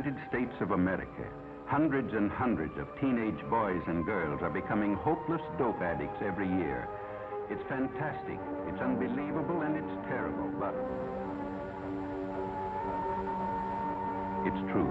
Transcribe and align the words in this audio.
United 0.00 0.28
States 0.30 0.54
of 0.62 0.70
America, 0.70 1.28
hundreds 1.66 2.14
and 2.14 2.30
hundreds 2.30 2.72
of 2.78 2.88
teenage 2.98 3.38
boys 3.50 3.82
and 3.86 4.06
girls 4.06 4.40
are 4.40 4.48
becoming 4.48 4.94
hopeless 4.94 5.42
dope 5.58 5.82
addicts 5.82 6.22
every 6.24 6.48
year. 6.48 6.88
It's 7.50 7.60
fantastic, 7.68 8.38
it's 8.66 8.80
unbelievable, 8.80 9.60
and 9.60 9.76
it's 9.76 10.08
terrible, 10.08 10.48
but 10.58 10.74
it's 14.48 14.72
true. 14.72 14.88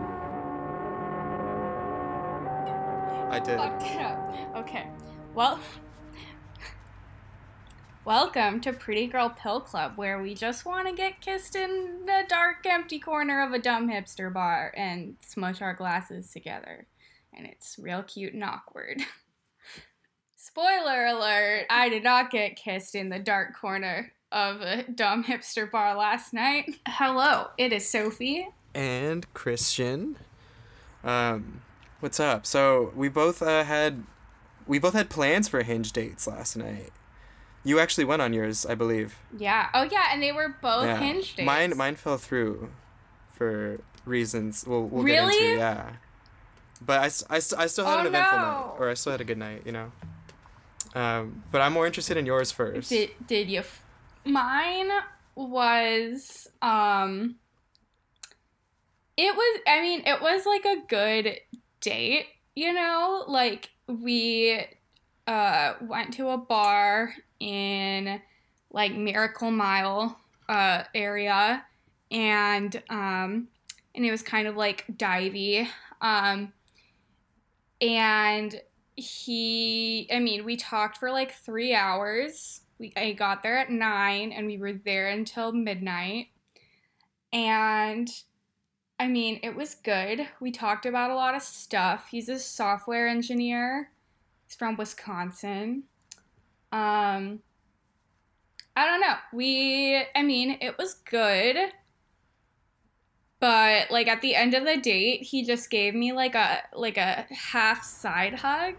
I 3.32 3.40
did. 3.44 3.58
Fucked 3.58 3.84
it 3.84 4.02
up. 4.02 4.58
Okay. 4.58 4.88
Well, 5.34 5.60
welcome 8.10 8.60
to 8.60 8.74
Pretty 8.74 9.06
Girl 9.06 9.30
Pill 9.30 9.62
Club, 9.62 9.92
where 9.96 10.20
we 10.20 10.34
just 10.34 10.66
want 10.66 10.88
to 10.88 10.96
get 10.96 11.22
kissed 11.22 11.56
in 11.56 12.08
the 12.08 12.24
dark, 12.28 12.66
empty 12.66 12.98
corner 12.98 13.40
of 13.46 13.54
a 13.54 13.60
dumb 13.60 13.88
hipster 13.88 14.34
bar 14.34 14.74
and 14.76 15.16
smush 15.24 15.62
our 15.62 15.76
glasses 15.76 16.32
together. 16.32 16.88
And 17.32 17.46
it's 17.46 17.78
real 17.78 18.02
cute 18.02 18.34
and 18.34 18.44
awkward. 18.44 19.04
Spoiler 20.36 21.06
alert! 21.06 21.68
I 21.70 21.88
did 21.90 22.04
not 22.04 22.32
get 22.32 22.56
kissed 22.56 22.96
in 22.96 23.10
the 23.10 23.20
dark 23.20 23.56
corner 23.56 24.12
of 24.32 24.62
a 24.62 24.86
dumb 24.92 25.26
hipster 25.26 25.70
bar 25.70 25.96
last 25.96 26.34
night. 26.34 26.80
Hello, 26.88 27.50
it 27.60 27.72
is 27.72 27.88
Sophie. 27.88 28.50
And 28.74 29.32
Christian. 29.36 30.18
Um, 31.04 31.62
what's 32.00 32.20
up? 32.20 32.48
So 32.48 32.92
we 32.96 33.08
both 33.08 33.44
uh, 33.44 33.66
had 33.66 34.04
we 34.66 34.80
both 34.80 34.96
had 34.96 35.12
plans 35.12 35.48
for 35.48 35.62
hinge 35.62 35.92
dates 35.92 36.26
last 36.26 36.58
night. 36.58 36.90
You 37.64 37.80
actually 37.80 38.06
went 38.06 38.22
on 38.22 38.32
yours, 38.34 38.66
I 38.66 38.76
believe. 38.76 39.18
Yeah. 39.38 39.68
Oh 39.74 39.84
yeah, 39.84 40.06
and 40.12 40.24
they 40.24 40.32
were 40.32 40.56
both 40.62 40.86
yeah. 40.86 40.98
hinge 40.98 41.36
dates. 41.36 41.46
Mine 41.46 41.76
mine 41.76 41.96
fell 41.96 42.18
through 42.18 42.70
for 43.34 43.80
reasons 44.06 44.66
we'll 44.66 44.84
we'll 44.86 45.04
Really? 45.04 45.34
get 45.34 45.44
into. 45.44 45.58
Yeah. 45.60 45.90
But 46.82 47.00
I, 47.02 47.06
I, 47.36 47.40
st- 47.40 47.60
I 47.60 47.68
still 47.68 47.86
had 47.86 47.98
Oh, 47.98 48.00
an 48.02 48.08
eventful 48.08 48.38
no. 48.38 48.44
night, 48.46 48.72
or 48.80 48.90
I 48.90 48.94
still 48.94 49.12
had 49.12 49.20
a 49.20 49.26
good 49.26 49.38
night, 49.38 49.64
you 49.66 49.74
know. 49.74 49.92
Um, 50.96 51.44
but 51.52 51.60
I'm 51.62 51.74
more 51.74 51.86
interested 51.86 52.16
in 52.16 52.26
yours 52.26 52.52
first. 52.54 52.90
Did 52.90 53.12
did 53.28 53.50
you? 53.50 53.60
F- 53.60 53.84
Mine 54.26 54.90
was 55.36 56.48
um. 56.62 57.36
It 59.18 59.36
was. 59.36 59.60
I 59.68 59.82
mean, 59.82 60.04
it 60.06 60.22
was 60.22 60.46
like 60.46 60.64
a 60.66 60.78
good 60.88 61.40
date. 61.82 62.28
You 62.56 62.72
know, 62.74 63.26
like 63.28 63.70
we 63.88 64.66
uh 65.30 65.76
went 65.82 66.14
to 66.16 66.30
a 66.30 66.38
bar 66.38 67.14
in 67.40 68.20
like 68.72 68.94
Miracle 68.94 69.52
Mile 69.52 70.20
uh 70.48 70.84
area, 70.96 71.64
and 72.10 72.82
um, 72.90 73.48
and 73.94 74.06
it 74.06 74.12
was 74.12 74.24
kind 74.24 74.48
of 74.48 74.58
like 74.58 74.86
divey. 74.98 75.68
Um, 76.02 76.54
and 77.82 78.60
he 78.96 80.10
i 80.12 80.20
mean 80.20 80.44
we 80.44 80.58
talked 80.58 80.98
for 80.98 81.12
like 81.12 81.34
three 81.34 81.74
hours. 81.74 82.62
We 82.80 82.92
i 82.98 83.14
got 83.14 83.44
there 83.44 83.58
at 83.58 83.70
nine 83.70 84.32
and 84.32 84.48
we 84.48 84.58
were 84.58 84.74
there 84.74 85.10
until 85.10 85.52
midnight. 85.52 86.28
And 87.32 88.10
i 89.00 89.08
mean 89.08 89.40
it 89.44 89.56
was 89.56 89.76
good. 89.76 90.28
We 90.40 90.52
talked 90.52 90.88
about 90.88 91.12
a 91.12 91.16
lot 91.16 91.36
of 91.36 91.44
stuff. 91.44 92.08
He's 92.10 92.30
a 92.30 92.40
software 92.40 93.08
engineer 93.08 93.92
he's 94.50 94.56
from 94.56 94.76
wisconsin 94.78 95.84
um 96.72 97.40
i 98.76 98.86
don't 98.86 99.02
know 99.02 99.16
we 99.34 100.02
i 100.16 100.24
mean 100.24 100.58
it 100.62 100.78
was 100.78 100.96
good 101.10 101.56
but 103.40 103.90
like 103.92 104.08
at 104.08 104.22
the 104.22 104.36
end 104.36 104.54
of 104.54 104.66
the 104.66 104.78
date 104.78 105.22
he 105.22 105.44
just 105.46 105.70
gave 105.70 105.94
me 105.94 106.12
like 106.14 106.36
a 106.36 106.60
like 106.74 106.98
a 106.98 107.26
half 107.32 107.84
side 107.84 108.34
hug 108.34 108.74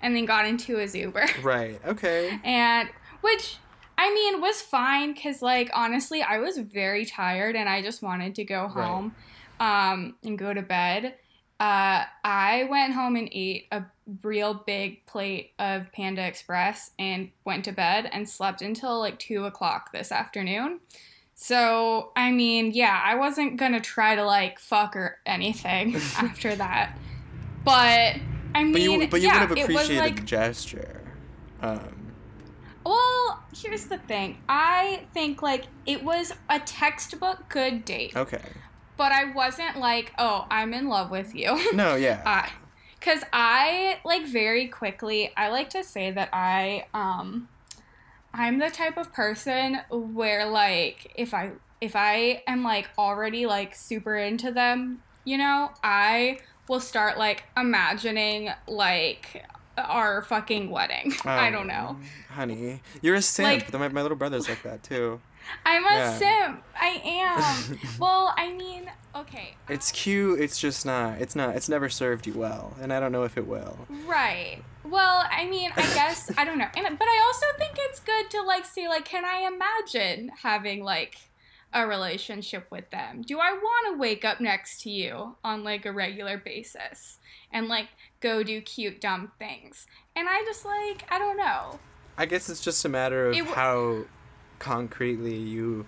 and 0.00 0.14
then 0.14 0.24
got 0.24 0.46
into 0.46 0.76
his 0.76 0.94
uber 0.94 1.26
Right. 1.42 1.80
Okay. 1.84 2.38
and 2.44 2.88
which 3.20 3.58
i 3.98 4.12
mean 4.14 4.40
was 4.40 4.62
fine 4.62 5.12
because 5.12 5.42
like 5.42 5.70
honestly 5.74 6.22
i 6.22 6.38
was 6.38 6.58
very 6.58 7.04
tired 7.04 7.56
and 7.56 7.68
i 7.68 7.82
just 7.82 8.02
wanted 8.02 8.34
to 8.36 8.44
go 8.44 8.62
Right. 8.62 8.86
home 8.86 9.16
um 9.60 10.16
and 10.22 10.38
go 10.38 10.52
to 10.54 10.62
bed 10.62 11.14
uh 11.60 12.04
i 12.24 12.66
went 12.70 12.92
home 12.92 13.16
and 13.16 13.28
ate 13.32 13.66
a 13.72 13.82
real 14.22 14.54
big 14.54 15.04
plate 15.06 15.52
of 15.58 15.90
panda 15.92 16.22
express 16.26 16.90
and 16.98 17.30
went 17.44 17.64
to 17.64 17.72
bed 17.72 18.08
and 18.12 18.28
slept 18.28 18.62
until 18.62 18.98
like 19.00 19.18
two 19.18 19.44
o'clock 19.44 19.90
this 19.92 20.12
afternoon 20.12 20.78
so 21.34 22.12
i 22.14 22.30
mean 22.30 22.72
yeah 22.72 23.00
i 23.04 23.14
wasn't 23.14 23.56
gonna 23.56 23.80
try 23.80 24.14
to 24.14 24.24
like 24.24 24.58
fuck 24.58 24.94
or 24.96 25.18
anything 25.24 25.96
after 26.18 26.54
that 26.54 26.96
but 27.64 28.16
i 28.54 28.62
mean 28.62 28.72
But 28.72 28.82
you 28.82 29.08
but 29.08 29.20
you 29.22 29.26
yeah, 29.28 29.40
would 29.48 29.58
have 29.58 29.70
appreciated 29.70 29.98
like 29.98 30.16
the 30.16 30.22
gesture. 30.22 31.00
Um, 31.62 32.12
well, 32.84 33.42
here's 33.52 33.86
the 33.86 33.98
thing. 33.98 34.38
I 34.48 35.06
think 35.12 35.42
like 35.42 35.64
it 35.86 36.04
was 36.04 36.32
a 36.48 36.60
textbook 36.60 37.48
good 37.48 37.84
date, 37.84 38.14
okay. 38.16 38.42
But 38.96 39.12
I 39.12 39.24
wasn't 39.32 39.78
like, 39.78 40.12
"Oh, 40.18 40.46
I'm 40.50 40.72
in 40.74 40.88
love 40.88 41.10
with 41.10 41.34
you." 41.34 41.72
No. 41.74 41.94
Yeah. 42.06 42.22
I 42.26 42.50
cuz 43.00 43.22
I 43.32 43.98
like 44.04 44.26
very 44.26 44.66
quickly, 44.68 45.32
I 45.36 45.48
like 45.48 45.70
to 45.70 45.82
say 45.84 46.10
that 46.10 46.28
I 46.32 46.86
um 46.94 47.48
I'm 48.34 48.58
the 48.58 48.70
type 48.70 48.96
of 48.96 49.12
person 49.12 49.80
where 49.90 50.44
like 50.46 51.12
if 51.14 51.32
I 51.34 51.52
if 51.80 51.94
I 51.96 52.42
am 52.46 52.62
like 52.64 52.88
already 52.98 53.46
like 53.46 53.74
super 53.74 54.16
into 54.16 54.50
them, 54.50 55.02
you 55.24 55.38
know, 55.38 55.70
I 55.82 56.38
will 56.68 56.80
start 56.80 57.16
like 57.18 57.44
imagining 57.56 58.50
like 58.66 59.44
our 59.78 60.22
fucking 60.22 60.70
wedding. 60.70 61.12
I 61.24 61.50
don't 61.50 61.66
know. 61.66 61.88
Um, 61.90 62.04
honey. 62.30 62.80
You're 63.02 63.14
a 63.16 63.22
simp. 63.22 63.46
Like- 63.46 63.72
my, 63.72 63.88
my 63.88 64.02
little 64.02 64.16
brother's 64.16 64.48
like 64.48 64.62
that 64.62 64.82
too. 64.82 65.20
I'm 65.64 65.84
a 65.84 65.90
Yeah. 65.90 66.18
simp. 66.18 66.62
I 66.78 67.00
am. 67.04 67.78
well, 67.98 68.34
I 68.36 68.52
mean, 68.52 68.90
okay. 69.14 69.54
It's 69.68 69.90
um, 69.90 69.96
cute. 69.96 70.40
It's 70.40 70.58
just 70.58 70.86
not. 70.86 71.20
It's 71.20 71.34
not. 71.34 71.56
It's 71.56 71.68
never 71.68 71.88
served 71.88 72.26
you 72.26 72.34
well, 72.34 72.76
and 72.80 72.92
I 72.92 73.00
don't 73.00 73.12
know 73.12 73.24
if 73.24 73.36
it 73.36 73.46
will. 73.46 73.78
Right. 74.06 74.62
Well, 74.84 75.24
I 75.30 75.46
mean, 75.46 75.72
I 75.76 75.82
guess 75.94 76.30
I 76.36 76.44
don't 76.44 76.58
know. 76.58 76.68
And 76.76 76.98
but 76.98 77.08
I 77.08 77.22
also 77.26 77.46
think 77.58 77.72
it's 77.76 78.00
good 78.00 78.30
to 78.30 78.42
like 78.42 78.64
see 78.64 78.88
like 78.88 79.04
can 79.04 79.24
I 79.24 79.48
imagine 79.52 80.30
having 80.42 80.84
like 80.84 81.16
a 81.72 81.86
relationship 81.86 82.66
with 82.70 82.88
them? 82.90 83.22
Do 83.22 83.38
I 83.40 83.52
want 83.52 83.94
to 83.94 83.98
wake 83.98 84.24
up 84.24 84.40
next 84.40 84.82
to 84.82 84.90
you 84.90 85.36
on 85.42 85.64
like 85.64 85.84
a 85.84 85.92
regular 85.92 86.38
basis 86.38 87.18
and 87.52 87.68
like 87.68 87.88
go 88.20 88.42
do 88.42 88.60
cute 88.60 89.00
dumb 89.00 89.32
things? 89.38 89.86
And 90.14 90.28
I 90.28 90.44
just 90.44 90.64
like 90.64 91.04
I 91.10 91.18
don't 91.18 91.36
know. 91.36 91.80
I 92.16 92.26
guess 92.26 92.48
it's 92.48 92.60
just 92.60 92.84
a 92.84 92.88
matter 92.88 93.28
of 93.28 93.36
It 93.36 93.44
how 93.46 94.04
concretely 94.58 95.36
you 95.36 95.86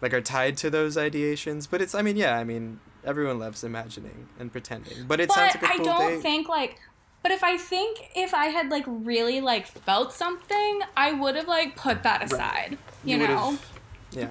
like 0.00 0.12
are 0.14 0.20
tied 0.20 0.56
to 0.58 0.70
those 0.70 0.96
ideations. 0.96 1.68
But 1.70 1.80
it's. 1.82 1.94
I 1.94 2.02
mean, 2.02 2.16
yeah. 2.16 2.36
I 2.38 2.44
mean, 2.44 2.80
everyone 3.04 3.38
loves 3.38 3.64
imagining 3.64 4.28
and 4.38 4.50
pretending. 4.52 5.06
But 5.06 5.20
it 5.20 5.28
but 5.28 5.34
sounds 5.34 5.54
like 5.54 5.62
a 5.62 5.66
cool 5.78 5.88
i 5.88 5.98
don't 5.98 6.10
date. 6.14 6.22
think 6.22 6.48
like 6.48 6.78
but 7.22 7.32
if 7.32 7.44
I 7.44 7.58
think 7.58 8.10
if 8.16 8.32
I 8.32 8.46
had 8.46 8.70
like 8.70 8.84
really 8.86 9.40
like 9.40 9.66
felt 9.66 10.12
something, 10.12 10.80
I 10.96 11.12
would 11.12 11.36
have 11.36 11.48
like 11.48 11.76
put 11.76 12.02
that 12.02 12.24
aside. 12.24 12.78
You, 13.04 13.18
would've- 13.18 13.34
know? 13.34 13.58
Yeah. 14.12 14.30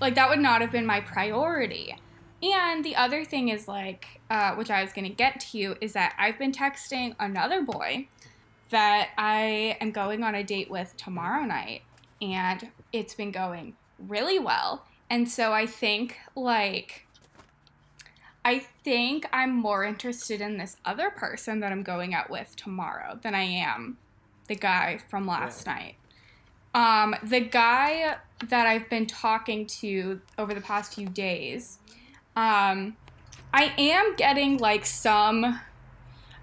like 0.00 0.14
that 0.14 0.28
would 0.30 0.38
not 0.40 0.60
have 0.62 0.72
been 0.72 0.86
my 0.86 1.00
priority. 1.00 1.96
And 2.42 2.84
the 2.84 2.96
other 2.96 3.24
thing 3.24 3.48
is 3.48 3.66
like, 3.68 4.20
uh, 4.30 4.54
which 4.54 4.70
I 4.70 4.82
was 4.82 4.92
gonna 4.92 5.08
get 5.10 5.40
to 5.40 5.58
you, 5.58 5.76
is 5.80 5.92
that 5.92 6.14
I've 6.18 6.38
been 6.38 6.52
texting 6.52 7.14
another 7.18 7.62
boy 7.62 8.08
that 8.70 9.10
I 9.16 9.76
am 9.80 9.90
going 9.92 10.22
on 10.22 10.34
a 10.34 10.42
date 10.42 10.70
with 10.70 10.96
tomorrow 10.96 11.44
night, 11.44 11.82
and 12.20 12.68
it's 12.98 13.14
been 13.14 13.30
going 13.30 13.76
really 13.98 14.38
well. 14.38 14.84
And 15.08 15.28
so 15.28 15.52
I 15.52 15.66
think 15.66 16.18
like, 16.34 17.06
I 18.44 18.60
think 18.84 19.26
I'm 19.32 19.54
more 19.54 19.84
interested 19.84 20.40
in 20.40 20.58
this 20.58 20.76
other 20.84 21.10
person 21.10 21.60
that 21.60 21.72
I'm 21.72 21.82
going 21.82 22.14
out 22.14 22.30
with 22.30 22.54
tomorrow 22.56 23.18
than 23.22 23.34
I 23.34 23.42
am 23.42 23.98
the 24.48 24.54
guy 24.54 24.98
from 25.08 25.26
last 25.26 25.66
night. 25.66 25.96
Um, 26.74 27.16
the 27.22 27.40
guy 27.40 28.16
that 28.48 28.66
I've 28.66 28.88
been 28.90 29.06
talking 29.06 29.66
to 29.66 30.20
over 30.38 30.54
the 30.54 30.60
past 30.60 30.94
few 30.94 31.08
days, 31.08 31.78
um, 32.36 32.96
I 33.52 33.72
am 33.78 34.14
getting 34.16 34.58
like 34.58 34.84
some. 34.84 35.60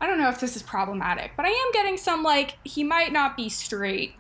I 0.02 0.08
don't 0.08 0.18
know 0.18 0.30
if 0.30 0.40
this 0.40 0.56
is 0.56 0.64
problematic, 0.64 1.34
but 1.38 1.46
I 1.46 1.50
am 1.50 1.72
getting 1.72 1.98
some 1.98 2.24
like 2.24 2.58
he 2.64 2.84
might 2.84 3.14
not 3.14 3.38
be 3.38 3.48
straight 3.48 4.16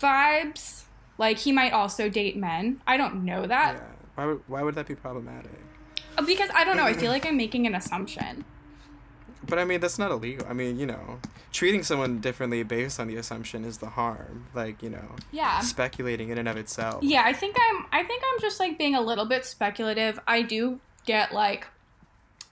vibes. 0.00 0.82
Like 1.18 1.38
he 1.38 1.52
might 1.52 1.72
also 1.72 2.08
date 2.08 2.36
men. 2.36 2.80
I 2.86 2.96
don't 2.96 3.24
know 3.24 3.46
that 3.46 3.74
Yeah. 3.74 3.80
Why 4.14 4.26
would 4.26 4.40
Why 4.46 4.62
would 4.62 4.74
that 4.74 4.86
be 4.86 4.94
problematic? 4.94 5.50
because 6.26 6.50
I 6.54 6.64
don't 6.64 6.76
know. 6.76 6.84
I 6.84 6.92
feel 6.92 7.10
like 7.10 7.24
I'm 7.26 7.36
making 7.36 7.66
an 7.66 7.74
assumption. 7.74 8.44
But 9.48 9.58
I 9.58 9.64
mean, 9.64 9.80
that's 9.80 9.98
not 9.98 10.10
illegal. 10.12 10.46
I 10.48 10.52
mean, 10.52 10.78
you 10.78 10.86
know, 10.86 11.18
treating 11.52 11.82
someone 11.82 12.20
differently 12.20 12.62
based 12.62 13.00
on 13.00 13.08
the 13.08 13.16
assumption 13.16 13.64
is 13.64 13.78
the 13.78 13.88
harm. 13.88 14.46
Like, 14.54 14.82
you 14.82 14.90
know, 14.90 15.16
Yeah. 15.32 15.60
speculating 15.60 16.28
in 16.28 16.38
and 16.38 16.48
of 16.48 16.56
itself. 16.56 17.02
Yeah, 17.02 17.22
I 17.24 17.32
think 17.32 17.56
I'm 17.58 17.86
I 17.92 18.04
think 18.04 18.22
I'm 18.32 18.40
just 18.40 18.60
like 18.60 18.78
being 18.78 18.94
a 18.94 19.00
little 19.00 19.24
bit 19.26 19.44
speculative. 19.44 20.20
I 20.26 20.42
do 20.42 20.80
get 21.06 21.32
like 21.32 21.66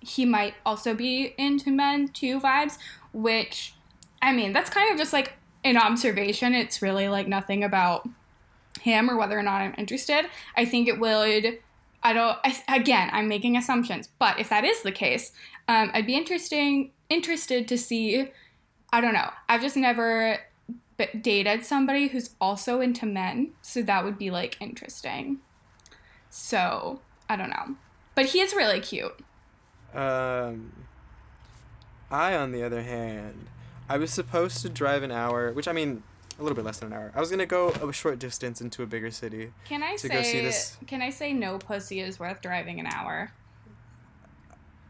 he 0.00 0.24
might 0.24 0.54
also 0.64 0.94
be 0.94 1.34
into 1.36 1.70
men 1.70 2.08
too 2.08 2.40
vibes, 2.40 2.78
which 3.12 3.74
I 4.22 4.32
mean, 4.32 4.52
that's 4.52 4.70
kind 4.70 4.90
of 4.90 4.98
just 4.98 5.12
like 5.12 5.34
an 5.64 5.76
observation. 5.76 6.54
It's 6.54 6.80
really 6.82 7.08
like 7.08 7.28
nothing 7.28 7.62
about 7.62 8.08
him 8.80 9.10
or 9.10 9.16
whether 9.16 9.38
or 9.38 9.42
not 9.42 9.60
I'm 9.60 9.74
interested. 9.78 10.26
I 10.56 10.64
think 10.64 10.88
it 10.88 10.98
would. 10.98 11.58
I 12.02 12.12
don't. 12.12 12.38
I, 12.44 12.56
again, 12.68 13.10
I'm 13.12 13.28
making 13.28 13.56
assumptions, 13.56 14.08
but 14.18 14.38
if 14.38 14.48
that 14.48 14.64
is 14.64 14.82
the 14.82 14.92
case, 14.92 15.32
um, 15.68 15.90
I'd 15.92 16.06
be 16.06 16.16
interesting 16.16 16.92
interested 17.08 17.68
to 17.68 17.78
see. 17.78 18.30
I 18.92 19.00
don't 19.00 19.14
know. 19.14 19.30
I've 19.48 19.60
just 19.60 19.76
never 19.76 20.38
dated 21.20 21.64
somebody 21.64 22.08
who's 22.08 22.30
also 22.40 22.80
into 22.80 23.06
men, 23.06 23.52
so 23.62 23.82
that 23.82 24.04
would 24.04 24.18
be 24.18 24.30
like 24.30 24.56
interesting. 24.60 25.38
So 26.30 27.00
I 27.28 27.36
don't 27.36 27.50
know, 27.50 27.76
but 28.14 28.26
he 28.26 28.40
is 28.40 28.54
really 28.54 28.80
cute. 28.80 29.18
Um, 29.94 30.72
I, 32.10 32.34
on 32.34 32.52
the 32.52 32.62
other 32.62 32.82
hand, 32.82 33.46
I 33.88 33.98
was 33.98 34.12
supposed 34.12 34.62
to 34.62 34.68
drive 34.68 35.02
an 35.02 35.10
hour, 35.10 35.52
which 35.52 35.68
I 35.68 35.72
mean, 35.72 36.02
a 36.40 36.42
little 36.42 36.56
bit 36.56 36.64
less 36.64 36.78
than 36.78 36.92
an 36.92 36.98
hour. 36.98 37.12
I 37.14 37.20
was 37.20 37.30
gonna 37.30 37.46
go 37.46 37.68
a 37.68 37.92
short 37.92 38.18
distance 38.18 38.60
into 38.60 38.82
a 38.82 38.86
bigger 38.86 39.10
city. 39.10 39.52
Can 39.66 39.82
I 39.82 39.92
To 39.92 39.98
say? 39.98 40.08
go 40.08 40.22
see 40.22 40.40
this- 40.40 40.76
Can 40.86 41.02
I 41.02 41.10
say 41.10 41.32
no 41.32 41.58
pussy 41.58 42.00
is 42.00 42.18
worth 42.18 42.40
driving 42.40 42.80
an 42.80 42.86
hour? 42.86 43.30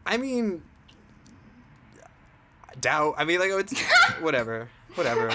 I 0.05 0.17
mean, 0.17 0.63
doubt. 2.79 3.15
I 3.17 3.25
mean, 3.25 3.39
like, 3.39 3.51
it's 3.51 3.79
whatever, 4.21 4.69
whatever. 4.95 5.31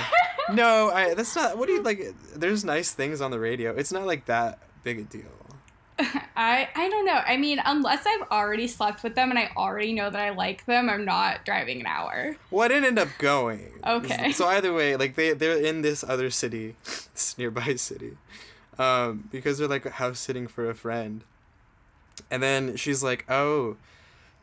No, 0.53 0.91
I. 0.91 1.15
That's 1.15 1.35
not. 1.37 1.59
What 1.59 1.67
do 1.67 1.73
you 1.75 1.83
like? 1.83 2.01
There's 2.35 2.65
nice 2.65 2.93
things 2.93 3.21
on 3.21 3.31
the 3.31 3.39
radio. 3.39 3.73
It's 3.75 3.93
not 3.93 4.07
like 4.07 4.27
that 4.27 4.59
big 4.83 4.99
a 4.99 5.03
deal. 5.05 5.23
I 6.37 6.69
I 6.75 6.89
don't 6.89 7.07
know. 7.07 7.21
I 7.27 7.37
mean, 7.37 7.61
unless 7.65 8.05
I've 8.07 8.29
already 8.31 8.67
slept 8.67 9.03
with 9.03 9.15
them 9.15 9.31
and 9.31 9.39
I 9.39 9.51
already 9.57 9.93
know 9.95 10.11
that 10.11 10.21
I 10.21 10.31
like 10.31 10.67
them, 10.67 10.91
I'm 10.91 11.05
not 11.05 11.45
driving 11.45 11.81
an 11.81 11.87
hour. 11.87 12.37
Well, 12.51 12.65
I 12.65 12.69
didn't 12.69 12.85
end 12.85 12.99
up 12.99 13.09
going. 13.19 13.81
Okay. 13.87 14.33
So 14.33 14.47
either 14.47 14.75
way, 14.75 14.97
like 14.97 15.15
they 15.15 15.33
they're 15.33 15.57
in 15.57 15.83
this 15.83 16.05
other 16.05 16.31
city, 16.31 16.77
this 16.85 17.37
nearby 17.39 17.77
city, 17.77 18.19
um, 18.79 19.29
because 19.33 19.59
they're 19.59 19.69
like 19.69 19.87
house 19.87 20.19
sitting 20.19 20.47
for 20.47 20.69
a 20.69 20.75
friend, 20.75 21.25
and 22.31 22.43
then 22.43 22.77
she's 22.77 23.03
like, 23.03 23.25
"Oh, 23.31 23.77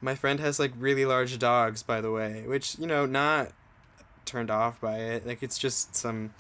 my 0.02 0.16
friend 0.16 0.40
has 0.40 0.60
like 0.60 0.72
really 0.78 1.06
large 1.06 1.38
dogs, 1.38 1.84
by 1.84 2.02
the 2.02 2.12
way," 2.12 2.46
which 2.48 2.80
you 2.80 2.88
know 2.88 3.06
not 3.06 3.52
turned 4.26 4.50
off 4.50 4.82
by 4.82 4.98
it. 4.98 5.28
Like 5.28 5.44
it's 5.44 5.60
just 5.60 5.96
some 5.96 6.34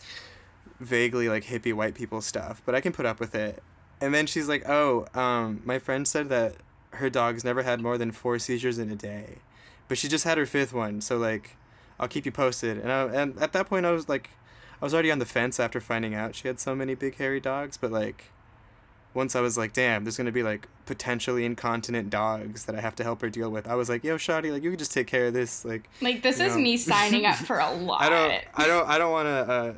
vaguely 0.80 1.30
like 1.30 1.44
hippie 1.44 1.74
white 1.74 1.94
people 1.94 2.21
stuff, 2.21 2.63
but 2.66 2.74
I 2.74 2.81
can 2.81 2.94
put 2.94 3.06
up 3.06 3.19
with 3.19 3.36
it. 3.36 3.62
And 4.03 4.13
then 4.13 4.25
she's 4.27 4.50
like, 4.50 4.67
"Oh, 4.67 5.07
um, 5.13 5.61
my 5.65 5.79
friend 5.79 6.05
said 6.07 6.27
that 6.29 6.55
her 6.91 7.09
dog's 7.09 7.44
never 7.44 7.63
had 7.63 7.79
more 7.81 7.97
than 7.97 8.11
four 8.11 8.38
seizures 8.38 8.77
in 8.77 8.91
a 8.91 8.95
day, 8.95 9.38
but 9.88 9.97
she 9.97 10.07
just 10.07 10.25
had 10.25 10.38
her 10.38 10.45
fifth 10.45 10.73
one. 10.73 11.00
So 11.01 11.17
like, 11.17 11.55
I'll 12.00 12.09
keep 12.09 12.25
you 12.25 12.31
posted." 12.31 12.77
And 12.77 12.91
I, 12.91 13.03
and 13.05 13.39
at 13.41 13.53
that 13.53 13.67
point, 13.67 13.85
I 13.85 13.91
was 13.91 14.09
like, 14.09 14.29
I 14.81 14.85
was 14.85 14.94
already 14.94 15.11
on 15.11 15.19
the 15.19 15.25
fence 15.25 15.59
after 15.59 15.79
finding 15.79 16.13
out 16.13 16.35
she 16.35 16.47
had 16.50 16.59
so 16.59 16.75
many 16.75 16.95
big 16.95 17.15
hairy 17.15 17.39
dogs. 17.39 17.77
But 17.77 17.91
like, 17.91 18.25
once 19.13 19.35
I 19.35 19.41
was 19.41 19.57
like, 19.57 19.71
"Damn, 19.73 20.03
there's 20.03 20.17
gonna 20.17 20.31
be 20.31 20.44
like 20.44 20.67
potentially 20.85 21.45
incontinent 21.45 22.09
dogs 22.09 22.65
that 22.65 22.75
I 22.75 22.81
have 22.81 22.95
to 22.97 23.03
help 23.03 23.21
her 23.21 23.29
deal 23.29 23.49
with," 23.49 23.67
I 23.67 23.75
was 23.75 23.88
like, 23.88 24.03
"Yo, 24.03 24.17
Shotty, 24.17 24.51
like 24.51 24.63
you 24.63 24.69
can 24.71 24.79
just 24.79 24.91
take 24.94 25.07
care 25.07 25.27
of 25.27 25.33
this." 25.33 25.63
Like, 25.63 25.89
Like 26.01 26.21
this 26.23 26.39
is 26.41 26.56
know. 26.56 26.61
me 26.61 26.75
signing 26.75 27.25
up 27.25 27.38
for 27.38 27.59
a 27.59 27.71
lot. 27.89 28.01
I 28.01 28.09
don't, 28.09 28.33
I 28.56 28.67
don't, 28.67 28.89
I 28.89 28.97
don't 28.97 29.11
want 29.11 29.27
to. 29.27 29.53
Uh, 29.53 29.73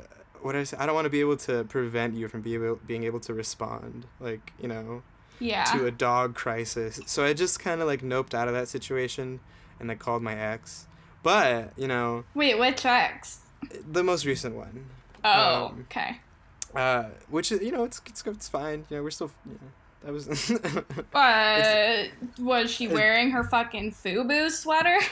what 0.46 0.56
I 0.56 0.64
say? 0.64 0.76
I 0.78 0.86
don't 0.86 0.94
want 0.94 1.04
to 1.06 1.10
be 1.10 1.20
able 1.20 1.36
to 1.38 1.64
prevent 1.64 2.14
you 2.14 2.28
from 2.28 2.40
being 2.40 2.62
able, 2.64 2.80
being 2.86 3.04
able 3.04 3.20
to 3.20 3.34
respond, 3.34 4.06
like 4.20 4.52
you 4.60 4.68
know, 4.68 5.02
yeah. 5.38 5.64
to 5.64 5.86
a 5.86 5.90
dog 5.90 6.34
crisis. 6.34 7.00
So 7.06 7.24
I 7.24 7.32
just 7.32 7.60
kind 7.60 7.80
of 7.80 7.86
like 7.86 8.02
noped 8.02 8.34
out 8.34 8.48
of 8.48 8.54
that 8.54 8.68
situation, 8.68 9.40
and 9.80 9.90
I 9.90 9.94
called 9.94 10.22
my 10.22 10.34
ex. 10.34 10.86
But 11.22 11.72
you 11.76 11.88
know, 11.88 12.24
Wait, 12.34 12.58
which 12.58 12.84
ex? 12.86 13.40
the 13.90 14.02
most 14.04 14.24
recent 14.24 14.54
one, 14.54 14.86
Oh, 15.24 15.66
Um, 15.66 15.86
okay. 15.90 16.20
uh, 16.74 17.04
which 17.28 17.50
is 17.52 17.60
you 17.60 17.72
know, 17.72 17.84
it's 17.84 18.00
it's 18.06 18.24
it's 18.26 18.48
fine. 18.48 18.86
You 18.88 18.98
know, 18.98 19.02
we're 19.02 19.10
still. 19.10 19.30
You 19.44 19.52
know, 19.52 19.68
that 20.04 20.12
was. 20.12 20.52
But 21.12 22.10
was 22.38 22.70
she 22.70 22.86
wearing 22.88 23.30
her 23.32 23.42
fucking 23.44 23.92
FUBU 23.92 24.50
sweater? 24.50 24.98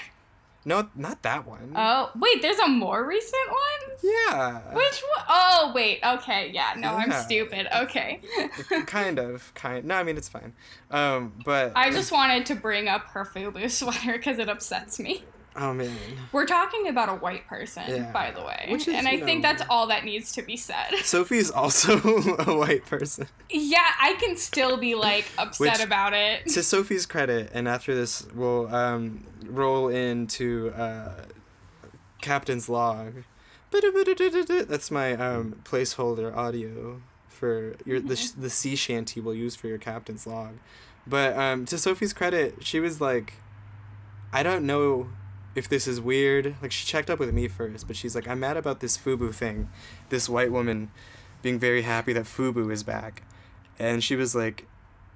no, 0.64 0.88
not 0.94 1.22
that 1.22 1.46
one. 1.46 1.72
Oh, 1.76 2.10
wait, 2.18 2.42
there's 2.42 2.58
a 2.58 2.68
more 2.68 3.06
recent 3.06 3.48
one? 3.48 3.98
yeah. 4.02 4.74
Which 4.74 5.02
one? 5.16 5.26
Oh, 5.28 5.72
wait. 5.74 6.00
Okay, 6.04 6.50
yeah. 6.52 6.74
No, 6.76 6.88
I'm 6.94 7.12
stupid. 7.12 7.66
Okay. 7.74 8.20
kind 8.86 9.18
of, 9.18 9.52
kind. 9.54 9.84
No, 9.84 9.96
I 9.96 10.02
mean 10.02 10.16
it's 10.16 10.28
fine. 10.28 10.52
Um, 10.90 11.32
but 11.44 11.72
I 11.74 11.90
just 11.90 12.12
wanted 12.12 12.46
to 12.46 12.54
bring 12.54 12.88
up 12.88 13.06
her 13.08 13.24
FUBU 13.24 13.70
sweater 13.70 14.12
because 14.12 14.38
it 14.38 14.48
upsets 14.48 14.98
me. 14.98 15.24
Oh 15.56 15.72
man. 15.74 15.96
We're 16.32 16.46
talking 16.46 16.88
about 16.88 17.08
a 17.08 17.14
white 17.14 17.46
person, 17.46 17.84
Yeah. 17.88 18.10
by 18.12 18.30
the 18.30 18.42
way. 18.42 18.66
Is, 18.70 18.88
and 18.88 19.06
I 19.08 19.12
you 19.12 19.24
think 19.24 19.42
that's 19.42 19.62
all 19.70 19.86
that 19.88 20.04
needs 20.04 20.32
to 20.32 20.42
be 20.42 20.56
said. 20.56 20.94
Sophie's 21.02 21.50
also 21.50 21.98
a 22.38 22.56
white 22.56 22.84
person. 22.86 23.28
Yeah, 23.50 23.84
I 24.00 24.14
can 24.14 24.36
still 24.36 24.76
be 24.76 24.94
like 24.94 25.26
upset 25.38 25.78
Which- 25.78 25.84
about 25.86 26.12
it. 26.14 26.46
to 26.48 26.62
Sophie's 26.62 27.06
credit, 27.06 27.50
and 27.54 27.68
after 27.68 27.94
this, 27.94 28.26
we'll 28.34 28.74
um, 28.74 29.26
roll 29.46 29.88
into 29.88 30.70
uh, 30.76 31.24
Captain's 32.20 32.68
Log. 32.68 33.24
That's 33.70 34.90
my 34.90 35.12
um, 35.14 35.60
placeholder 35.64 36.34
audio 36.34 37.02
for 37.28 37.74
your 37.84 37.98
the, 38.00 38.14
sh- 38.14 38.28
the 38.30 38.48
sea 38.48 38.76
shanty 38.76 39.20
we'll 39.20 39.34
use 39.34 39.56
for 39.56 39.66
your 39.66 39.78
Captain's 39.78 40.26
Log. 40.26 40.52
But 41.06 41.36
um, 41.36 41.64
to 41.66 41.76
Sophie's 41.76 42.12
credit, 42.12 42.64
she 42.64 42.78
was 42.80 43.00
like, 43.00 43.34
I 44.32 44.42
don't 44.44 44.64
know 44.64 45.08
if 45.54 45.68
this 45.68 45.86
is 45.86 46.00
weird. 46.00 46.54
Like, 46.60 46.72
she 46.72 46.86
checked 46.86 47.10
up 47.10 47.18
with 47.18 47.32
me 47.32 47.48
first, 47.48 47.86
but 47.86 47.96
she's 47.96 48.14
like, 48.14 48.28
I'm 48.28 48.40
mad 48.40 48.56
about 48.56 48.80
this 48.80 48.96
FUBU 48.96 49.34
thing. 49.34 49.68
This 50.08 50.28
white 50.28 50.52
woman 50.52 50.90
being 51.42 51.58
very 51.58 51.82
happy 51.82 52.12
that 52.12 52.24
FUBU 52.24 52.72
is 52.72 52.82
back. 52.82 53.22
And 53.78 54.02
she 54.02 54.16
was 54.16 54.34
like, 54.34 54.66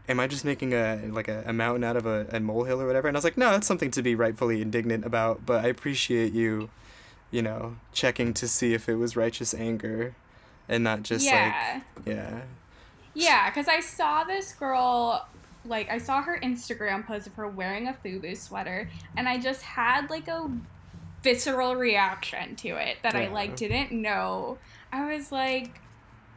am 0.09 0.19
I 0.19 0.27
just 0.27 0.45
making 0.45 0.73
a 0.73 1.01
like 1.11 1.29
a, 1.29 1.45
a 1.47 1.53
mountain 1.53 1.85
out 1.85 1.97
of 1.97 2.07
a, 2.07 2.27
a 2.31 2.41
molehill 2.41 2.81
or 2.81 2.87
whatever? 2.87 3.09
And 3.09 3.17
I 3.17 3.19
was 3.19 3.25
like, 3.25 3.37
no, 3.37 3.51
that's 3.51 3.67
something 3.67 3.91
to 3.93 4.03
be 4.03 4.15
rightfully 4.15 4.63
indignant 4.63 5.05
about, 5.05 5.45
but 5.47 5.65
I 5.65 5.69
appreciate 5.69 6.33
you, 6.33 6.71
you 7.31 7.43
know, 7.43 7.77
checking 7.93 8.35
to 8.35 8.49
see 8.49 8.75
if 8.75 8.89
it 8.89 8.97
was 8.97 9.17
righteous 9.17 9.55
anger 9.55 10.15
and 10.69 10.83
not 10.83 11.03
just 11.03 11.25
yeah. 11.25 11.81
like 11.97 12.07
yeah. 12.07 12.41
Yeah, 13.15 13.51
because 13.51 13.69
I 13.69 13.81
saw 13.81 14.25
this 14.25 14.53
girl, 14.53 15.27
like, 15.69 15.91
I 15.91 15.99
saw 15.99 16.23
her 16.23 16.39
Instagram 16.43 17.07
post 17.07 17.27
of 17.27 17.35
her 17.35 17.49
wearing 17.49 17.89
a 17.89 17.93
FUBU 17.93 18.37
sweater, 18.37 18.91
and 19.17 19.29
I 19.29 19.39
just 19.39 19.63
had, 19.63 20.11
like, 20.11 20.29
a 20.29 20.51
visceral 21.23 21.77
reaction 21.77 22.57
to 22.57 22.69
it 22.69 22.99
that 23.03 23.15
I, 23.15 23.29
like, 23.29 23.51
uh-huh. 23.51 23.57
didn't 23.57 23.93
know. 23.93 24.59
I 24.93 25.15
was 25.15 25.31
like, 25.31 25.81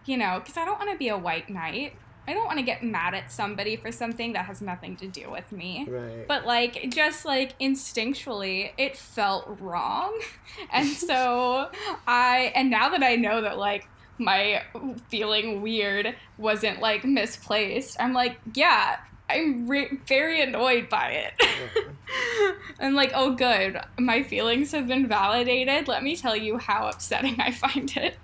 you 0.05 0.17
know, 0.17 0.39
because 0.39 0.57
I 0.57 0.65
don't 0.65 0.79
want 0.79 0.91
to 0.91 0.97
be 0.97 1.09
a 1.09 1.17
white 1.17 1.50
knight. 1.50 1.93
I 2.27 2.33
don't 2.33 2.45
want 2.45 2.59
to 2.59 2.63
get 2.63 2.83
mad 2.83 3.13
at 3.13 3.31
somebody 3.31 3.75
for 3.75 3.91
something 3.91 4.33
that 4.33 4.45
has 4.45 4.61
nothing 4.61 4.95
to 4.97 5.07
do 5.07 5.29
with 5.31 5.51
me. 5.51 5.88
Right. 5.89 6.27
But 6.27 6.45
like 6.45 6.89
just 6.89 7.25
like 7.25 7.57
instinctually 7.59 8.71
it 8.77 8.95
felt 8.95 9.57
wrong. 9.59 10.19
And 10.71 10.88
so 10.88 11.71
I 12.05 12.51
and 12.55 12.69
now 12.69 12.89
that 12.89 13.01
I 13.01 13.15
know 13.15 13.41
that 13.41 13.57
like 13.57 13.88
my 14.17 14.63
feeling 15.09 15.61
weird 15.61 16.15
wasn't 16.38 16.79
like 16.79 17.03
misplaced, 17.03 17.97
I'm 18.00 18.13
like, 18.13 18.38
yeah, 18.53 18.97
I'm 19.31 19.67
re- 19.67 20.00
very 20.07 20.41
annoyed 20.41 20.89
by 20.89 21.11
it. 21.11 22.55
I'm 22.79 22.93
like, 22.93 23.11
oh, 23.13 23.35
good. 23.35 23.79
My 24.00 24.23
feelings 24.23 24.71
have 24.71 24.88
been 24.88 25.07
validated. 25.07 25.88
Let 25.88 26.03
me 26.03 26.15
tell 26.15 26.35
you 26.35 26.57
how 26.57 26.88
upsetting 26.88 27.39
I 27.39 27.51
find 27.51 27.91
it. 27.95 28.17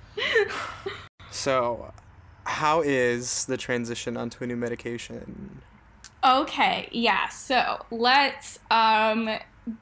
so, 1.32 1.94
how 2.44 2.82
is 2.82 3.46
the 3.46 3.58
transition 3.58 4.18
onto 4.18 4.44
a 4.44 4.48
new 4.48 4.56
medication? 4.56 5.62
Okay, 6.24 6.90
yeah. 6.92 7.30
So 7.30 7.86
let's 7.92 8.60
um 8.72 9.30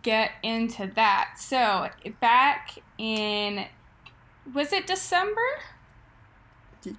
get 0.01 0.31
into 0.43 0.91
that. 0.95 1.35
So 1.37 1.89
back 2.19 2.71
in 2.97 3.65
was 4.53 4.73
it 4.73 4.87
December? 4.87 5.41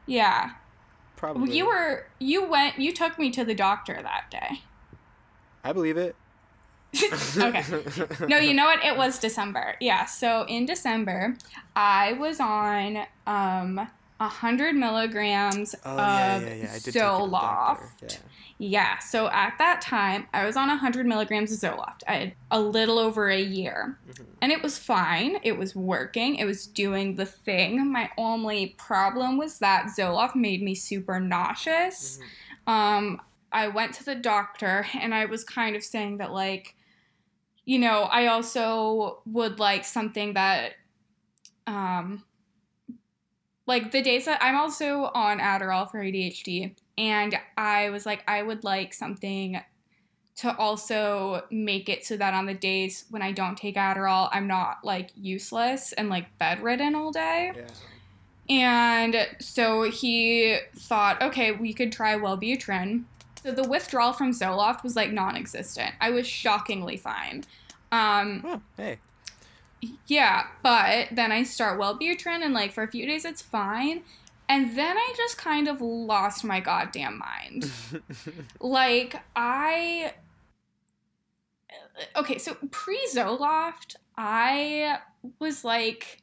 Yeah. 0.07 0.53
Probably. 1.17 1.57
You 1.57 1.67
were 1.67 2.07
you 2.19 2.47
went 2.47 2.79
you 2.79 2.93
took 2.93 3.19
me 3.19 3.31
to 3.31 3.45
the 3.45 3.55
doctor 3.55 3.99
that 4.03 4.31
day. 4.31 4.63
I 5.65 5.73
believe 5.73 5.97
it. 5.97 6.15
okay. 7.37 7.65
No, 8.27 8.39
you 8.39 8.55
know 8.55 8.67
what? 8.67 8.85
It 8.85 8.97
was 8.97 9.19
December. 9.19 9.77
Yeah. 9.81 10.05
So 10.07 10.45
in 10.49 10.67
December, 10.67 11.37
I 11.75 12.13
was 12.15 12.41
on 12.41 13.07
um 13.27 13.89
a 14.19 14.29
hundred 14.29 14.75
milligrams 14.75 15.75
Oh 15.85 15.93
of 15.93 15.99
yeah, 15.99 16.39
yeah, 16.39 16.55
yeah. 16.55 16.71
I 16.71 16.79
did 16.79 16.85
take 16.85 16.87
you 16.87 16.93
to 16.93 16.99
the 16.99 17.01
Zoloft. 17.01 18.19
Yeah. 18.59 18.99
So 18.99 19.29
at 19.29 19.59
that 19.59 19.83
time, 19.83 20.29
I 20.33 20.47
was 20.47 20.57
on 20.57 20.69
100 20.69 21.07
milligrams 21.07 21.53
of 21.53 21.59
Zoloft. 21.59 22.03
I 22.09 22.15
had 22.15 22.35
a 22.51 22.59
little 22.61 22.99
over 22.99 23.29
a 23.29 23.39
year. 23.41 23.99
Mhm. 24.09 24.25
And 24.41 24.51
it 24.53 24.63
was 24.63 24.79
fine. 24.79 25.39
It 25.43 25.59
was 25.59 25.77
working. 25.77 26.37
It 26.37 26.47
was 26.47 26.67
doing 26.67 27.17
the 27.17 27.27
thing. 27.27 27.93
My 27.93 28.11
only 28.17 28.75
problem 28.79 29.37
was 29.37 29.59
that 29.59 29.89
Zoloft 29.99 30.35
made 30.35 30.63
me 30.63 30.75
super 30.75 31.21
nauseous. 31.21 32.19
Mhm. 32.67 32.73
Um, 32.73 33.23
I 33.53 33.69
went 33.69 33.93
to 33.95 34.05
the 34.05 34.15
doctor 34.15 34.87
and 34.95 35.15
I 35.15 35.27
was 35.27 35.45
kind 35.45 35.77
of 35.77 35.85
saying 35.85 36.19
that, 36.19 36.33
like, 36.33 36.75
you 37.67 37.79
know, 37.79 38.03
I 38.05 38.27
also 38.29 39.21
would 39.27 39.59
like 39.59 39.85
something 39.85 40.35
that, 40.35 40.75
um, 41.67 42.25
like 43.67 43.93
the 43.93 44.03
days 44.03 44.25
that 44.27 44.43
I'm 44.43 44.57
also 44.57 45.11
on 45.15 45.39
Adderall 45.39 45.91
for 45.91 45.99
ADHD, 45.99 46.75
and 46.97 47.39
I 47.57 47.91
was 47.91 48.07
like, 48.07 48.23
I 48.29 48.43
would 48.43 48.65
like 48.65 48.95
something 48.95 49.61
to 50.37 50.57
also 50.57 51.43
make 51.51 51.89
it 51.89 52.05
so 52.05 52.17
that 52.17 52.35
on 52.35 52.47
the 52.47 52.55
days 52.55 53.07
when 53.11 53.23
I 53.23 53.33
don't 53.33 53.57
take 53.57 53.77
Adderall, 53.77 54.29
I'm 54.33 54.47
not 54.47 54.79
like 54.85 55.11
useless 55.17 55.93
and 55.93 56.09
like 56.09 56.39
bedridden 56.39 56.95
all 56.95 57.11
day. 57.11 57.53
Yeah. 57.57 57.65
And 58.49 59.29
so 59.41 59.91
he 59.91 60.59
thought, 60.77 61.21
okay, 61.23 61.53
we 61.53 61.73
could 61.73 61.91
try 61.91 62.15
Wellbutrin. 62.15 63.05
So 63.43 63.51
the 63.51 63.69
withdrawal 63.69 64.13
from 64.13 64.33
Zoloft 64.33 64.85
was 64.85 64.95
like 64.95 65.11
non-existent. 65.11 65.95
I 66.01 66.11
was 66.11 66.27
shockingly 66.27 66.97
fine. 66.97 67.45
Um, 67.91 68.43
Oh, 68.45 68.61
hey. 68.77 68.99
Yeah, 70.07 70.47
but 70.63 71.09
then 71.13 71.33
I 71.33 71.43
start 71.43 71.79
Wellbutrin, 71.81 72.43
and 72.43 72.55
like 72.55 72.73
for 72.73 72.83
a 72.83 72.89
few 72.89 73.07
days 73.07 73.25
it's 73.25 73.43
fine, 73.43 74.03
and 74.49 74.77
then 74.77 74.97
I 74.97 75.15
just 75.17 75.39
kind 75.39 75.69
of 75.69 75.81
lost 75.81 76.45
my 76.45 76.61
goddamn 76.61 77.19
mind. 77.19 77.71
like 78.61 79.17
I, 79.35 80.13
okay, 82.17 82.39
so 82.39 82.57
pre 82.71 82.99
Zoloft, 83.13 83.97
I 84.17 84.99
was 85.39 85.65
like. 85.65 86.23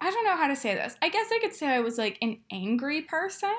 I 0.00 0.12
don't 0.12 0.24
know 0.24 0.36
how 0.36 0.46
to 0.46 0.54
say 0.54 0.76
this. 0.76 0.94
I 1.02 1.08
guess 1.08 1.26
I 1.32 1.40
could 1.40 1.56
say 1.56 1.66
I 1.66 1.80
was 1.80 1.98
like 1.98 2.18
an 2.22 2.38
angry 2.52 3.02
person. 3.02 3.50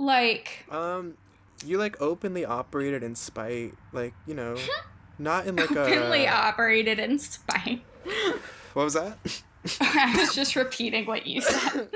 Like, 0.00 0.66
um, 0.68 1.16
you 1.64 1.78
like 1.78 2.00
openly 2.00 2.44
operated 2.44 3.02
in 3.02 3.14
spite, 3.14 3.74
like 3.92 4.14
you 4.26 4.34
know, 4.34 4.56
not 5.20 5.46
in 5.46 5.56
like 5.56 5.70
openly 5.76 6.24
a. 6.24 6.30
operated 6.30 6.98
in 6.98 7.18
spite. 7.18 7.82
What 8.72 8.84
was 8.84 8.94
that? 8.94 9.18
I 9.80 10.16
was 10.18 10.34
just 10.34 10.56
repeating 10.56 11.06
what 11.06 11.26
you 11.26 11.42
said. 11.42 11.88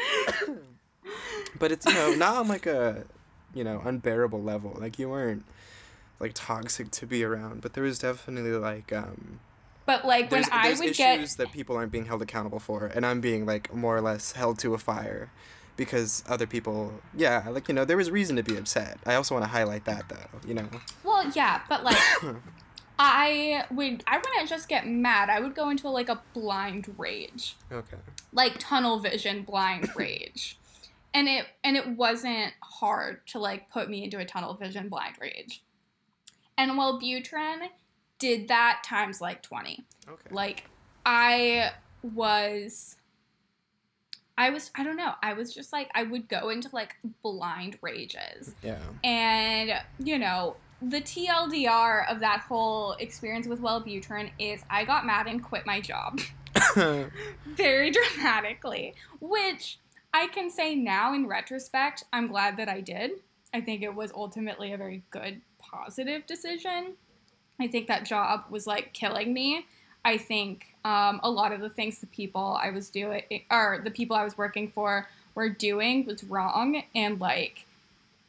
but 1.58 1.72
it's 1.72 1.86
you 1.86 1.94
know 1.94 2.14
not 2.14 2.36
on 2.36 2.48
like 2.48 2.66
a, 2.66 3.04
you 3.54 3.64
know, 3.64 3.80
unbearable 3.84 4.42
level. 4.42 4.76
Like 4.78 4.98
you 4.98 5.08
weren't 5.08 5.44
like 6.20 6.32
toxic 6.34 6.90
to 6.92 7.06
be 7.06 7.24
around, 7.24 7.62
but 7.62 7.72
there 7.72 7.84
was 7.84 7.98
definitely 7.98 8.52
like 8.52 8.92
um. 8.92 9.40
But 9.86 10.06
like 10.06 10.30
when 10.30 10.42
There's, 10.42 10.48
I 10.50 10.70
would 10.70 10.90
issues 10.90 10.96
get 10.96 11.36
that 11.38 11.52
people 11.52 11.76
aren't 11.76 11.92
being 11.92 12.06
held 12.06 12.22
accountable 12.22 12.58
for, 12.58 12.86
and 12.86 13.04
I'm 13.04 13.20
being 13.20 13.44
like 13.44 13.74
more 13.74 13.96
or 13.96 14.00
less 14.00 14.32
held 14.32 14.58
to 14.60 14.72
a 14.72 14.78
fire, 14.78 15.30
because 15.76 16.24
other 16.26 16.46
people, 16.46 16.92
yeah, 17.14 17.46
like 17.50 17.68
you 17.68 17.74
know, 17.74 17.84
there 17.84 17.96
was 17.96 18.10
reason 18.10 18.36
to 18.36 18.42
be 18.42 18.56
upset. 18.56 18.98
I 19.04 19.14
also 19.14 19.34
want 19.34 19.44
to 19.44 19.50
highlight 19.50 19.84
that 19.84 20.08
though, 20.08 20.48
you 20.48 20.54
know. 20.54 20.68
well, 21.02 21.30
yeah, 21.34 21.60
but 21.68 21.84
like 21.84 21.98
I 22.98 23.64
would 23.70 24.04
I 24.06 24.18
wouldn't 24.18 24.48
just 24.48 24.68
get 24.68 24.86
mad. 24.86 25.28
I 25.28 25.40
would 25.40 25.54
go 25.54 25.70
into 25.70 25.88
like 25.88 26.08
a 26.08 26.22
blind 26.32 26.94
rage. 26.96 27.56
Okay. 27.72 27.96
Like 28.32 28.58
tunnel 28.58 29.00
vision 29.00 29.42
blind 29.42 29.90
rage. 29.96 30.58
And 31.12 31.28
it 31.28 31.46
and 31.62 31.76
it 31.76 31.88
wasn't 31.96 32.52
hard 32.62 33.26
to 33.28 33.38
like 33.38 33.70
put 33.70 33.90
me 33.90 34.04
into 34.04 34.18
a 34.18 34.24
tunnel 34.24 34.54
vision 34.54 34.88
blind 34.88 35.16
rage. 35.20 35.62
And 36.56 36.72
Wellbutrin 36.72 37.68
did 38.18 38.48
that 38.48 38.82
times 38.84 39.20
like 39.20 39.42
20. 39.42 39.84
Okay. 40.08 40.28
Like 40.30 40.64
I 41.04 41.72
was 42.02 42.96
I 44.38 44.50
was 44.50 44.70
I 44.76 44.84
don't 44.84 44.96
know. 44.96 45.14
I 45.22 45.32
was 45.32 45.52
just 45.52 45.72
like 45.72 45.90
I 45.94 46.04
would 46.04 46.28
go 46.28 46.48
into 46.50 46.68
like 46.72 46.94
blind 47.22 47.78
rages. 47.82 48.54
yeah. 48.62 48.78
And, 49.02 49.72
you 49.98 50.18
know, 50.18 50.56
the 50.88 51.00
TLDR 51.00 52.10
of 52.10 52.20
that 52.20 52.40
whole 52.40 52.92
experience 52.92 53.46
with 53.46 53.60
Wellbutrin 53.60 54.30
is 54.38 54.62
I 54.68 54.84
got 54.84 55.06
mad 55.06 55.26
and 55.26 55.42
quit 55.42 55.64
my 55.66 55.80
job 55.80 56.20
very 57.46 57.90
dramatically, 57.90 58.94
which 59.20 59.78
I 60.12 60.28
can 60.28 60.50
say 60.50 60.74
now 60.74 61.14
in 61.14 61.26
retrospect, 61.26 62.04
I'm 62.12 62.26
glad 62.26 62.56
that 62.58 62.68
I 62.68 62.80
did. 62.80 63.12
I 63.52 63.60
think 63.60 63.82
it 63.82 63.94
was 63.94 64.12
ultimately 64.14 64.72
a 64.72 64.76
very 64.76 65.02
good, 65.10 65.40
positive 65.58 66.26
decision. 66.26 66.94
I 67.60 67.68
think 67.68 67.86
that 67.86 68.04
job 68.04 68.44
was 68.50 68.66
like 68.66 68.92
killing 68.92 69.32
me. 69.32 69.66
I 70.04 70.18
think 70.18 70.74
um, 70.84 71.20
a 71.22 71.30
lot 71.30 71.52
of 71.52 71.60
the 71.60 71.70
things 71.70 71.98
the 71.98 72.06
people 72.08 72.58
I 72.60 72.70
was 72.70 72.90
doing, 72.90 73.22
or 73.50 73.80
the 73.82 73.90
people 73.90 74.16
I 74.16 74.24
was 74.24 74.36
working 74.36 74.70
for, 74.70 75.08
were 75.34 75.48
doing 75.48 76.04
was 76.04 76.22
wrong. 76.24 76.82
And 76.94 77.20
like, 77.20 77.64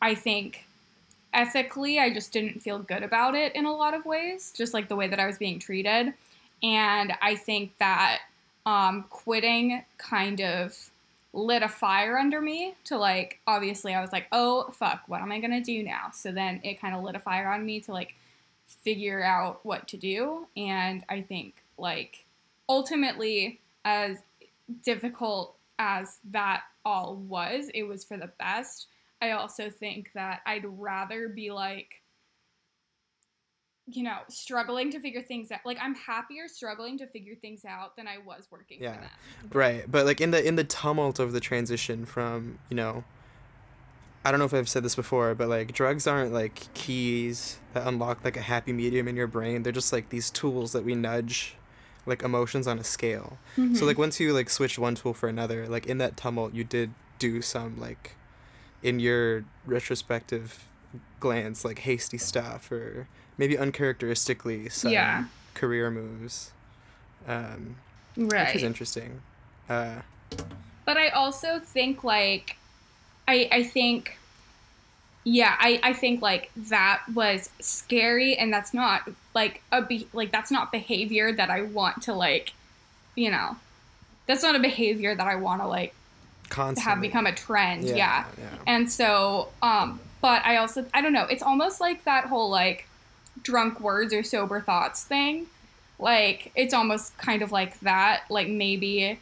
I 0.02 0.16
think 0.16 0.68
ethically, 1.36 2.00
I 2.00 2.12
just 2.12 2.32
didn't 2.32 2.62
feel 2.62 2.80
good 2.80 3.04
about 3.04 3.36
it 3.36 3.56
in 3.56 3.66
a 3.66 3.74
lot 3.74 3.94
of 3.94 4.06
ways, 4.06 4.52
just 4.56 4.74
like 4.74 4.88
the 4.90 4.96
way 4.96 5.08
that 5.08 5.20
I 5.20 5.28
was 5.28 5.38
being 5.38 5.60
treated. 5.60 6.14
And 6.64 7.14
I 7.22 7.36
think 7.36 7.78
that 7.78 8.22
um, 8.66 9.06
quitting 9.10 9.84
kind 9.98 10.42
of 10.42 10.90
lit 11.34 11.62
a 11.62 11.68
fire 11.68 12.18
under 12.18 12.42
me 12.42 12.74
to 12.86 12.98
like, 12.98 13.40
obviously, 13.46 13.94
I 13.94 14.02
was 14.02 14.12
like, 14.12 14.28
oh, 14.32 14.72
fuck, 14.72 15.04
what 15.08 15.22
am 15.22 15.32
I 15.32 15.40
to 15.42 15.62
do 15.62 15.84
now? 15.84 16.10
So 16.14 16.32
then 16.32 16.62
it 16.64 16.80
kind 16.80 16.96
of 16.96 17.04
lit 17.04 17.16
a 17.16 17.20
fire 17.20 17.50
on 17.50 17.66
me 17.66 17.82
to 17.82 17.92
like 17.92 18.16
figure 18.68 19.22
out 19.24 19.60
what 19.64 19.88
to 19.90 19.98
do. 19.98 20.48
And 20.56 21.04
I 21.10 21.22
think, 21.22 21.62
like, 21.78 22.26
ultimately, 22.70 23.60
as 23.84 24.18
difficult 24.84 25.56
as 25.78 26.18
that 26.32 26.64
all 26.86 27.16
was, 27.16 27.70
it 27.74 27.84
was 27.84 28.04
for 28.04 28.18
the 28.18 28.32
best. 28.40 28.88
I 29.22 29.32
also 29.32 29.70
think 29.70 30.12
that 30.14 30.42
I'd 30.46 30.66
rather 30.66 31.30
be 31.30 31.52
like, 31.52 32.02
you 33.88 34.04
know, 34.04 34.18
struggling 34.30 34.92
to 34.92 35.00
figure 35.00 35.22
things 35.22 35.52
out. 35.52 35.60
Like 35.66 35.78
I'm 35.80 35.96
happier 35.96 36.48
struggling 36.48 36.98
to 36.98 37.08
figure 37.08 37.36
things 37.36 37.66
out 37.66 37.96
than 37.96 38.08
I 38.08 38.18
was 38.18 38.48
working 38.52 38.82
Yeah. 38.82 38.96
for 38.96 39.02
them. 39.02 39.10
Right, 39.54 39.92
but 39.92 40.06
like 40.06 40.22
in 40.22 40.32
the 40.32 40.46
in 40.46 40.56
the 40.56 40.64
tumult 40.64 41.20
of 41.20 41.34
the 41.34 41.40
transition 41.40 42.06
from 42.06 42.60
you 42.70 42.76
know, 42.76 43.04
I 44.24 44.32
don't 44.32 44.40
know 44.40 44.46
if 44.46 44.54
I've 44.56 44.68
said 44.70 44.84
this 44.84 44.96
before, 44.96 45.36
but 45.36 45.48
like 45.50 45.72
drugs 45.72 46.08
aren't 46.08 46.34
like 46.34 46.74
keys 46.74 47.60
that 47.74 47.88
unlock 47.88 48.24
like 48.24 48.36
a 48.38 48.42
happy 48.42 48.74
medium 48.74 49.08
in 49.08 49.16
your 49.16 49.28
brain. 49.28 49.62
They're 49.62 49.72
just 49.72 49.94
like 49.94 50.10
these 50.10 50.32
tools 50.32 50.72
that 50.72 50.84
we 50.84 50.96
nudge, 50.96 51.56
like 52.08 52.24
emotions 52.24 52.66
on 52.68 52.80
a 52.80 52.84
scale. 52.84 53.38
Mm-hmm. 53.56 53.76
So 53.76 53.86
like 53.86 54.00
once 54.00 54.20
you 54.20 54.34
like 54.34 54.50
switch 54.50 54.80
one 54.80 54.96
tool 54.96 55.14
for 55.14 55.30
another, 55.30 55.68
like 55.68 55.86
in 55.86 56.00
that 56.00 56.18
tumult, 56.18 56.56
you 56.56 56.64
did 56.64 56.92
do 57.20 57.42
some 57.44 57.80
like, 57.80 58.16
in 58.86 59.00
your 59.00 59.44
retrospective 59.66 60.64
glance, 61.20 61.66
like 61.66 61.80
hasty 61.80 62.20
stuff 62.20 62.72
or 62.72 63.08
maybe 63.36 63.58
uncharacteristically 63.58 64.70
some 64.70 64.92
Yeah. 64.92 65.26
career 65.56 65.90
moves. 65.90 66.52
Um, 67.28 67.78
right. 68.16 68.48
which 68.48 68.58
is 68.58 68.64
interesting. 68.64 69.22
Uh, 69.68 70.02
But 70.86 70.98
I 70.98 71.08
also 71.10 71.58
think 71.58 72.04
like 72.04 72.58
I 73.28 73.50
I 73.52 73.64
think 73.64 74.20
yeah, 75.24 75.56
I 75.58 75.80
I 75.82 75.94
think 75.94 76.22
like 76.22 76.52
that 76.56 77.02
was 77.12 77.50
scary 77.60 78.36
and 78.38 78.54
that's 78.54 78.72
not 78.72 79.10
like 79.34 79.64
a 79.72 79.82
be- 79.82 80.08
like 80.14 80.32
that's 80.32 80.52
not 80.52 80.72
behavior 80.72 81.32
that 81.34 81.50
I 81.50 81.64
want 81.64 82.04
to 82.04 82.14
like 82.14 82.54
you 83.16 83.32
know. 83.32 83.58
That's 84.28 84.44
not 84.44 84.56
a 84.56 84.60
behavior 84.60 85.16
that 85.16 85.26
I 85.26 85.36
want 85.36 85.62
to 85.64 85.68
like 85.68 85.96
constantly. 86.50 86.90
have 86.90 87.02
become 87.02 87.26
a 87.26 87.34
trend. 87.34 87.84
yeah. 87.86 87.96
yeah. 87.96 88.26
And 88.68 88.92
so, 88.92 89.50
um, 89.62 90.00
but 90.22 90.46
I 90.46 90.58
also, 90.58 90.86
I 90.94 91.02
don't 91.02 91.14
know, 91.14 91.26
it's 91.26 91.44
almost 91.44 91.80
like 91.82 92.04
that 92.06 92.26
whole 92.26 92.50
like 92.50 92.88
drunk 93.44 93.80
words 93.80 94.14
or 94.14 94.24
sober 94.24 94.62
thoughts 94.62 95.04
thing. 95.04 95.48
Like, 96.00 96.52
it's 96.56 96.74
almost 96.74 97.18
kind 97.18 97.42
of 97.42 97.52
like 97.52 97.80
that. 97.82 98.24
Like, 98.30 98.48
maybe 98.50 99.18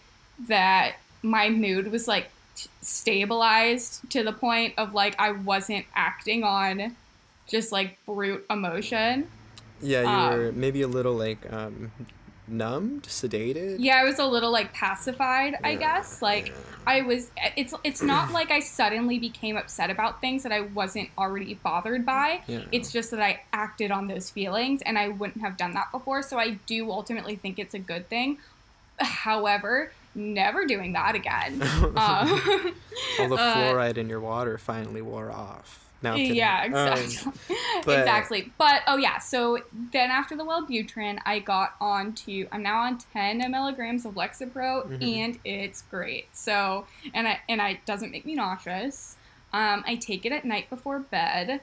that 0.47 0.95
my 1.21 1.49
mood 1.49 1.91
was 1.91 2.07
like 2.07 2.29
t- 2.55 2.69
stabilized 2.81 4.09
to 4.11 4.23
the 4.23 4.31
point 4.33 4.73
of 4.77 4.93
like 4.93 5.15
I 5.19 5.31
wasn't 5.31 5.85
acting 5.95 6.43
on 6.43 6.95
just 7.47 7.71
like 7.71 7.97
brute 8.05 8.45
emotion. 8.49 9.27
Yeah, 9.81 10.01
you 10.01 10.07
Um, 10.07 10.37
were 10.39 10.51
maybe 10.53 10.81
a 10.81 10.87
little 10.87 11.13
like 11.13 11.51
um, 11.51 11.91
numbed, 12.47 13.03
sedated. 13.03 13.77
Yeah, 13.79 13.97
I 13.97 14.03
was 14.03 14.19
a 14.19 14.25
little 14.25 14.51
like 14.51 14.73
pacified, 14.73 15.55
I 15.63 15.75
guess. 15.75 16.21
Like 16.21 16.47
yeah. 16.47 16.53
I 16.85 17.01
was 17.01 17.31
it's 17.55 17.73
it's 17.83 18.01
not 18.01 18.31
like 18.31 18.51
I 18.51 18.59
suddenly 18.59 19.19
became 19.19 19.57
upset 19.57 19.89
about 19.89 20.21
things 20.21 20.43
that 20.43 20.51
I 20.51 20.62
wasn't 20.62 21.09
already 21.17 21.53
bothered 21.55 22.05
by. 22.05 22.41
Yeah. 22.47 22.62
It's 22.71 22.91
just 22.91 23.12
that 23.12 23.21
I 23.21 23.41
acted 23.53 23.91
on 23.91 24.07
those 24.07 24.29
feelings 24.29 24.81
and 24.81 24.97
I 24.97 25.09
wouldn't 25.09 25.41
have 25.41 25.57
done 25.57 25.73
that 25.73 25.91
before, 25.91 26.21
so 26.21 26.38
I 26.38 26.51
do 26.65 26.91
ultimately 26.91 27.35
think 27.35 27.59
it's 27.59 27.73
a 27.73 27.79
good 27.79 28.09
thing. 28.09 28.38
However, 29.00 29.91
never 30.15 30.65
doing 30.65 30.93
that 30.93 31.15
again. 31.15 31.62
um, 31.83 31.95
All 33.19 33.29
the 33.29 33.35
uh, 33.35 33.55
fluoride 33.55 33.97
in 33.97 34.09
your 34.09 34.19
water 34.19 34.57
finally 34.57 35.01
wore 35.01 35.31
off. 35.31 35.82
Now, 36.03 36.12
I'm 36.12 36.17
kidding. 36.17 36.36
Yeah, 36.36 36.63
Um, 36.65 36.74
exactly. 36.98 37.31
but- 37.86 38.00
exactly. 38.00 38.51
But 38.57 38.81
oh 38.88 38.98
yeah, 38.98 39.17
so 39.19 39.60
then 39.91 40.12
after 40.12 40.36
the 40.36 40.43
Wellbutrin, 40.43 41.19
I 41.25 41.39
got 41.39 41.75
on 41.81 42.13
to 42.13 42.48
I'm 42.51 42.62
now 42.62 42.81
on 42.81 42.98
10 43.13 43.50
milligrams 43.50 44.05
of 44.05 44.13
Lexapro, 44.15 44.86
Mhm. 44.88 45.17
and 45.17 45.39
it's 45.45 45.81
great. 45.83 46.27
So 46.36 46.86
and 47.13 47.27
I 47.27 47.39
and 47.50 47.62
I 47.62 47.69
it 47.72 47.86
doesn't 47.86 48.12
make 48.12 48.25
me 48.25 48.36
nauseous. 48.36 49.15
Um, 49.53 49.83
I 49.88 49.95
take 49.95 50.25
it 50.25 50.31
at 50.31 50.45
night 50.45 50.69
before 50.69 51.00
bed, 51.00 51.62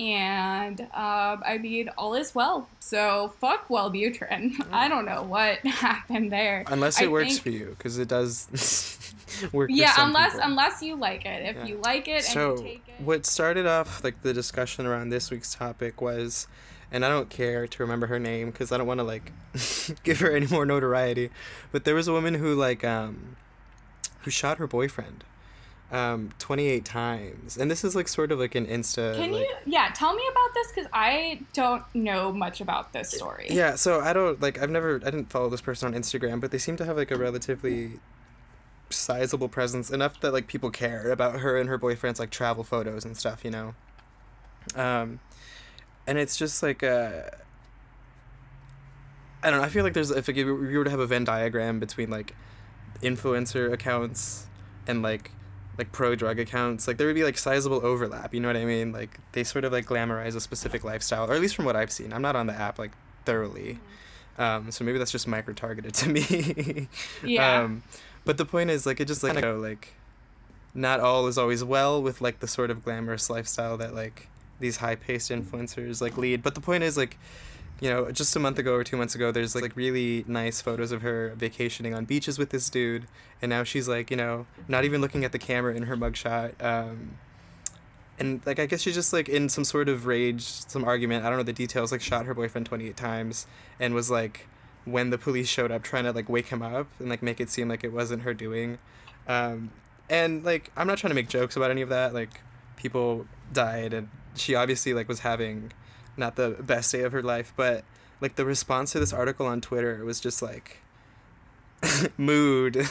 and 0.00 0.80
um, 0.80 1.42
I 1.44 1.58
mean, 1.60 1.90
all 1.98 2.14
is 2.14 2.34
well. 2.34 2.68
So 2.80 3.34
fuck 3.40 3.68
Wellbutrin. 3.68 4.66
I 4.72 4.88
don't 4.88 5.04
know 5.04 5.22
what 5.22 5.58
happened 5.66 6.32
there. 6.32 6.64
Unless 6.68 7.00
it 7.00 7.04
I 7.04 7.08
works 7.08 7.32
think- 7.38 7.42
for 7.42 7.50
you, 7.50 7.74
because 7.76 7.98
it 7.98 8.08
does 8.08 8.46
work. 9.52 9.70
Yeah, 9.72 9.92
unless 9.98 10.32
people. 10.34 10.48
unless 10.50 10.82
you 10.82 10.96
like 10.96 11.24
it. 11.26 11.46
If 11.50 11.56
Yeah. 11.56 11.66
you 11.66 11.76
like 11.82 12.08
it 12.08 12.14
and 12.16 12.24
so 12.24 12.56
you 12.56 12.62
take 12.62 12.82
it. 12.88 13.00
what 13.04 13.26
started 13.26 13.66
off 13.66 14.02
like 14.04 14.22
the 14.22 14.32
discussion 14.32 14.86
around 14.86 15.10
this 15.10 15.30
week's 15.30 15.54
topic 15.54 16.00
was 16.00 16.46
and 16.90 17.04
i 17.04 17.08
don't 17.08 17.30
care 17.30 17.66
to 17.66 17.82
remember 17.82 18.06
her 18.06 18.18
name 18.18 18.50
because 18.50 18.70
i 18.70 18.76
don't 18.76 18.86
want 18.86 19.00
to 19.00 19.04
like 19.04 19.32
give 20.04 20.20
her 20.20 20.30
any 20.30 20.46
more 20.46 20.66
notoriety 20.66 21.30
but 21.72 21.84
there 21.84 21.94
was 21.94 22.06
a 22.08 22.12
woman 22.12 22.34
who 22.34 22.54
like 22.54 22.84
um 22.84 23.36
who 24.22 24.30
shot 24.30 24.58
her 24.58 24.66
boyfriend 24.66 25.24
um 25.90 26.30
28 26.38 26.84
times 26.84 27.56
and 27.58 27.70
this 27.70 27.84
is 27.84 27.94
like 27.94 28.08
sort 28.08 28.30
of 28.32 28.38
like 28.38 28.54
an 28.54 28.66
insta 28.66 29.14
Can 29.14 29.32
like, 29.32 29.42
you, 29.42 29.54
yeah, 29.66 29.90
tell 29.94 30.14
me 30.14 30.22
about 30.30 30.54
this 30.54 30.68
because 30.72 30.88
I 30.92 31.40
don't 31.52 31.82
know 31.94 32.32
much 32.32 32.60
about 32.62 32.92
this 32.94 33.10
story. 33.10 33.46
yeah 33.50 33.74
so 33.74 34.00
i 34.00 34.12
don't 34.14 34.40
like 34.40 34.60
i've 34.62 34.70
never 34.70 34.96
i 34.96 35.10
didn't 35.10 35.30
follow 35.30 35.48
this 35.50 35.60
person 35.60 35.92
on 35.94 36.00
instagram 36.00 36.40
but 36.40 36.50
they 36.50 36.58
seem 36.58 36.76
to 36.76 36.84
have 36.86 36.96
like 36.96 37.10
a 37.10 37.16
relatively 37.16 38.00
sizable 38.92 39.48
presence 39.48 39.90
enough 39.90 40.20
that 40.20 40.32
like 40.32 40.46
people 40.46 40.70
care 40.70 41.10
about 41.10 41.40
her 41.40 41.56
and 41.56 41.68
her 41.68 41.78
boyfriend's 41.78 42.20
like 42.20 42.30
travel 42.30 42.64
photos 42.64 43.04
and 43.04 43.16
stuff 43.16 43.44
you 43.44 43.50
know? 43.50 43.74
Um 44.76 45.20
and 46.06 46.18
it's 46.18 46.36
just 46.36 46.62
like 46.62 46.82
uh 46.82 47.22
i 49.42 49.50
don't 49.50 49.60
know 49.60 49.64
i 49.64 49.68
feel 49.68 49.84
like 49.84 49.92
there's 49.94 50.10
if 50.10 50.28
you 50.28 50.54
were 50.54 50.84
to 50.84 50.90
have 50.90 51.00
a 51.00 51.06
venn 51.06 51.24
diagram 51.24 51.78
between 51.80 52.10
like 52.10 52.34
influencer 53.02 53.72
accounts 53.72 54.46
and 54.86 55.02
like 55.02 55.30
like 55.78 55.90
pro 55.90 56.14
drug 56.14 56.38
accounts 56.38 56.86
like 56.86 56.98
there 56.98 57.06
would 57.06 57.16
be 57.16 57.24
like 57.24 57.38
sizable 57.38 57.84
overlap 57.84 58.34
you 58.34 58.40
know 58.40 58.48
what 58.48 58.56
i 58.56 58.64
mean? 58.64 58.92
Like 58.92 59.18
they 59.32 59.42
sort 59.44 59.64
of 59.64 59.72
like 59.72 59.86
glamorize 59.86 60.36
a 60.36 60.40
specific 60.40 60.84
lifestyle 60.84 61.30
or 61.30 61.34
at 61.34 61.40
least 61.40 61.56
from 61.56 61.64
what 61.64 61.76
i've 61.76 61.90
seen. 61.90 62.12
I'm 62.12 62.22
not 62.22 62.36
on 62.36 62.46
the 62.46 62.52
app 62.52 62.78
like 62.78 62.92
thoroughly. 63.24 63.78
Um 64.38 64.70
so 64.70 64.84
maybe 64.84 64.98
that's 64.98 65.10
just 65.12 65.26
micro 65.26 65.54
targeted 65.54 65.94
to 65.94 66.08
me. 66.08 66.88
Yeah. 67.24 67.62
um 67.62 67.82
but 68.24 68.38
the 68.38 68.44
point 68.44 68.70
is 68.70 68.86
like 68.86 69.00
it 69.00 69.06
just 69.06 69.22
like 69.22 69.34
you 69.34 69.40
know, 69.40 69.56
like 69.56 69.94
not 70.74 71.00
all 71.00 71.26
is 71.26 71.36
always 71.36 71.62
well 71.62 72.02
with 72.02 72.20
like 72.20 72.40
the 72.40 72.46
sort 72.46 72.70
of 72.70 72.84
glamorous 72.84 73.28
lifestyle 73.28 73.76
that 73.76 73.94
like 73.94 74.28
these 74.60 74.78
high 74.78 74.94
paced 74.94 75.30
influencers 75.30 76.00
like 76.00 76.16
lead. 76.16 76.42
But 76.42 76.54
the 76.54 76.60
point 76.60 76.84
is 76.84 76.96
like 76.96 77.18
you 77.80 77.90
know 77.90 78.10
just 78.10 78.34
a 78.36 78.38
month 78.38 78.58
ago 78.58 78.74
or 78.74 78.84
two 78.84 78.96
months 78.96 79.14
ago 79.14 79.32
there's 79.32 79.54
like 79.54 79.74
really 79.76 80.24
nice 80.28 80.60
photos 80.60 80.92
of 80.92 81.02
her 81.02 81.32
vacationing 81.36 81.94
on 81.94 82.04
beaches 82.04 82.38
with 82.38 82.50
this 82.50 82.70
dude. 82.70 83.06
And 83.40 83.50
now 83.50 83.64
she's 83.64 83.88
like 83.88 84.10
you 84.10 84.16
know 84.16 84.46
not 84.68 84.84
even 84.84 85.00
looking 85.00 85.24
at 85.24 85.32
the 85.32 85.38
camera 85.38 85.74
in 85.74 85.84
her 85.84 85.96
mugshot. 85.96 86.62
Um 86.62 87.18
and 88.18 88.40
like 88.46 88.58
i 88.58 88.66
guess 88.66 88.82
she's 88.82 88.94
just 88.94 89.12
like 89.12 89.28
in 89.28 89.48
some 89.48 89.64
sort 89.64 89.88
of 89.88 90.06
rage 90.06 90.42
some 90.42 90.84
argument 90.84 91.24
i 91.24 91.28
don't 91.28 91.38
know 91.38 91.42
the 91.42 91.52
details 91.52 91.90
like 91.90 92.00
shot 92.00 92.26
her 92.26 92.34
boyfriend 92.34 92.66
28 92.66 92.96
times 92.96 93.46
and 93.80 93.94
was 93.94 94.10
like 94.10 94.46
when 94.84 95.10
the 95.10 95.18
police 95.18 95.48
showed 95.48 95.70
up 95.70 95.82
trying 95.82 96.04
to 96.04 96.12
like 96.12 96.28
wake 96.28 96.48
him 96.48 96.62
up 96.62 96.88
and 96.98 97.08
like 97.08 97.22
make 97.22 97.40
it 97.40 97.50
seem 97.50 97.68
like 97.68 97.84
it 97.84 97.92
wasn't 97.92 98.22
her 98.22 98.34
doing. 98.34 98.78
Um 99.26 99.70
and 100.10 100.44
like 100.44 100.70
i'm 100.76 100.86
not 100.86 100.98
trying 100.98 101.10
to 101.10 101.14
make 101.14 101.28
jokes 101.28 101.56
about 101.56 101.70
any 101.70 101.80
of 101.80 101.88
that 101.88 102.12
like 102.12 102.40
people 102.76 103.26
died 103.52 103.94
and 103.94 104.08
she 104.34 104.54
obviously 104.54 104.92
like 104.92 105.08
was 105.08 105.20
having 105.20 105.72
not 106.16 106.36
the 106.36 106.50
best 106.60 106.92
day 106.92 107.02
of 107.02 107.12
her 107.12 107.22
life 107.22 107.52
but 107.56 107.84
like 108.20 108.34
the 108.36 108.44
response 108.44 108.92
to 108.92 109.00
this 109.00 109.12
article 109.12 109.46
on 109.46 109.60
twitter 109.60 110.04
was 110.04 110.20
just 110.20 110.42
like 110.42 110.78
mood. 112.16 112.76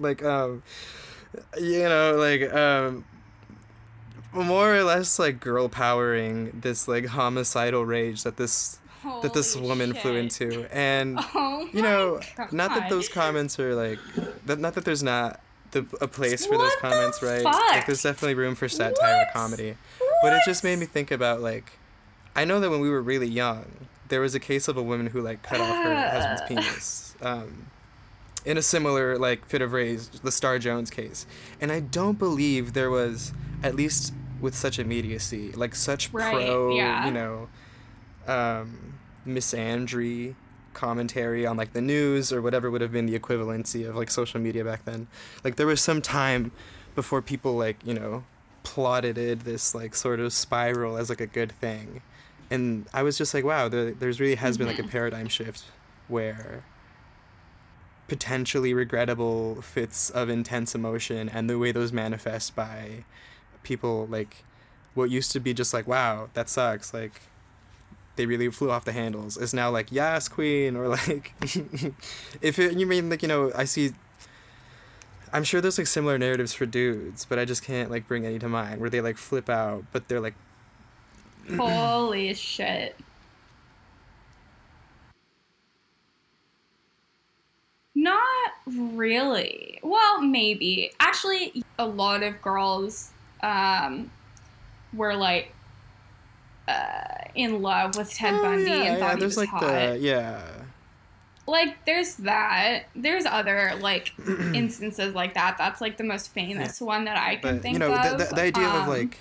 Like 0.00 0.22
um 0.22 0.62
you 1.58 1.82
know 1.82 2.14
like 2.16 2.52
um 2.52 3.04
more 4.32 4.76
or 4.76 4.84
less 4.84 5.18
like 5.18 5.40
girl 5.40 5.68
powering 5.68 6.60
this 6.60 6.86
like 6.86 7.06
homicidal 7.06 7.84
rage 7.84 8.22
that 8.22 8.36
this 8.36 8.78
that 9.22 9.32
this 9.34 9.56
woman 9.56 9.94
flew 9.94 10.16
into. 10.16 10.66
And 10.74 11.18
Oh 11.34 11.68
you 11.72 11.82
know 11.82 12.20
my 12.38 12.48
not 12.52 12.70
that 12.78 12.88
those 12.90 13.08
comments 13.08 13.58
are 13.60 13.74
like 13.74 13.98
that 14.46 14.58
not 14.58 14.74
that 14.74 14.84
there's 14.84 15.02
not 15.02 15.40
the, 15.72 15.86
a 16.00 16.08
place 16.08 16.44
for 16.44 16.58
those 16.58 16.70
What 16.72 16.82
the 16.82 16.88
comments 16.88 17.22
right? 17.22 17.44
Like 17.44 17.86
there's 17.86 18.02
definitely 18.02 18.34
room 18.34 18.54
for 18.54 18.68
satire 18.68 19.24
What? 19.26 19.32
comedy. 19.32 19.76
But 20.22 20.32
it 20.34 20.42
just 20.44 20.62
made 20.64 20.78
me 20.78 20.86
think 20.86 21.10
about 21.10 21.40
like 21.40 21.72
i 22.34 22.44
know 22.44 22.60
that 22.60 22.70
when 22.70 22.80
we 22.80 22.88
were 22.88 23.02
really 23.02 23.28
young 23.28 23.66
there 24.08 24.20
was 24.20 24.34
a 24.34 24.40
case 24.40 24.66
of 24.68 24.76
a 24.76 24.82
woman 24.82 25.06
who 25.08 25.20
like 25.20 25.42
cut 25.42 25.60
off 25.60 25.74
her 25.84 26.08
husband's 26.10 26.40
Uh. 26.42 26.46
penis 26.46 27.16
um, 27.22 27.66
in 28.44 28.56
a 28.58 28.62
similar 28.62 29.18
like 29.18 29.44
fit 29.46 29.60
of 29.62 29.72
rage 29.72 30.08
the 30.22 30.32
star 30.32 30.58
jones 30.58 30.90
case. 30.90 31.26
And 31.60 31.70
i 31.72 31.80
don't 31.80 32.18
believe 32.18 32.72
there 32.72 32.90
was 32.90 33.32
at 33.62 33.74
least 33.74 34.12
with 34.40 34.54
such 34.54 34.78
immediacy 34.78 35.52
like 35.52 35.74
such 35.74 36.10
Right, 36.12 36.32
pro 36.46 36.74
yeah. 36.74 37.04
you 37.06 37.12
know 37.12 37.48
um 38.28 38.94
misandry 39.26 40.34
commentary 40.74 41.46
on 41.46 41.56
like 41.56 41.72
the 41.72 41.80
news 41.80 42.32
or 42.32 42.40
whatever 42.40 42.70
would 42.70 42.80
have 42.80 42.92
been 42.92 43.06
the 43.06 43.18
equivalency 43.18 43.88
of 43.88 43.96
like 43.96 44.10
social 44.10 44.40
media 44.40 44.64
back 44.64 44.84
then. 44.84 45.06
Like 45.44 45.56
there 45.56 45.66
was 45.66 45.80
some 45.80 46.00
time 46.02 46.52
before 46.94 47.22
people 47.22 47.56
like 47.56 47.78
you 47.84 47.94
know 47.94 48.24
plotted 48.62 49.40
this 49.40 49.74
like 49.74 49.94
sort 49.94 50.20
of 50.20 50.32
spiral 50.32 50.96
as 50.96 51.08
like 51.08 51.20
a 51.20 51.26
good 51.26 51.52
thing. 51.52 52.02
And 52.50 52.86
i 52.92 53.02
was 53.02 53.16
just 53.16 53.32
like 53.32 53.44
wow 53.44 53.68
there, 53.68 53.92
there's 53.92 54.20
really 54.20 54.34
has 54.34 54.58
been 54.58 54.66
like 54.66 54.78
a 54.78 54.84
paradigm 54.84 55.28
shift 55.28 55.64
where 56.08 56.64
potentially 58.08 58.74
regrettable 58.74 59.62
fits 59.62 60.10
of 60.10 60.28
intense 60.28 60.74
emotion 60.74 61.30
and 61.30 61.48
the 61.48 61.58
way 61.58 61.72
those 61.72 61.92
manifest 61.92 62.54
by 62.54 63.04
people 63.62 64.06
like 64.10 64.44
what 64.92 65.08
used 65.10 65.32
to 65.32 65.40
be 65.40 65.54
just 65.54 65.72
like 65.72 65.86
wow 65.86 66.28
that 66.34 66.48
sucks 66.50 66.92
like 66.92 67.22
they 68.16 68.26
really 68.26 68.50
flew 68.50 68.70
off 68.70 68.84
the 68.84 68.92
handles 68.92 69.36
is 69.36 69.54
now 69.54 69.70
like 69.70 69.90
yes 69.90 70.28
queen 70.28 70.76
or 70.76 70.88
like 70.96 71.32
if 72.42 72.58
it, 72.58 72.76
you 72.76 72.86
mean 72.86 73.08
like 73.10 73.22
you 73.22 73.28
know 73.28 73.50
i 73.54 73.64
see 73.64 73.92
i'm 75.32 75.44
sure 75.44 75.60
there's 75.60 75.78
like 75.78 75.86
similar 75.86 76.18
narratives 76.18 76.52
for 76.52 76.66
dudes 76.66 77.24
but 77.24 77.38
i 77.38 77.44
just 77.44 77.62
can't 77.64 77.90
like 77.90 78.06
bring 78.06 78.26
any 78.26 78.38
to 78.38 78.48
mind 78.48 78.80
where 78.80 78.90
they 78.90 79.00
like 79.00 79.16
flip 79.16 79.48
out 79.48 79.84
but 79.92 80.08
they're 80.08 80.20
like 80.20 80.34
Holy 81.56 82.34
shit. 82.34 82.96
Not 87.94 88.22
really. 88.66 89.78
Well, 89.82 90.22
maybe. 90.22 90.92
Actually, 91.00 91.62
a 91.78 91.86
lot 91.86 92.22
of 92.22 92.40
girls 92.40 93.10
um, 93.42 94.10
were 94.92 95.14
like 95.14 95.54
uh, 96.68 97.24
in 97.34 97.62
love 97.62 97.96
with 97.96 98.12
Ted 98.14 98.34
oh, 98.34 98.42
Bundy 98.42 98.64
yeah, 98.64 98.74
and 98.74 98.84
yeah, 98.84 98.98
thought 98.98 99.14
he 99.14 99.20
there's 99.20 99.36
was 99.36 99.36
like 99.38 99.48
hot. 99.48 99.60
the 99.60 99.98
yeah 100.00 100.42
Like, 101.46 101.84
there's 101.86 102.14
that. 102.16 102.84
There's 102.94 103.26
other 103.26 103.72
like 103.80 104.12
instances 104.54 105.14
like 105.14 105.34
that. 105.34 105.56
That's 105.58 105.80
like 105.80 105.96
the 105.96 106.04
most 106.04 106.32
famous 106.32 106.80
one 106.80 107.04
that 107.06 107.16
I 107.18 107.36
can 107.36 107.56
but 107.56 107.62
think 107.62 107.72
you 107.74 107.78
know 107.80 107.92
of. 107.92 108.02
the, 108.18 108.24
the, 108.24 108.34
the 108.34 108.42
idea 108.42 108.68
of 108.68 108.82
Um, 108.84 108.88
like 108.88 109.18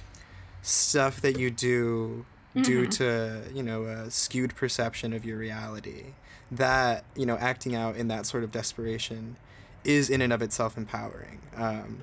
stuff 0.62 1.22
that 1.22 1.40
you 1.40 1.50
do 1.50 2.26
due 2.62 2.86
Mhm. 2.86 2.92
to 2.98 3.42
you 3.56 3.64
know 3.64 3.84
a 3.86 4.12
skewed 4.12 4.56
perception 4.56 5.14
of 5.14 5.26
your 5.26 5.38
reality 5.38 6.14
that 6.52 7.06
you 7.16 7.26
know 7.26 7.38
acting 7.38 7.74
out 7.76 7.96
in 7.96 8.08
that 8.10 8.26
sort 8.26 8.44
of 8.44 8.52
desperation 8.52 9.38
is 9.86 10.10
in 10.10 10.22
and 10.22 10.34
of 10.34 10.42
itself 10.42 10.78
empowering 10.78 11.40
um, 11.56 12.00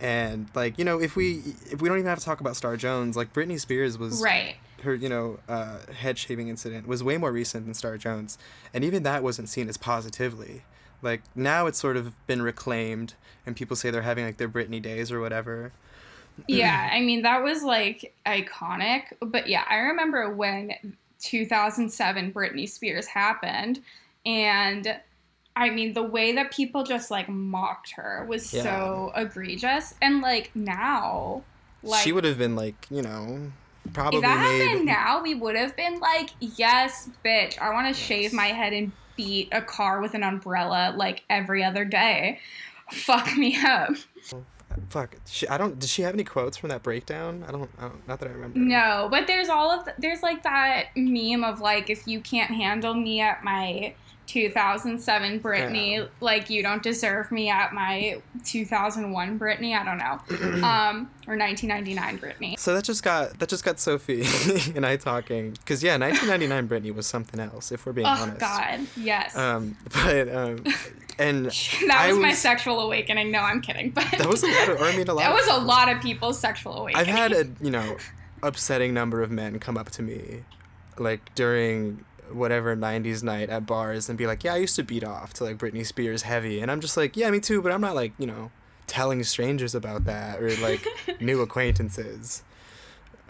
and 0.00 0.48
like 0.54 0.78
you 0.78 0.84
know 0.84 0.98
if 0.98 1.14
we 1.14 1.42
if 1.70 1.80
we 1.82 1.88
don't 1.90 1.98
even 1.98 2.08
have 2.08 2.18
to 2.18 2.24
talk 2.24 2.40
about 2.40 2.56
star 2.56 2.76
jones 2.76 3.16
like 3.18 3.32
britney 3.34 3.60
spears 3.60 3.98
was 3.98 4.22
right. 4.22 4.56
Her 4.82 4.94
you 4.94 5.08
know 5.08 5.38
uh, 5.48 5.78
head 5.92 6.18
shaving 6.18 6.48
incident 6.48 6.86
was 6.86 7.02
way 7.02 7.16
more 7.16 7.32
recent 7.32 7.64
than 7.64 7.74
star 7.74 7.96
jones 7.96 8.38
and 8.72 8.84
even 8.84 9.02
that 9.02 9.22
wasn't 9.22 9.48
seen 9.48 9.68
as 9.68 9.76
positively 9.76 10.62
like 11.02 11.22
now 11.34 11.66
it's 11.66 11.78
sort 11.78 11.96
of 11.96 12.14
been 12.26 12.42
reclaimed 12.42 13.14
and 13.44 13.56
people 13.56 13.76
say 13.76 13.90
they're 13.90 14.02
having 14.02 14.24
like 14.24 14.36
their 14.36 14.48
britney 14.48 14.80
days 14.80 15.10
or 15.10 15.20
whatever 15.20 15.72
yeah, 16.48 16.90
I 16.92 17.00
mean 17.00 17.22
that 17.22 17.42
was 17.42 17.62
like 17.62 18.14
iconic. 18.26 19.04
But 19.20 19.48
yeah, 19.48 19.64
I 19.68 19.76
remember 19.76 20.34
when 20.34 20.72
2007 21.20 22.32
Britney 22.32 22.68
Spears 22.68 23.06
happened, 23.06 23.80
and 24.24 24.98
I 25.54 25.70
mean 25.70 25.92
the 25.92 26.02
way 26.02 26.32
that 26.32 26.50
people 26.50 26.84
just 26.84 27.10
like 27.10 27.28
mocked 27.28 27.92
her 27.92 28.26
was 28.28 28.48
so 28.48 29.12
egregious. 29.14 29.94
And 30.00 30.20
like 30.20 30.50
now, 30.54 31.42
like 31.82 32.02
she 32.02 32.12
would 32.12 32.24
have 32.24 32.38
been 32.38 32.56
like 32.56 32.86
you 32.90 33.02
know 33.02 33.52
probably 33.92 34.18
if 34.18 34.22
that 34.22 34.40
made 34.40 34.66
happened 34.66 34.86
now, 34.86 35.22
we 35.22 35.34
would 35.34 35.56
have 35.56 35.76
been 35.76 36.00
like, 36.00 36.30
yes, 36.40 37.08
bitch, 37.24 37.58
I 37.58 37.70
want 37.72 37.94
to 37.94 38.00
shave 38.00 38.32
my 38.32 38.46
head 38.46 38.72
and 38.72 38.92
beat 39.16 39.48
a 39.52 39.60
car 39.60 40.00
with 40.00 40.14
an 40.14 40.22
umbrella 40.22 40.94
like 40.96 41.22
every 41.28 41.62
other 41.62 41.84
day. 41.84 42.40
Fuck 42.90 43.36
me 43.36 43.56
up. 43.56 43.90
fuck 44.88 45.16
she, 45.26 45.46
i 45.48 45.58
don't 45.58 45.78
did 45.78 45.88
she 45.88 46.00
have 46.00 46.14
any 46.14 46.24
quotes 46.24 46.56
from 46.56 46.70
that 46.70 46.82
breakdown 46.82 47.44
i 47.46 47.52
don't, 47.52 47.70
I 47.78 47.82
don't 47.82 48.08
not 48.08 48.20
that 48.20 48.28
i 48.28 48.32
remember 48.32 48.58
No, 48.58 49.06
but 49.10 49.26
there's 49.26 49.50
all 49.50 49.70
of 49.70 49.84
the, 49.84 49.94
there's 49.98 50.22
like 50.22 50.42
that 50.44 50.86
meme 50.96 51.44
of 51.44 51.60
like 51.60 51.90
if 51.90 52.06
you 52.06 52.20
can't 52.20 52.50
handle 52.50 52.94
me 52.94 53.20
at 53.20 53.44
my 53.44 53.92
2007 54.32 55.40
Britney. 55.40 55.98
Yeah. 55.98 56.04
Like 56.20 56.48
you 56.48 56.62
don't 56.62 56.82
deserve 56.82 57.30
me 57.30 57.50
at 57.50 57.74
my 57.74 58.20
2001 58.44 59.38
Britney. 59.38 59.76
I 59.76 59.84
don't 59.84 59.98
know, 59.98 60.62
um, 60.66 61.10
or 61.28 61.36
1999 61.36 62.18
Britney. 62.18 62.58
So 62.58 62.74
that 62.74 62.84
just 62.84 63.02
got 63.02 63.38
that 63.38 63.50
just 63.50 63.62
got 63.62 63.78
Sophie 63.78 64.24
and 64.74 64.86
I 64.86 64.96
talking 64.96 65.50
because 65.50 65.82
yeah, 65.82 65.98
1999 65.98 66.68
Britney 66.68 66.94
was 66.94 67.06
something 67.06 67.38
else 67.40 67.72
if 67.72 67.84
we're 67.84 67.92
being 67.92 68.06
Oh 68.06 68.10
honest. 68.10 68.36
Oh 68.36 68.38
God, 68.38 68.86
yes. 68.96 69.36
Um, 69.36 69.76
but 69.92 70.34
um, 70.34 70.64
and 71.18 71.46
that 71.86 71.98
I 71.98 72.08
was, 72.08 72.18
my 72.18 72.32
sexual 72.32 72.80
awakening. 72.80 73.30
No, 73.30 73.40
I'm 73.40 73.60
kidding. 73.60 73.90
But 73.90 74.10
that 74.16 74.28
was 74.28 74.42
a 74.42 74.46
lot 74.46 74.68
of, 74.70 74.80
or 74.80 74.84
I 74.84 74.96
mean 74.96 75.08
a 75.08 75.14
lot. 75.14 75.20
that 75.24 75.34
was 75.34 75.46
a 75.48 75.58
lot 75.58 75.90
of 75.90 76.00
people's 76.00 76.38
sexual 76.38 76.78
awakening. 76.78 77.06
I've 77.06 77.14
had 77.14 77.32
a 77.32 77.46
you 77.60 77.70
know 77.70 77.98
upsetting 78.42 78.94
number 78.94 79.22
of 79.22 79.30
men 79.30 79.58
come 79.58 79.76
up 79.76 79.90
to 79.90 80.02
me 80.02 80.42
like 80.98 81.34
during 81.34 82.04
whatever 82.30 82.76
90s 82.76 83.22
night 83.22 83.50
at 83.50 83.66
bars 83.66 84.08
and 84.08 84.16
be 84.16 84.26
like 84.26 84.44
yeah 84.44 84.54
i 84.54 84.56
used 84.56 84.76
to 84.76 84.82
beat 84.82 85.04
off 85.04 85.32
to 85.34 85.44
like 85.44 85.58
britney 85.58 85.84
spears 85.84 86.22
heavy. 86.22 86.60
And 86.60 86.70
i'm 86.70 86.80
just 86.80 86.96
like 86.96 87.16
yeah 87.16 87.30
me 87.30 87.40
too 87.40 87.60
but 87.60 87.72
i'm 87.72 87.80
not 87.80 87.94
like 87.94 88.12
you 88.18 88.26
know 88.26 88.50
telling 88.86 89.22
strangers 89.22 89.74
about 89.74 90.04
that 90.04 90.42
or 90.42 90.54
like 90.56 90.86
new 91.20 91.40
acquaintances. 91.40 92.42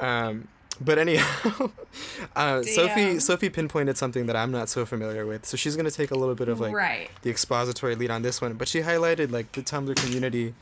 Um 0.00 0.48
but 0.80 0.98
anyhow 0.98 1.70
uh, 2.36 2.62
sophie 2.62 3.20
sophie 3.20 3.50
pinpointed 3.50 3.96
something 3.96 4.26
that 4.26 4.34
i'm 4.34 4.50
not 4.50 4.68
so 4.68 4.84
familiar 4.86 5.26
with. 5.26 5.44
So 5.46 5.56
she's 5.56 5.76
going 5.76 5.84
to 5.84 5.92
take 5.92 6.10
a 6.10 6.14
little 6.14 6.34
bit 6.34 6.48
of 6.48 6.60
like 6.60 6.74
right. 6.74 7.10
the 7.22 7.30
expository 7.30 7.94
lead 7.94 8.10
on 8.10 8.22
this 8.22 8.40
one, 8.40 8.54
but 8.54 8.68
she 8.68 8.80
highlighted 8.80 9.30
like 9.30 9.52
the 9.52 9.62
Tumblr 9.62 9.94
community 9.96 10.54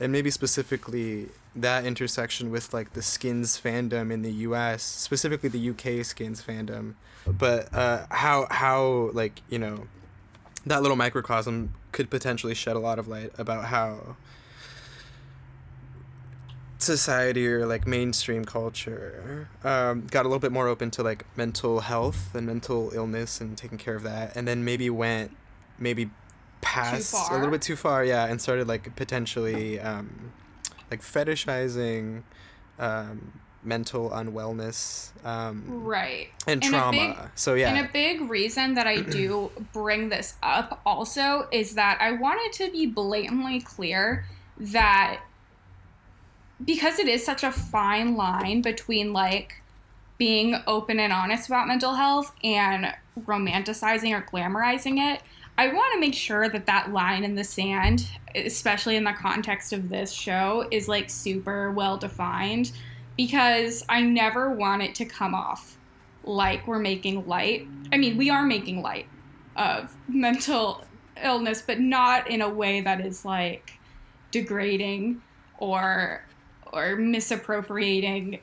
and 0.00 0.12
maybe 0.12 0.30
specifically 0.30 1.28
that 1.56 1.84
intersection 1.84 2.50
with 2.50 2.72
like 2.72 2.92
the 2.92 3.02
skins 3.02 3.60
fandom 3.60 4.12
in 4.12 4.22
the 4.22 4.32
US, 4.32 4.82
specifically 4.82 5.48
the 5.48 5.70
UK 5.70 6.04
skins 6.04 6.42
fandom. 6.42 6.94
But 7.26 7.72
uh, 7.74 8.06
how 8.10 8.46
how 8.50 9.10
like, 9.12 9.42
you 9.48 9.58
know, 9.58 9.86
that 10.66 10.82
little 10.82 10.96
microcosm 10.96 11.74
could 11.92 12.10
potentially 12.10 12.54
shed 12.54 12.76
a 12.76 12.78
lot 12.78 12.98
of 12.98 13.08
light 13.08 13.32
about 13.38 13.66
how 13.66 14.16
society 16.78 17.46
or 17.46 17.66
like 17.66 17.86
mainstream 17.86 18.44
culture 18.44 19.48
um, 19.64 20.06
got 20.10 20.24
a 20.24 20.28
little 20.28 20.38
bit 20.38 20.52
more 20.52 20.68
open 20.68 20.90
to 20.92 21.02
like 21.02 21.24
mental 21.36 21.80
health 21.80 22.32
and 22.34 22.46
mental 22.46 22.92
illness 22.94 23.40
and 23.40 23.58
taking 23.58 23.78
care 23.78 23.96
of 23.96 24.04
that 24.04 24.34
and 24.36 24.46
then 24.46 24.64
maybe 24.64 24.88
went 24.88 25.36
maybe 25.76 26.08
past 26.60 27.14
a 27.30 27.34
little 27.34 27.50
bit 27.50 27.62
too 27.62 27.76
far 27.76 28.04
yeah 28.04 28.26
and 28.26 28.40
started 28.40 28.66
like 28.68 28.94
potentially 28.96 29.78
um, 29.80 30.32
like 30.90 31.00
fetishizing 31.02 32.22
um, 32.78 33.32
mental 33.64 34.10
unwellness 34.10 35.10
um, 35.26 35.64
Right. 35.66 36.28
and 36.46 36.62
And 36.62 36.72
trauma. 36.72 36.90
big- 36.92 37.16
so 37.34 37.54
yeah. 37.54 37.74
And 37.74 37.86
a 37.86 37.92
big 37.92 38.22
reason 38.30 38.74
that 38.74 38.86
I 38.86 39.00
do 39.00 39.50
bring 39.72 40.08
this 40.08 40.34
up 40.42 40.80
also 40.86 41.48
is 41.50 41.74
that 41.74 41.98
I 42.00 42.12
wanted 42.12 42.52
to 42.64 42.70
be 42.72 42.86
blatantly 42.86 43.60
clear 43.60 44.24
that 44.58 45.20
because 46.64 46.98
it 46.98 47.08
is 47.08 47.24
such 47.24 47.42
a 47.44 47.52
fine 47.52 48.16
line 48.16 48.62
between 48.62 49.12
like 49.12 49.62
being 50.18 50.56
open 50.66 50.98
and 50.98 51.12
honest 51.12 51.48
about 51.48 51.68
mental 51.68 51.94
health 51.94 52.32
and 52.42 52.92
romanticizing 53.26 54.12
or 54.16 54.22
glamorizing 54.22 54.98
it, 55.14 55.22
I 55.58 55.66
want 55.66 55.92
to 55.94 56.00
make 56.00 56.14
sure 56.14 56.48
that 56.48 56.66
that 56.66 56.92
line 56.92 57.24
in 57.24 57.34
the 57.34 57.42
sand, 57.42 58.08
especially 58.36 58.94
in 58.94 59.02
the 59.02 59.12
context 59.12 59.72
of 59.72 59.88
this 59.88 60.12
show, 60.12 60.68
is 60.70 60.86
like 60.86 61.10
super 61.10 61.72
well 61.72 61.96
defined 61.96 62.70
because 63.16 63.84
I 63.88 64.02
never 64.02 64.50
want 64.50 64.82
it 64.82 64.94
to 64.94 65.04
come 65.04 65.34
off 65.34 65.76
like 66.22 66.68
we're 66.68 66.78
making 66.78 67.26
light. 67.26 67.66
I 67.92 67.96
mean, 67.96 68.16
we 68.16 68.30
are 68.30 68.44
making 68.44 68.82
light 68.82 69.06
of 69.56 69.96
mental 70.06 70.84
illness, 71.20 71.60
but 71.66 71.80
not 71.80 72.30
in 72.30 72.40
a 72.40 72.48
way 72.48 72.80
that 72.82 73.00
is 73.00 73.24
like 73.24 73.72
degrading 74.30 75.20
or 75.58 76.24
or 76.72 76.94
misappropriating 76.94 78.38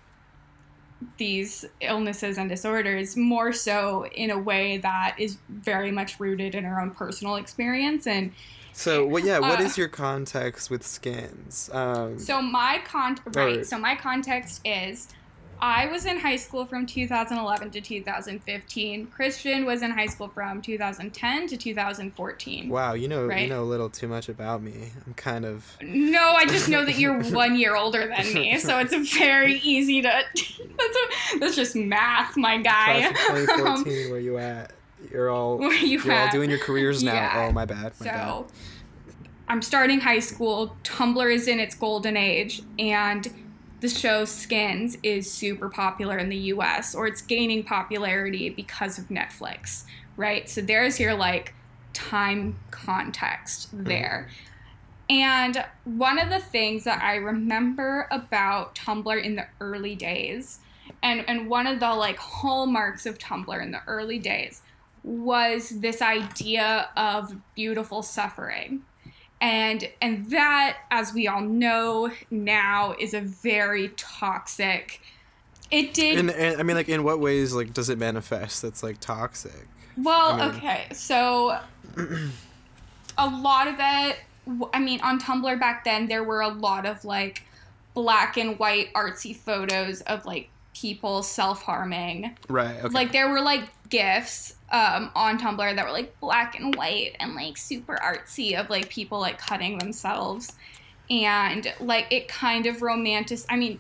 these 1.18 1.65
illnesses 1.82 2.38
and 2.38 2.50
disorders 2.50 3.15
more 3.15 3.52
so 3.52 4.06
in 4.08 4.32
a 4.32 4.38
way 4.38 4.78
that 4.78 5.15
is 5.18 5.38
very 5.50 5.91
much 5.91 6.20
rooted 6.20 6.56
in 6.56 6.65
our 6.65 6.82
own 6.82 6.91
personal 6.91 7.36
experience 7.36 8.08
and 8.08 8.32
so 8.74 9.06
what 9.06 9.24
yeah 9.24 9.39
what 9.39 9.60
uh, 9.60 9.63
is 9.63 9.78
your 9.78 9.88
context 9.88 10.70
with 10.70 10.86
skins 10.86 11.70
um, 11.74 12.20
So 12.20 12.41
my 12.41 12.82
con 12.86 13.18
right. 13.28 13.65
So 13.65 13.78
my 13.78 13.96
context 13.96 14.62
is, 14.65 15.08
I 15.62 15.88
was 15.88 16.06
in 16.06 16.20
high 16.20 16.36
school 16.36 16.65
from 16.65 16.86
2011 16.86 17.72
to 17.72 17.82
2015. 17.82 19.08
Christian 19.08 19.65
was 19.65 19.82
in 19.82 19.91
high 19.91 20.06
school 20.06 20.28
from 20.28 20.62
2010 20.62 21.48
to 21.48 21.58
2014. 21.58 22.70
wow 22.70 22.94
you 22.94 23.08
know 23.08 23.30
you 23.32 23.48
know 23.48 23.63
a 23.63 23.65
little 23.65 23.89
too 23.89 24.08
much 24.08 24.30
about 24.30 24.62
me 24.62 24.91
i'm 25.06 25.13
kind 25.13 25.46
of 25.46 25.78
No, 25.82 26.34
I 26.34 26.46
just 26.46 26.70
know 26.70 26.86
that 26.86 26.98
you're 27.00 27.22
one 27.32 27.56
year 27.56 27.76
older 27.76 28.08
than 28.08 28.34
me, 28.34 28.58
so 28.60 28.80
it's 28.80 28.96
very 29.18 29.56
easy 29.60 30.02
to. 30.02 30.08
That's, 30.08 30.98
a, 31.34 31.39
that's 31.39 31.56
just 31.56 31.76
math, 31.76 32.36
my 32.38 32.58
guy. 32.62 33.08
of 33.10 33.15
um, 33.30 33.36
2014 33.86 34.12
where 34.12 34.20
you 34.20 34.38
at 34.38 34.74
you're 35.12 35.30
all 35.30 35.58
Where 35.60 35.74
you 35.74 36.00
you're 36.02 36.13
all 36.13 36.32
doing 36.32 36.50
your 36.50 36.60
careers 36.60 37.04
now 37.04 37.13
Yeah. 37.13 37.46
oh 37.48 37.52
my 37.52 37.65
bad 37.65 37.94
my 38.00 38.06
bad 38.06 38.48
So, 38.48 38.48
I'm 39.48 39.62
starting 39.62 40.00
high 40.00 40.20
school. 40.20 40.76
Tumblr 40.84 41.32
is 41.34 41.48
in 41.48 41.60
its 41.60 41.76
golden 41.76 42.18
age, 42.18 42.63
and 42.80 43.32
the 43.81 43.89
show 43.89 44.25
Skins 44.25 44.97
is 45.03 45.31
super 45.31 45.69
popular 45.69 46.17
in 46.17 46.29
the 46.29 46.38
US, 46.38 46.95
or 46.95 47.07
it's 47.07 47.21
gaining 47.21 47.63
popularity 47.63 48.49
because 48.49 48.97
of 48.97 49.05
Netflix, 49.09 49.83
right? 50.17 50.49
So, 50.49 50.61
there's 50.61 50.99
your 50.99 51.13
like 51.13 51.53
time 51.93 52.57
context 52.71 53.75
mm-hmm. 53.75 53.85
there. 53.85 54.29
And 55.09 55.63
one 55.83 56.19
of 56.19 56.29
the 56.29 56.39
things 56.39 56.83
that 56.85 57.01
I 57.03 57.15
remember 57.15 58.07
about 58.09 58.75
Tumblr 58.75 59.23
in 59.23 59.35
the 59.35 59.45
early 59.59 59.95
days, 59.95 60.59
and, 61.03 61.23
and 61.27 61.47
one 61.47 61.67
of 61.67 61.79
the 61.79 61.93
like 61.93 62.17
hallmarks 62.17 63.05
of 63.05 63.17
Tumblr 63.17 63.61
in 63.61 63.71
the 63.71 63.81
early 63.88 64.19
days, 64.19 64.61
was 65.03 65.69
this 65.69 66.01
idea 66.01 66.89
of 66.97 67.35
beautiful 67.53 68.01
suffering. 68.01 68.83
And 69.41 69.88
and 70.02 70.30
that, 70.32 70.78
as 70.91 71.13
we 71.13 71.28
all 71.28 71.41
know 71.41 72.12
now, 72.32 72.95
is 73.00 73.13
a 73.13 73.21
very 73.21 73.89
toxic. 73.98 75.02
It 75.71 75.93
did 75.95 76.19
and, 76.19 76.30
and 76.30 76.60
i 76.60 76.63
mean 76.63 76.78
like 76.78 76.89
in 76.89 77.04
what 77.04 77.19
ways 77.19 77.52
like 77.54 77.74
does 77.74 77.89
it 77.89 77.98
manifest 77.98 78.62
that's 78.62 78.84
like 78.84 79.00
toxic 79.00 79.67
Well, 79.98 80.34
I 80.34 80.48
mean- 80.52 80.56
okay, 80.58 80.86
so 80.93 81.58
a 83.17 83.28
lot 83.28 83.67
of 83.67 83.76
it. 83.80 84.17
i 84.74 84.80
mean, 84.80 85.02
on 85.02 85.19
Tumblr 85.19 85.60
back 85.60 85.84
then, 85.84 86.08
there 86.08 86.24
were 86.24 86.41
a 86.41 86.50
lot 86.50 86.86
of 86.86 87.04
like 87.04 87.43
black 87.95 88.38
and 88.38 88.60
white 88.60 88.93
artsy 88.93 89.36
photos 89.36 90.02
of 90.02 90.26
like 90.26 90.50
people 90.76 91.24
self 91.24 91.63
harming. 91.63 92.38
right 92.48 92.78
okay 92.78 92.89
Like 92.89 93.12
there 93.12 93.30
were 93.30 93.41
like 93.41 93.63
gifs 93.89 94.56
um, 94.71 95.12
on 95.15 95.39
Tumblr 95.39 95.75
that 95.75 95.86
were 95.86 95.91
like 95.91 96.19
black 96.19 96.60
and 96.60 96.75
white 96.75 97.15
and 97.19 97.36
like 97.36 97.58
super 97.58 97.97
artsy 98.04 98.60
of 98.60 98.69
like 98.69 98.89
people 98.89 99.19
like 99.19 99.38
cutting 99.38 99.78
themselves, 99.78 100.54
and 101.10 101.71
like 101.80 102.08
it 102.12 102.28
kind 102.28 102.65
of 102.65 102.82
romantic. 102.82 103.39
I 103.49 103.56
mean, 103.58 103.80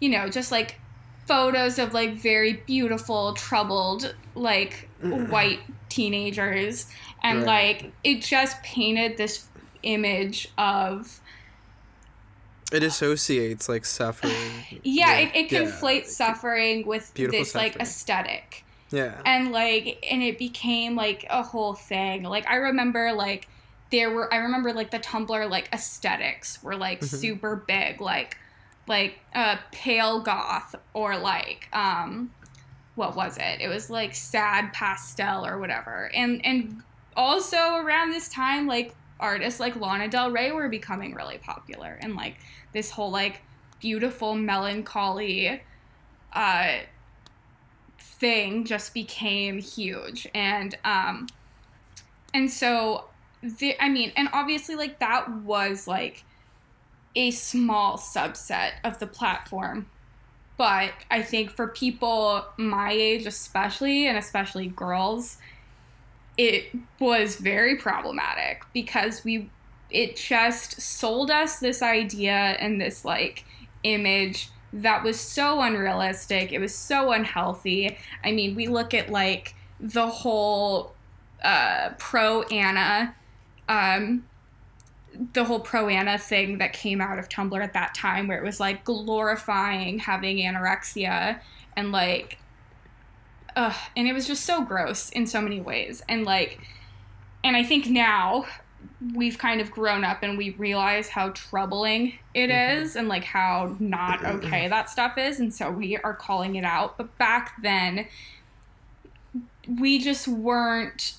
you 0.00 0.08
know, 0.10 0.28
just 0.28 0.52
like 0.52 0.80
photos 1.26 1.78
of 1.78 1.94
like 1.94 2.14
very 2.14 2.52
beautiful, 2.66 3.32
troubled 3.34 4.14
like 4.34 4.90
white 5.00 5.60
teenagers, 5.88 6.86
and 7.22 7.38
Right. 7.42 7.82
like 7.82 7.92
it 8.04 8.22
just 8.22 8.62
painted 8.62 9.16
this 9.16 9.48
image 9.82 10.48
of 10.58 11.20
it 12.72 12.82
associates 12.82 13.68
like 13.68 13.84
suffering 13.84 14.32
yeah, 14.82 15.18
it, 15.18 15.34
it 15.34 15.52
yeah, 15.52 15.60
conflates 15.60 16.06
suffering 16.08 16.86
with 16.86 17.12
Beautiful 17.14 17.38
this 17.40 17.54
like 17.54 17.76
aesthetic. 17.80 18.65
Yeah. 18.90 19.20
And 19.24 19.52
like 19.52 20.04
and 20.10 20.22
it 20.22 20.38
became 20.38 20.94
like 20.96 21.26
a 21.28 21.42
whole 21.42 21.74
thing. 21.74 22.22
Like 22.22 22.48
i 22.48 22.56
remember 22.56 23.12
like 23.12 23.48
there 23.92 24.10
were 24.10 24.32
i 24.32 24.38
remember 24.38 24.72
like 24.72 24.90
the 24.90 24.98
tumblr 24.98 25.48
like 25.50 25.68
aesthetics 25.72 26.62
were 26.62 26.76
like 26.76 27.00
Mhm. 27.00 27.04
super 27.06 27.56
big. 27.56 28.00
Like 28.00 28.36
like 28.88 29.18
uh 29.34 29.56
pale 29.72 30.20
goth 30.20 30.74
or 30.94 31.16
like 31.16 31.68
um 31.72 32.30
what 32.94 33.14
was 33.14 33.36
it? 33.36 33.60
It 33.60 33.68
was 33.68 33.90
like 33.90 34.14
sad 34.14 34.72
pastel 34.72 35.44
or 35.44 35.58
whatever. 35.58 36.10
And 36.14 36.44
and 36.46 36.82
also 37.16 37.76
around 37.76 38.10
this 38.10 38.28
time 38.28 38.66
like 38.66 38.94
artists 39.18 39.60
like 39.60 39.76
lana 39.76 40.08
del 40.08 40.30
rey 40.30 40.52
were 40.52 40.68
becoming 40.68 41.14
really 41.14 41.38
popular. 41.38 41.98
And 42.00 42.14
like 42.14 42.36
this 42.72 42.90
whole 42.90 43.10
like 43.10 43.42
beautiful 43.80 44.34
melancholy 44.34 45.60
uh 46.32 46.68
thing 48.18 48.64
just 48.64 48.94
became 48.94 49.58
huge. 49.58 50.26
And 50.34 50.76
um 50.84 51.26
and 52.34 52.50
so 52.50 53.04
the 53.42 53.76
i 53.80 53.88
mean 53.88 54.12
and 54.16 54.28
obviously 54.32 54.74
like 54.74 54.98
that 54.98 55.30
was 55.42 55.86
like 55.86 56.24
a 57.14 57.30
small 57.30 57.96
subset 57.96 58.72
of 58.84 58.98
the 58.98 59.06
platform. 59.06 59.86
But 60.56 60.92
i 61.10 61.22
think 61.22 61.50
for 61.50 61.68
people 61.68 62.44
my 62.56 62.92
age 62.92 63.26
especially 63.26 64.06
and 64.06 64.16
especially 64.16 64.68
girls 64.68 65.38
it 66.38 66.66
was 67.00 67.36
very 67.36 67.76
problematic 67.76 68.62
because 68.72 69.24
we 69.24 69.50
it 69.90 70.16
just 70.16 70.80
sold 70.80 71.30
us 71.30 71.58
this 71.58 71.82
idea 71.82 72.32
and 72.32 72.80
this 72.80 73.04
like 73.04 73.44
image 73.82 74.50
that 74.72 75.02
was 75.02 75.18
so 75.18 75.60
unrealistic. 75.60 76.52
It 76.52 76.58
was 76.58 76.74
so 76.74 77.12
unhealthy. 77.12 77.96
I 78.24 78.32
mean, 78.32 78.54
we 78.54 78.66
look 78.66 78.94
at 78.94 79.10
like 79.10 79.54
the 79.80 80.06
whole 80.06 80.94
uh, 81.42 81.90
pro 81.98 82.42
ana, 82.44 83.14
um, 83.68 84.26
the 85.32 85.44
whole 85.44 85.60
pro 85.60 85.88
ana 85.88 86.18
thing 86.18 86.58
that 86.58 86.72
came 86.72 87.00
out 87.00 87.18
of 87.18 87.28
Tumblr 87.28 87.62
at 87.62 87.72
that 87.72 87.94
time, 87.94 88.28
where 88.28 88.38
it 88.38 88.44
was 88.44 88.60
like 88.60 88.84
glorifying 88.84 89.98
having 89.98 90.38
anorexia 90.38 91.40
and 91.76 91.92
like, 91.92 92.38
ugh, 93.54 93.76
and 93.96 94.08
it 94.08 94.12
was 94.12 94.26
just 94.26 94.44
so 94.44 94.62
gross 94.62 95.10
in 95.10 95.26
so 95.26 95.40
many 95.40 95.60
ways. 95.60 96.02
And 96.08 96.24
like, 96.24 96.60
and 97.44 97.56
I 97.56 97.62
think 97.62 97.86
now 97.86 98.46
we've 99.14 99.38
kind 99.38 99.60
of 99.60 99.70
grown 99.70 100.04
up 100.04 100.22
and 100.22 100.36
we 100.38 100.50
realize 100.50 101.08
how 101.08 101.30
troubling 101.30 102.18
it 102.34 102.50
Mhm. 102.50 102.80
is 102.82 102.96
and 102.96 103.08
like 103.08 103.24
how 103.24 103.76
not 103.78 104.24
okay 104.24 104.68
that 104.68 104.88
stuff 104.90 105.16
is 105.18 105.40
and 105.40 105.52
so 105.54 105.70
we 105.70 105.96
are 105.98 106.14
calling 106.14 106.56
it 106.56 106.64
out. 106.64 106.96
But 106.96 107.16
back 107.18 107.54
then 107.62 108.06
we 109.68 109.98
just 109.98 110.28
weren't 110.28 111.14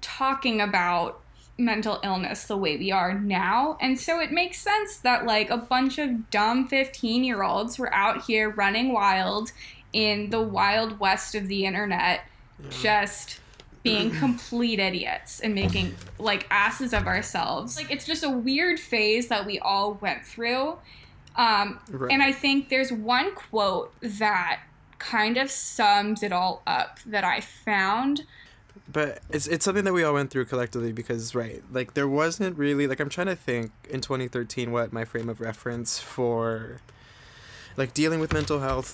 talking 0.00 0.60
about 0.60 1.20
mental 1.56 2.00
illness 2.02 2.44
the 2.44 2.56
way 2.56 2.76
we 2.76 2.90
are 2.90 3.14
now. 3.14 3.76
And 3.80 3.98
so 4.00 4.18
it 4.20 4.32
makes 4.32 4.58
sense 4.58 4.96
that 4.98 5.24
like 5.24 5.50
a 5.50 5.56
bunch 5.56 5.98
of 5.98 6.30
dumb 6.30 6.66
15 6.66 7.22
year 7.22 7.42
olds 7.42 7.78
were 7.78 7.92
out 7.94 8.24
here 8.24 8.50
running 8.50 8.92
wild 8.92 9.52
in 9.92 10.30
the 10.30 10.40
wild 10.40 10.98
west 10.98 11.34
of 11.34 11.46
the 11.46 11.64
internet 11.64 12.22
just 12.82 13.38
being 13.84 14.10
complete 14.24 14.80
idiots 14.80 15.38
and 15.40 15.54
making 15.54 15.94
like 16.18 16.46
asses 16.50 16.92
of 16.92 17.06
ourselves. 17.06 17.76
Like 17.76 17.90
it's 17.92 18.04
just 18.06 18.24
a 18.24 18.30
weird 18.30 18.80
phase 18.80 19.28
that 19.28 19.46
we 19.46 19.60
all 19.60 19.94
went 20.00 20.24
through. 20.26 20.78
Um, 21.36 21.78
Right. 21.90 22.10
and 22.12 22.22
I 22.22 22.32
think 22.32 22.68
there's 22.70 22.90
one 22.92 23.34
quote 23.34 23.92
that 24.00 24.60
kind 24.98 25.36
of 25.36 25.50
sums 25.50 26.22
it 26.22 26.32
all 26.32 26.62
up 26.66 26.98
that 27.06 27.22
I 27.24 27.40
found. 27.40 28.24
but 28.90 29.20
it's 29.30 29.46
it's 29.46 29.64
something 29.64 29.84
that 29.84 29.92
we 29.92 30.02
all 30.04 30.14
went 30.14 30.30
through 30.30 30.44
collectively 30.46 30.92
because 30.92 31.34
right 31.34 31.62
like 31.72 31.94
there 31.94 32.08
wasn't 32.08 32.56
really 32.58 32.86
like 32.86 33.00
i'm 33.00 33.08
trying 33.08 33.26
to 33.28 33.36
think 33.36 33.70
in 33.88 34.00
2013 34.00 34.72
what 34.72 34.92
my 34.92 35.04
frame 35.04 35.28
of 35.28 35.40
reference 35.40 35.98
for 35.98 36.80
like 37.76 37.94
dealing 37.94 38.20
with 38.20 38.32
mental 38.32 38.60
health 38.60 38.92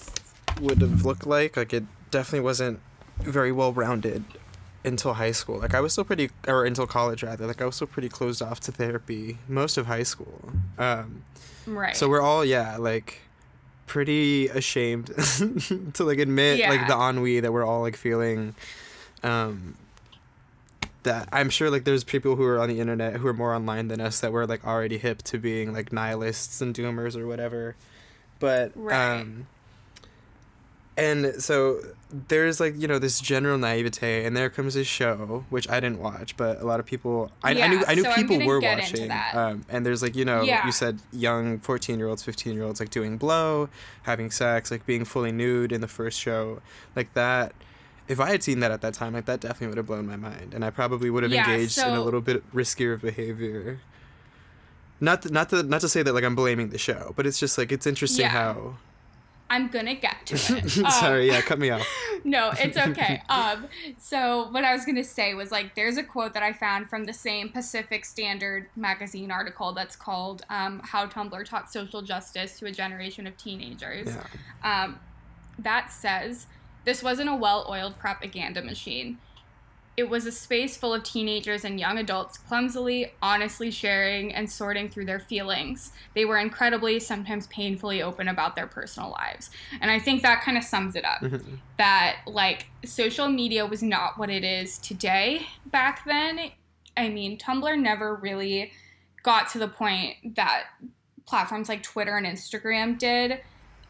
would 0.60 0.80
have 0.80 1.04
looked 1.04 1.26
like 1.26 1.56
like 1.56 1.72
it 1.72 1.84
definitely 2.10 2.40
wasn't 2.44 2.78
very 3.18 3.50
well 3.52 3.72
rounded 3.72 4.22
until 4.84 5.14
high 5.14 5.32
school 5.32 5.58
like 5.58 5.74
i 5.74 5.80
was 5.80 5.92
still 5.92 6.04
pretty 6.04 6.30
or 6.48 6.64
until 6.64 6.86
college 6.86 7.22
rather 7.22 7.46
like 7.46 7.60
i 7.60 7.64
was 7.66 7.74
still 7.74 7.86
pretty 7.86 8.08
closed 8.08 8.40
off 8.40 8.60
to 8.60 8.72
therapy 8.72 9.36
most 9.48 9.76
of 9.76 9.86
high 9.86 10.02
school 10.02 10.50
um 10.78 11.22
Right. 11.66 11.94
so 11.96 12.08
we're 12.08 12.22
all 12.22 12.44
yeah 12.44 12.76
like 12.78 13.20
pretty 13.86 14.48
ashamed 14.48 15.06
to 15.94 16.04
like 16.04 16.18
admit 16.18 16.60
like 16.60 16.80
Yeah. 16.80 16.86
the 16.86 16.94
ennui 16.96 17.40
that 17.40 17.52
we're 17.52 17.64
all 17.64 17.82
like 17.82 17.96
feeling 17.96 18.54
um 19.22 19.74
that 21.02 21.28
i'm 21.32 21.50
sure 21.50 21.70
like 21.70 21.84
there's 21.84 22.04
people 22.04 22.36
who 22.36 22.44
are 22.44 22.58
on 22.60 22.68
the 22.68 22.78
internet 22.80 23.14
who 23.16 23.26
are 23.26 23.32
more 23.34 23.54
online 23.54 23.88
than 23.88 24.00
us 24.00 24.20
that 24.20 24.32
were 24.32 24.46
like 24.46 24.66
already 24.66 24.98
hip 24.98 25.22
to 25.22 25.38
being 25.38 25.72
like 25.72 25.92
nihilists 25.92 26.60
and 26.60 26.74
doomers 26.74 27.16
or 27.16 27.26
whatever 27.26 27.74
but 28.38 28.72
Right. 28.74 29.20
um 29.20 29.46
and 30.96 31.40
so 31.42 31.80
there's 32.28 32.58
like 32.58 32.74
you 32.76 32.88
know 32.88 32.98
this 32.98 33.20
general 33.20 33.56
naivete 33.56 34.24
and 34.24 34.36
there 34.36 34.50
comes 34.50 34.74
this 34.74 34.88
show 34.88 35.44
which 35.48 35.68
i 35.70 35.78
didn't 35.78 36.00
watch 36.00 36.36
but 36.36 36.60
a 36.60 36.64
lot 36.66 36.80
of 36.80 36.86
people 36.86 37.30
i, 37.44 37.50
I 37.50 37.68
knew 37.68 37.82
i 37.86 37.94
knew 37.94 38.02
so 38.02 38.12
people 38.14 38.44
were 38.44 38.60
watching 38.60 39.10
um 39.32 39.64
and 39.68 39.86
there's 39.86 40.02
like 40.02 40.16
you 40.16 40.24
know 40.24 40.42
Yeah. 40.42 40.66
you 40.66 40.72
said 40.72 40.98
young 41.12 41.60
14 41.60 41.98
year 41.98 42.08
olds 42.08 42.24
15 42.24 42.54
year 42.54 42.64
olds 42.64 42.80
like 42.80 42.90
doing 42.90 43.16
blow 43.18 43.68
having 44.02 44.30
sex 44.32 44.70
like 44.72 44.84
being 44.84 45.04
fully 45.04 45.30
nude 45.30 45.70
in 45.70 45.80
the 45.80 45.88
first 45.88 46.18
show 46.18 46.60
like 46.96 47.14
that 47.14 47.52
if 48.08 48.18
i 48.18 48.28
had 48.30 48.42
seen 48.42 48.58
that 48.58 48.72
at 48.72 48.80
that 48.80 48.94
time 48.94 49.12
like 49.12 49.26
that 49.26 49.38
definitely 49.40 49.68
would 49.68 49.76
have 49.76 49.86
blown 49.86 50.06
my 50.08 50.16
mind 50.16 50.52
and 50.52 50.64
i 50.64 50.70
probably 50.70 51.08
would 51.10 51.22
have 51.22 51.32
Yeah, 51.32 51.48
engaged 51.48 51.78
in 51.78 51.94
a 51.94 52.02
little 52.02 52.20
bit 52.20 52.42
riskier 52.52 52.92
of 52.94 53.02
behavior 53.02 53.78
not 55.00 55.22
to, 55.22 55.30
not 55.32 55.48
to 55.50 55.62
not 55.62 55.80
to 55.82 55.88
say 55.88 56.02
that 56.02 56.12
like 56.12 56.24
i'm 56.24 56.34
blaming 56.34 56.70
the 56.70 56.78
show 56.78 57.12
but 57.16 57.26
it's 57.26 57.38
just 57.38 57.56
like 57.56 57.70
it's 57.70 57.86
interesting 57.86 58.24
Yeah. 58.24 58.30
how 58.30 58.76
I'm 59.50 59.68
gonna 59.68 59.96
get 59.96 60.26
to 60.26 60.56
it. 60.56 60.76
Um, 60.80 60.90
sorry 60.90 61.26
yeah 61.26 61.40
cut 61.42 61.58
me 61.58 61.70
off 61.70 61.86
no, 62.24 62.52
it's 62.58 62.76
okay. 62.76 63.22
Um, 63.28 63.66
so 63.98 64.48
what 64.50 64.64
I 64.64 64.72
was 64.72 64.84
gonna 64.84 65.04
say 65.04 65.34
was 65.34 65.50
like, 65.50 65.74
there's 65.74 65.96
a 65.96 66.02
quote 66.02 66.34
that 66.34 66.42
I 66.42 66.52
found 66.52 66.88
from 66.88 67.04
the 67.04 67.12
same 67.12 67.48
Pacific 67.48 68.04
Standard 68.04 68.66
magazine 68.76 69.30
article 69.30 69.72
that's 69.72 69.96
called 69.96 70.42
um, 70.50 70.80
"How 70.84 71.06
Tumblr 71.06 71.44
Taught 71.44 71.72
Social 71.72 72.02
Justice 72.02 72.58
to 72.58 72.66
a 72.66 72.72
Generation 72.72 73.26
of 73.26 73.36
Teenagers." 73.36 74.08
yeah 74.62 74.84
Um, 74.84 75.00
that 75.58 75.92
says, 75.92 76.46
"This 76.84 77.02
wasn't 77.02 77.28
a 77.30 77.34
well-oiled 77.34 77.98
propaganda 77.98 78.62
machine. 78.62 79.18
It 79.96 80.08
was 80.08 80.24
a 80.24 80.32
space 80.32 80.76
full 80.76 80.94
of 80.94 81.02
teenagers 81.02 81.64
and 81.64 81.78
young 81.78 81.98
adults 81.98 82.38
clumsily, 82.38 83.12
honestly 83.20 83.70
sharing 83.70 84.32
and 84.32 84.50
sorting 84.50 84.88
through 84.88 85.04
their 85.04 85.18
feelings. 85.20 85.92
They 86.14 86.24
were 86.24 86.38
incredibly, 86.38 87.00
sometimes 87.00 87.46
painfully 87.48 88.00
open 88.00 88.26
about 88.28 88.56
their 88.56 88.66
personal 88.66 89.10
lives. 89.10 89.50
And 89.80 89.90
I 89.90 89.98
think 89.98 90.22
that 90.22 90.42
kind 90.42 90.56
of 90.56 90.64
sums 90.64 90.96
it 90.96 91.04
up. 91.04 91.20
Mhm. 91.20 91.58
That, 91.76 92.20
like, 92.26 92.66
social 92.84 93.28
media 93.28 93.66
was 93.66 93.82
not 93.82 94.16
what 94.16 94.30
it 94.30 94.44
is 94.44 94.78
today 94.78 95.46
back 95.66 96.04
then. 96.04 96.52
I 96.96 97.08
mean, 97.08 97.36
Tumblr 97.36 97.78
never 97.78 98.14
really 98.14 98.72
got 99.22 99.50
to 99.50 99.58
the 99.58 99.68
point 99.68 100.34
that 100.36 100.64
platforms 101.26 101.68
like 101.68 101.82
Twitter 101.82 102.16
and 102.16 102.26
Instagram 102.26 102.98
did, 102.98 103.40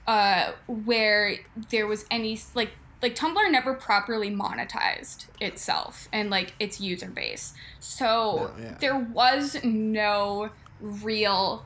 uh, 0.07 0.53
where 0.67 1.37
there 1.71 1.87
was 1.87 2.05
any, 2.11 2.41
like, 2.55 2.71
like 3.03 3.15
Tumblr 3.15 3.51
never 3.51 3.75
properly 3.75 4.31
monetized 4.31 5.27
itself 5.41 6.09
and 6.13 6.31
like 6.31 6.55
its 6.61 6.81
user 6.81 7.09
base. 7.09 7.55
So 7.79 8.53
No, 8.59 8.63
yeah. 8.63 8.75
there 8.81 8.99
was 8.99 9.57
no 9.65 10.51
real 10.81 11.65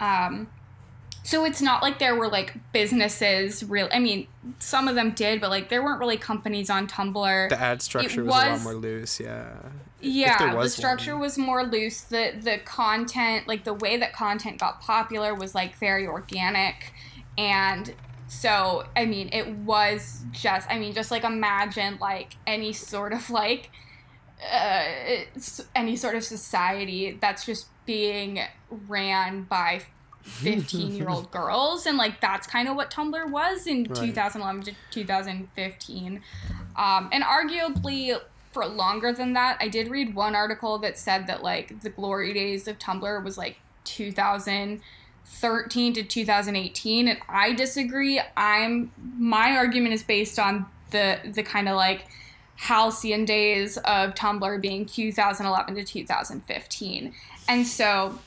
um 0.00 0.48
so 1.24 1.44
it's 1.44 1.62
not 1.62 1.82
like 1.82 1.98
there 1.98 2.14
were 2.14 2.28
like 2.28 2.54
businesses 2.72 3.64
real 3.64 3.88
I 3.92 3.98
mean 3.98 4.26
some 4.58 4.88
of 4.88 4.94
them 4.94 5.12
did 5.12 5.40
but 5.40 5.50
like 5.50 5.68
there 5.68 5.82
weren't 5.82 6.00
really 6.00 6.16
companies 6.16 6.68
on 6.68 6.86
Tumblr. 6.86 7.48
the 7.48 7.60
ad 7.60 7.80
structure 7.80 8.24
was, 8.24 8.34
a 8.34 8.50
lot 8.50 8.60
more 8.62 8.74
loose 8.74 9.20
yeah 9.20 9.54
yeah, 10.02 10.50
the 10.50 10.56
was 10.56 10.74
structure 10.74 11.12
one. 11.12 11.20
was 11.20 11.38
more 11.38 11.64
loose. 11.64 12.00
The 12.00 12.32
the 12.38 12.58
content, 12.58 13.46
like 13.46 13.64
the 13.64 13.74
way 13.74 13.96
that 13.98 14.12
content 14.12 14.58
got 14.58 14.80
popular 14.80 15.32
was 15.34 15.54
like 15.54 15.76
very 15.76 16.06
organic 16.06 16.92
and 17.38 17.94
so 18.32 18.84
I 18.96 19.04
mean 19.04 19.28
it 19.30 19.46
was 19.56 20.24
just 20.32 20.68
I 20.70 20.78
mean 20.78 20.94
just 20.94 21.10
like 21.10 21.22
imagine 21.22 21.98
like 22.00 22.36
any 22.46 22.72
sort 22.72 23.12
of 23.12 23.28
like 23.28 23.70
uh, 24.50 24.84
any 25.76 25.96
sort 25.96 26.14
of 26.16 26.24
society 26.24 27.18
that's 27.20 27.44
just 27.44 27.66
being 27.84 28.40
ran 28.70 29.42
by 29.44 29.82
15 30.22 30.94
year 30.94 31.08
old 31.10 31.30
girls 31.40 31.84
and 31.84 31.98
like 31.98 32.20
that's 32.20 32.46
kind 32.46 32.68
of 32.68 32.74
what 32.74 32.90
tumblr 32.90 33.30
was 33.30 33.66
in 33.66 33.84
Right. 33.84 34.06
2011 34.06 34.62
to 34.62 34.72
2015 34.90 36.22
um, 36.76 37.10
and 37.12 37.22
arguably 37.22 38.18
for 38.52 38.66
longer 38.66 39.12
than 39.12 39.34
that 39.34 39.58
i 39.60 39.68
did 39.68 39.88
read 39.90 40.14
one 40.14 40.34
article 40.34 40.78
that 40.78 40.96
said 40.96 41.26
that 41.26 41.42
like 41.42 41.82
the 41.82 41.90
glory 41.90 42.32
days 42.32 42.66
of 42.66 42.78
tumblr 42.78 43.22
was 43.22 43.36
like 43.36 43.58
2013 45.24 45.94
to 45.94 46.02
2018 46.02 47.08
and 47.08 47.18
i 47.28 47.52
disagree 47.52 48.20
i'm 48.36 48.90
my 49.16 49.56
argument 49.56 49.94
is 49.94 50.02
based 50.02 50.38
on 50.38 50.66
the 50.90 51.18
the 51.24 51.42
kind 51.42 51.68
of 51.68 51.76
like 51.76 52.06
halcyon 52.56 53.24
days 53.24 53.76
of 53.78 54.14
tumblr 54.14 54.60
being 54.60 54.86
2011 54.86 55.74
to 55.74 55.84
2015 55.84 57.14
and 57.48 57.66
so 57.66 58.18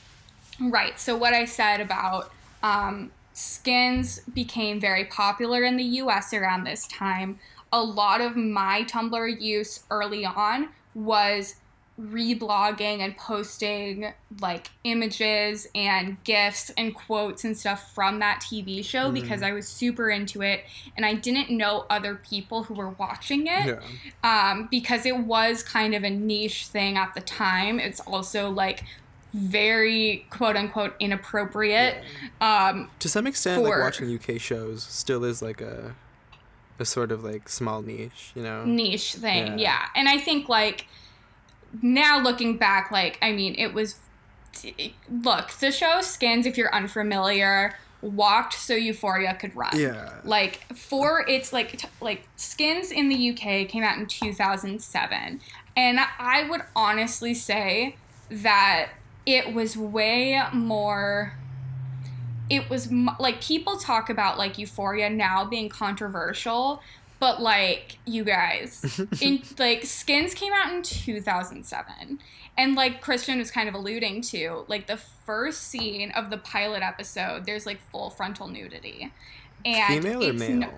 Right. 0.60 0.98
So 0.98 1.16
what 1.16 1.34
I 1.34 1.44
said 1.44 1.80
about 1.80 2.30
um, 2.62 3.10
skins 3.32 4.20
became 4.32 4.80
very 4.80 5.04
popular 5.04 5.64
in 5.64 5.76
the 5.76 5.84
U.S. 5.84 6.32
around 6.32 6.64
this 6.64 6.86
time. 6.86 7.38
A 7.72 7.82
lot 7.82 8.20
of 8.20 8.36
my 8.36 8.84
Tumblr 8.84 9.40
use 9.40 9.80
early 9.90 10.24
on 10.24 10.70
was 10.94 11.56
reblogging 12.00 13.00
and 13.00 13.16
posting 13.16 14.12
like 14.40 14.68
images 14.84 15.66
and 15.74 16.22
gifs 16.24 16.70
and 16.76 16.94
quotes 16.94 17.42
and 17.44 17.56
stuff 17.56 17.94
from 17.94 18.18
that 18.18 18.40
TV 18.42 18.82
show 18.84 19.10
Mhm. 19.10 19.14
because 19.14 19.42
I 19.42 19.52
was 19.52 19.66
super 19.66 20.10
into 20.10 20.42
it 20.42 20.64
and 20.96 21.06
I 21.06 21.14
didn't 21.14 21.48
know 21.50 21.86
other 21.88 22.14
people 22.16 22.64
who 22.64 22.74
were 22.74 22.90
watching 22.90 23.46
it 23.46 23.78
yeah 24.22 24.50
um, 24.50 24.68
because 24.70 25.06
it 25.06 25.16
was 25.18 25.62
kind 25.62 25.94
of 25.94 26.04
a 26.04 26.10
niche 26.10 26.66
thing 26.66 26.98
at 26.98 27.14
the 27.14 27.20
time. 27.22 27.80
It's 27.80 28.00
also 28.00 28.50
like 28.50 28.84
very 29.32 30.26
quote 30.30 30.56
unquote 30.56 30.94
inappropriate. 31.00 32.02
Um, 32.40 32.90
to 33.00 33.08
some 33.08 33.26
extent 33.26 33.62
like 33.62 33.78
watching 33.78 34.14
uk 34.14 34.38
shows 34.40 34.82
still 34.82 35.24
is 35.24 35.40
like 35.42 35.60
a 35.60 35.94
a 36.78 36.84
sort 36.84 37.10
of 37.10 37.24
like 37.24 37.48
small 37.48 37.80
niche 37.80 38.32
you 38.34 38.42
know 38.42 38.64
niche 38.66 39.14
thing, 39.14 39.58
Yeah. 39.58 39.70
yeah. 39.70 39.86
And 39.94 40.08
I 40.10 40.18
think 40.18 40.48
like 40.48 40.86
now 41.82 42.20
looking 42.20 42.56
back, 42.56 42.90
like 42.90 43.18
I 43.22 43.32
mean, 43.32 43.54
it 43.56 43.74
was. 43.74 43.96
Look, 45.10 45.50
the 45.52 45.70
show 45.70 46.00
Skins. 46.00 46.46
If 46.46 46.56
you're 46.56 46.74
unfamiliar, 46.74 47.74
walked 48.00 48.54
so 48.54 48.74
Euphoria 48.74 49.34
could 49.34 49.54
run. 49.54 49.78
Yeah. 49.78 50.10
Like 50.24 50.60
for 50.74 51.28
its 51.28 51.52
like 51.52 51.76
t- 51.76 51.88
like 52.00 52.26
Skins 52.36 52.90
in 52.90 53.08
the 53.08 53.30
UK 53.30 53.68
came 53.68 53.82
out 53.82 53.98
in 53.98 54.06
2007, 54.06 55.40
and 55.76 56.00
I 56.18 56.48
would 56.48 56.62
honestly 56.74 57.34
say 57.34 57.96
that 58.30 58.90
it 59.26 59.52
was 59.52 59.76
way 59.76 60.40
more 60.52 61.34
it 62.48 62.70
was 62.70 62.88
m- 62.88 63.10
like 63.18 63.40
people 63.40 63.76
talk 63.76 64.08
about 64.08 64.38
like 64.38 64.58
euphoria 64.58 65.10
now 65.10 65.44
being 65.44 65.68
controversial 65.68 66.80
but 67.18 67.40
like 67.40 67.98
you 68.04 68.24
guys 68.24 69.00
in 69.20 69.42
like 69.58 69.84
skins 69.84 70.34
came 70.34 70.52
out 70.52 70.72
in 70.72 70.82
2007 70.82 72.18
and 72.58 72.74
like 72.74 73.00
christian 73.00 73.38
was 73.38 73.50
kind 73.50 73.68
of 73.68 73.74
alluding 73.74 74.20
to 74.20 74.64
like 74.68 74.86
the 74.86 74.96
first 74.96 75.62
scene 75.62 76.10
of 76.12 76.30
the 76.30 76.38
pilot 76.38 76.82
episode 76.82 77.44
there's 77.46 77.66
like 77.66 77.80
full 77.90 78.10
frontal 78.10 78.48
nudity 78.48 79.12
and 79.64 80.02
Female 80.04 80.24
or 80.24 80.32
male? 80.32 80.56
no- 80.56 80.72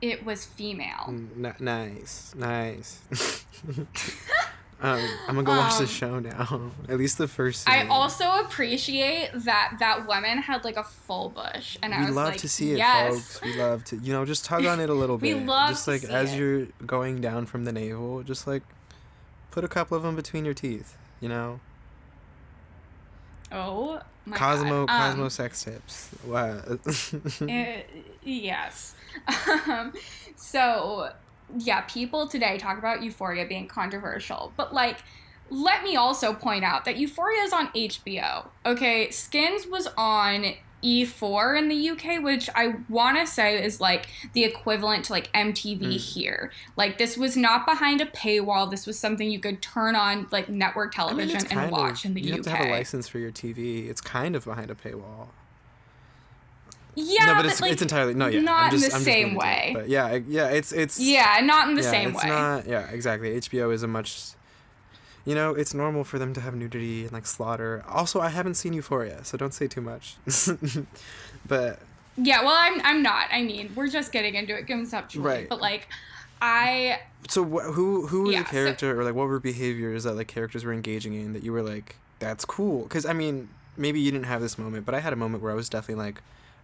it 0.00 0.24
was 0.24 0.44
female 0.44 1.04
n- 1.08 1.54
nice, 1.60 2.34
nice. 2.36 3.00
um, 4.82 5.00
I'm 5.28 5.34
gonna 5.36 5.42
go 5.44 5.56
watch 5.56 5.76
the 5.76 5.84
Um, 5.84 5.86
show 5.88 6.18
now. 6.18 6.72
At 6.88 6.98
least 6.98 7.16
the 7.16 7.28
first. 7.28 7.68
I 7.68 7.86
also 7.86 8.28
appreciate 8.40 9.30
that 9.32 9.76
that 9.78 10.06
woman 10.08 10.38
had 10.38 10.64
like 10.64 10.76
a 10.76 10.82
full 10.84 11.28
bush, 11.30 11.78
and 11.82 11.94
I 11.94 12.06
was 12.06 12.14
love 12.16 12.28
like, 12.32 12.40
to 12.40 12.48
see 12.48 12.72
it, 12.72 12.78
yes. 12.78 13.14
folks. 13.38 13.42
We 13.42 13.56
love 13.60 13.84
to, 13.84 13.96
you 13.96 14.12
know, 14.12 14.24
just 14.24 14.44
tug 14.44 14.66
on 14.66 14.80
it 14.80 14.90
a 14.90 14.94
little 14.94 15.16
We 15.18 15.34
bit. 15.34 15.46
love 15.46 15.70
just 15.70 15.86
like 15.86 16.04
as 16.04 16.34
it. 16.34 16.38
you're 16.38 16.66
going 16.84 17.20
down 17.20 17.46
from 17.46 17.64
the 17.64 17.72
navel, 17.72 18.22
just 18.24 18.46
like 18.46 18.62
put 19.52 19.62
a 19.64 19.68
couple 19.68 19.96
of 19.96 20.02
them 20.02 20.16
between 20.16 20.44
your 20.44 20.54
teeth. 20.54 20.96
You 21.20 21.28
know, 21.28 21.60
Oh 23.52 24.00
my 24.24 24.36
Cosmo, 24.36 24.86
God. 24.86 25.10
Cosmo 25.10 25.24
Um, 25.24 25.30
sex 25.30 25.62
tips. 25.64 26.08
Wow. 26.24 26.60
eh, 27.48 27.82
yes. 28.22 28.94
Um, 29.68 29.92
so 30.36 31.10
yeah, 31.58 31.82
people 31.82 32.26
today 32.26 32.58
talk 32.58 32.78
about 32.78 33.02
Euphoria 33.02 33.46
being 33.46 33.68
controversial, 33.68 34.52
but 34.56 34.72
like. 34.74 34.98
Let 35.54 35.84
me 35.84 35.96
also 35.96 36.32
point 36.32 36.64
out 36.64 36.86
that 36.86 36.96
Euphoria 36.96 37.42
is 37.42 37.52
on 37.52 37.68
HBO. 37.74 38.48
Okay, 38.64 39.10
Skins 39.10 39.66
was 39.66 39.86
on 39.98 40.54
E4 40.82 41.58
in 41.58 41.68
the 41.68 41.90
UK, 41.90 42.22
which 42.22 42.48
I 42.54 42.74
want 42.88 43.18
to 43.18 43.26
say 43.26 43.62
is 43.62 43.80
like 43.80 44.06
the 44.32 44.44
equivalent 44.44 45.04
to 45.06 45.12
like 45.12 45.32
MTV 45.32 45.80
Mm. 45.82 45.96
here. 45.96 46.52
Like 46.76 46.98
this 46.98 47.16
was 47.16 47.36
not 47.36 47.66
behind 47.66 48.00
a 48.00 48.06
paywall. 48.06 48.70
This 48.70 48.86
was 48.86 48.98
something 48.98 49.30
you 49.30 49.38
could 49.38 49.62
turn 49.62 49.94
on 49.94 50.26
like 50.30 50.48
network 50.48 50.98
I 50.98 51.12
mean, 51.12 51.28
television 51.28 51.58
and 51.58 51.70
watch 51.70 52.04
of, 52.04 52.10
in 52.10 52.14
the 52.14 52.20
you 52.20 52.26
UK. 52.26 52.30
You 52.30 52.36
have 52.36 52.44
to 52.44 52.50
have 52.50 52.66
a 52.68 52.70
license 52.70 53.08
for 53.08 53.18
your 53.18 53.30
TV. 53.30 53.88
It's 53.88 54.00
kind 54.00 54.34
of 54.34 54.44
behind 54.44 54.70
a 54.70 54.74
paywall. 54.74 55.28
Yeah, 56.94 57.24
no, 57.26 57.34
but 57.34 57.42
but, 57.42 57.46
it's, 57.52 57.60
like, 57.62 57.72
it's 57.72 57.82
entirely 57.82 58.14
no, 58.14 58.26
yeah. 58.26 58.40
not 58.40 58.64
I'm 58.64 58.70
just, 58.72 58.84
in 58.84 58.90
the 58.90 58.96
I'm 58.96 59.02
same 59.02 59.26
gonna 59.28 59.34
it. 59.34 59.38
way. 59.38 59.70
But 59.74 59.88
yeah, 59.88 60.14
yeah, 60.28 60.48
it's 60.48 60.72
it's 60.72 61.00
yeah, 61.00 61.40
not 61.42 61.68
in 61.68 61.74
the 61.74 61.82
yeah, 61.82 61.90
same 61.90 62.10
it's 62.10 62.22
way. 62.22 62.28
Not, 62.28 62.66
yeah, 62.66 62.88
exactly. 62.90 63.30
HBO 63.40 63.72
is 63.72 63.82
a 63.82 63.88
much, 63.88 64.20
you 65.24 65.34
know, 65.34 65.54
it's 65.54 65.72
normal 65.72 66.04
for 66.04 66.18
them 66.18 66.34
to 66.34 66.40
have 66.42 66.54
nudity 66.54 67.04
and 67.04 67.12
like 67.12 67.24
slaughter. 67.26 67.82
Also, 67.88 68.20
I 68.20 68.28
haven't 68.28 68.54
seen 68.54 68.72
Euphoria, 68.74 69.24
so 69.24 69.38
don't 69.38 69.54
say 69.54 69.66
too 69.68 69.80
much. 69.80 70.16
but 71.46 71.78
Yeah, 72.16 72.42
well, 72.42 72.56
I'm 72.58 72.80
I'm 72.84 73.02
not. 73.02 73.26
I 73.32 73.42
mean, 73.42 73.72
we're 73.74 73.88
just 73.88 74.12
getting 74.12 74.34
into 74.34 74.54
it 74.56 74.66
conceptually, 74.66 75.26
Right. 75.26 75.48
but 75.48 75.60
like, 75.60 75.88
I 76.40 77.00
so 77.28 77.44
wh- 77.44 77.72
who 77.72 78.06
who 78.06 78.22
was 78.24 78.32
Yeah, 78.34 78.40
the 78.42 78.46
so- 78.48 78.50
character 78.52 79.00
or 79.00 79.04
like 79.04 79.14
what 79.14 79.28
were 79.28 79.40
behaviors 79.40 80.04
that 80.04 80.14
like 80.14 80.28
characters 80.28 80.64
were 80.64 80.72
engaging 80.72 81.14
in 81.14 81.32
that 81.32 81.42
you 81.42 81.52
were 81.52 81.62
like 81.62 81.96
that's 82.18 82.44
cool? 82.44 82.82
Because 82.82 83.06
I 83.06 83.12
mean, 83.12 83.48
maybe 83.76 84.00
you 84.00 84.10
didn't 84.10 84.26
have 84.26 84.40
this 84.42 84.58
moment, 84.58 84.84
but 84.84 84.94
I 84.94 85.00
had 85.00 85.12
a 85.12 85.16
moment 85.16 85.42
where 85.42 85.52
I 85.52 85.54
was 85.54 85.68
definitely 85.68 86.04
like, 86.04 86.20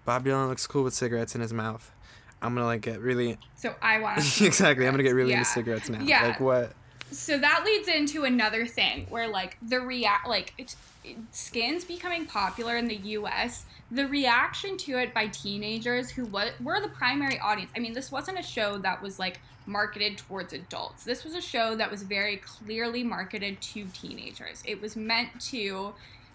Bob 0.09 0.25
Dylan 0.25 0.49
looks 0.49 0.67
cool 0.67 0.85
with 0.85 0.95
cigarettes 0.95 1.35
in 1.35 1.43
his 1.43 1.53
mouth. 1.53 1.93
I'm 2.41 2.55
gonna 2.55 2.65
like 2.65 2.81
get 2.81 2.99
really 3.01 3.37
so 3.57 3.75
I 3.83 3.99
want 3.99 4.19
exactly. 4.41 4.87
I'm 4.87 4.95
gonna 4.95 5.03
get 5.03 5.15
really 5.15 5.33
Yeah. 5.33 5.41
into 5.41 5.51
cigarettes 5.51 5.91
now. 5.91 6.01
Yeah. 6.01 6.29
Like 6.29 6.41
what? 6.41 6.73
so 7.11 7.37
that 7.37 7.63
leads 7.67 7.89
into 7.89 8.25
another 8.25 8.67
thing 8.67 9.07
where 9.11 9.29
like 9.29 9.59
the 9.61 9.81
react 9.81 10.27
like 10.27 10.55
it's, 10.57 10.77
it, 11.05 11.17
skins 11.31 11.85
becoming 11.85 12.25
popular 12.25 12.79
in 12.79 12.89
the 12.89 12.97
US 12.97 13.67
the 13.91 14.07
reaction 14.07 14.79
to 14.79 14.99
it 14.99 15.13
by 15.13 15.27
teenagers 15.27 16.09
who 16.09 16.25
wa- 16.25 16.53
were 16.63 16.81
the 16.81 16.89
primary 16.89 17.39
audience 17.41 17.71
I 17.77 17.81
mean 17.81 17.93
this 17.93 18.11
wasn't 18.11 18.39
a 18.39 18.43
show 18.43 18.79
that 18.79 19.03
was 19.03 19.19
like 19.19 19.41
marketed 19.67 20.17
towards 20.17 20.55
adults 20.55 21.05
this 21.05 21.23
was 21.23 21.35
a 21.35 21.43
show 21.43 21.77
that 21.77 21.91
was 21.91 22.03
very 22.03 22.39
clearly 22.39 23.05
marketed 23.05 23.61
to 23.61 23.85
teenagers 23.89 24.63
it 24.65 24.81
was 24.81 24.97
meant 24.97 25.39
to 25.51 25.93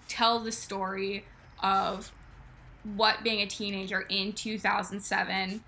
tell 0.07 0.39
the 0.39 0.51
story 0.51 1.25
of 1.63 2.11
what 2.95 3.23
being 3.23 3.41
a 3.41 3.47
teenager 3.47 4.01
in 4.01 4.33
2007 4.33 5.63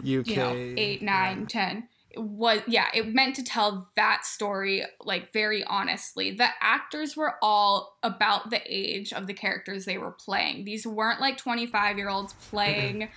UK. 0.00 0.26
you 0.26 0.36
know, 0.36 0.54
eight, 0.54 1.02
nine, 1.02 1.46
ten. 1.46 1.88
It 2.10 2.20
was 2.20 2.60
yeah, 2.66 2.86
it 2.92 3.14
meant 3.14 3.36
to 3.36 3.44
tell 3.44 3.88
that 3.94 4.24
story 4.24 4.84
like 5.04 5.32
very 5.32 5.62
honestly. 5.64 6.32
The 6.32 6.48
actors 6.60 7.16
were 7.16 7.34
all 7.40 7.96
about 8.02 8.50
the 8.50 8.60
age 8.66 9.12
of 9.12 9.26
the 9.26 9.34
characters 9.34 9.84
they 9.84 9.98
were 9.98 10.10
playing. 10.10 10.64
These 10.64 10.86
weren't 10.86 11.20
like 11.20 11.36
25 11.36 11.98
year 11.98 12.08
olds 12.08 12.32
playing, 12.50 13.08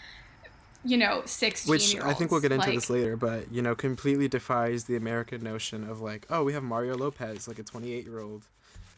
you 0.86 0.98
know, 0.98 1.24
16 1.26 1.72
Which 1.72 2.00
I 2.00 2.14
think 2.14 2.30
we'll 2.30 2.42
get 2.42 2.52
into 2.52 2.68
like, 2.68 2.76
this 2.76 2.90
later, 2.90 3.18
but 3.18 3.52
you 3.52 3.64
know, 3.64 3.74
completely 3.74 4.28
defies 4.28 4.84
the 4.84 4.96
American 4.96 5.42
notion 5.42 5.90
of 5.90 6.02
like, 6.02 6.28
oh, 6.30 6.44
we 6.44 6.54
have 6.54 6.64
Mario 6.64 6.96
Lopez, 6.96 7.48
like 7.48 7.58
a 7.58 7.64
28 7.64 8.06
year 8.06 8.20
old, 8.20 8.46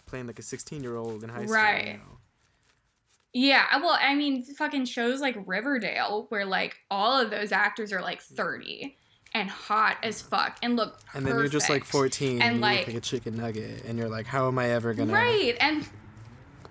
playing 0.07 0.27
like 0.27 0.39
a 0.39 0.43
16 0.43 0.83
year 0.83 0.97
old 0.97 1.23
in 1.23 1.29
high 1.29 1.45
school. 1.45 1.55
Right. 1.55 1.99
Yeah, 3.37 3.65
well, 3.81 3.97
I 3.99 4.15
mean, 4.15 4.43
fucking 4.43 4.85
shows 4.85 5.19
like 5.19 5.35
Riverdale, 5.45 6.27
where 6.29 6.45
like 6.45 6.77
all 6.89 7.19
of 7.19 7.31
those 7.31 7.51
actors 7.51 7.91
are 7.91 8.01
like 8.01 8.21
mm. 8.21 8.33
30 8.37 8.95
and 9.33 9.49
hot 9.49 9.97
as 10.03 10.23
mm. 10.23 10.29
fuck 10.29 10.57
and 10.63 10.77
look 10.77 10.93
perfect. 10.93 11.15
And 11.15 11.25
then 11.25 11.35
you're 11.35 11.49
just 11.49 11.69
like 11.69 11.83
14 11.83 12.35
and, 12.35 12.41
And, 12.41 12.55
you 12.55 12.61
like- 12.61 12.77
look 12.77 12.87
like 12.87 12.95
a 12.95 13.01
chicken 13.01 13.35
nugget, 13.35 13.83
and 13.83 13.99
you're 13.99 14.07
like, 14.07 14.25
how 14.25 14.47
am 14.47 14.57
I 14.57 14.69
ever 14.69 14.93
gonna? 14.93 15.11
Right. 15.11 15.57
And 15.59 15.85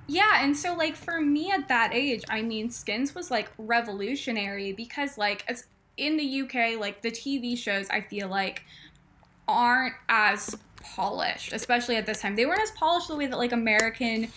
yeah, 0.06 0.42
and 0.42 0.56
so 0.56 0.74
like 0.74 0.96
for 0.96 1.20
me 1.20 1.50
at 1.50 1.68
that 1.68 1.90
age, 1.92 2.24
I 2.30 2.40
mean, 2.40 2.70
Skins 2.70 3.14
was 3.14 3.30
like 3.30 3.50
revolutionary 3.58 4.72
because 4.72 5.18
like 5.18 5.44
as 5.46 5.66
in 5.98 6.16
the 6.16 6.40
UK, 6.40 6.80
like 6.80 7.02
the 7.02 7.10
TV 7.10 7.58
shows 7.58 7.90
I 7.90 8.00
feel 8.00 8.28
like 8.28 8.64
aren't 9.46 9.96
as 10.08 10.56
polished, 10.76 11.52
especially 11.52 11.96
at 11.96 12.06
this 12.06 12.22
time. 12.22 12.36
They 12.36 12.46
weren't 12.46 12.62
as 12.62 12.70
polished 12.70 13.08
the 13.08 13.16
way 13.16 13.26
that 13.26 13.36
like 13.36 13.52
American 13.52 14.28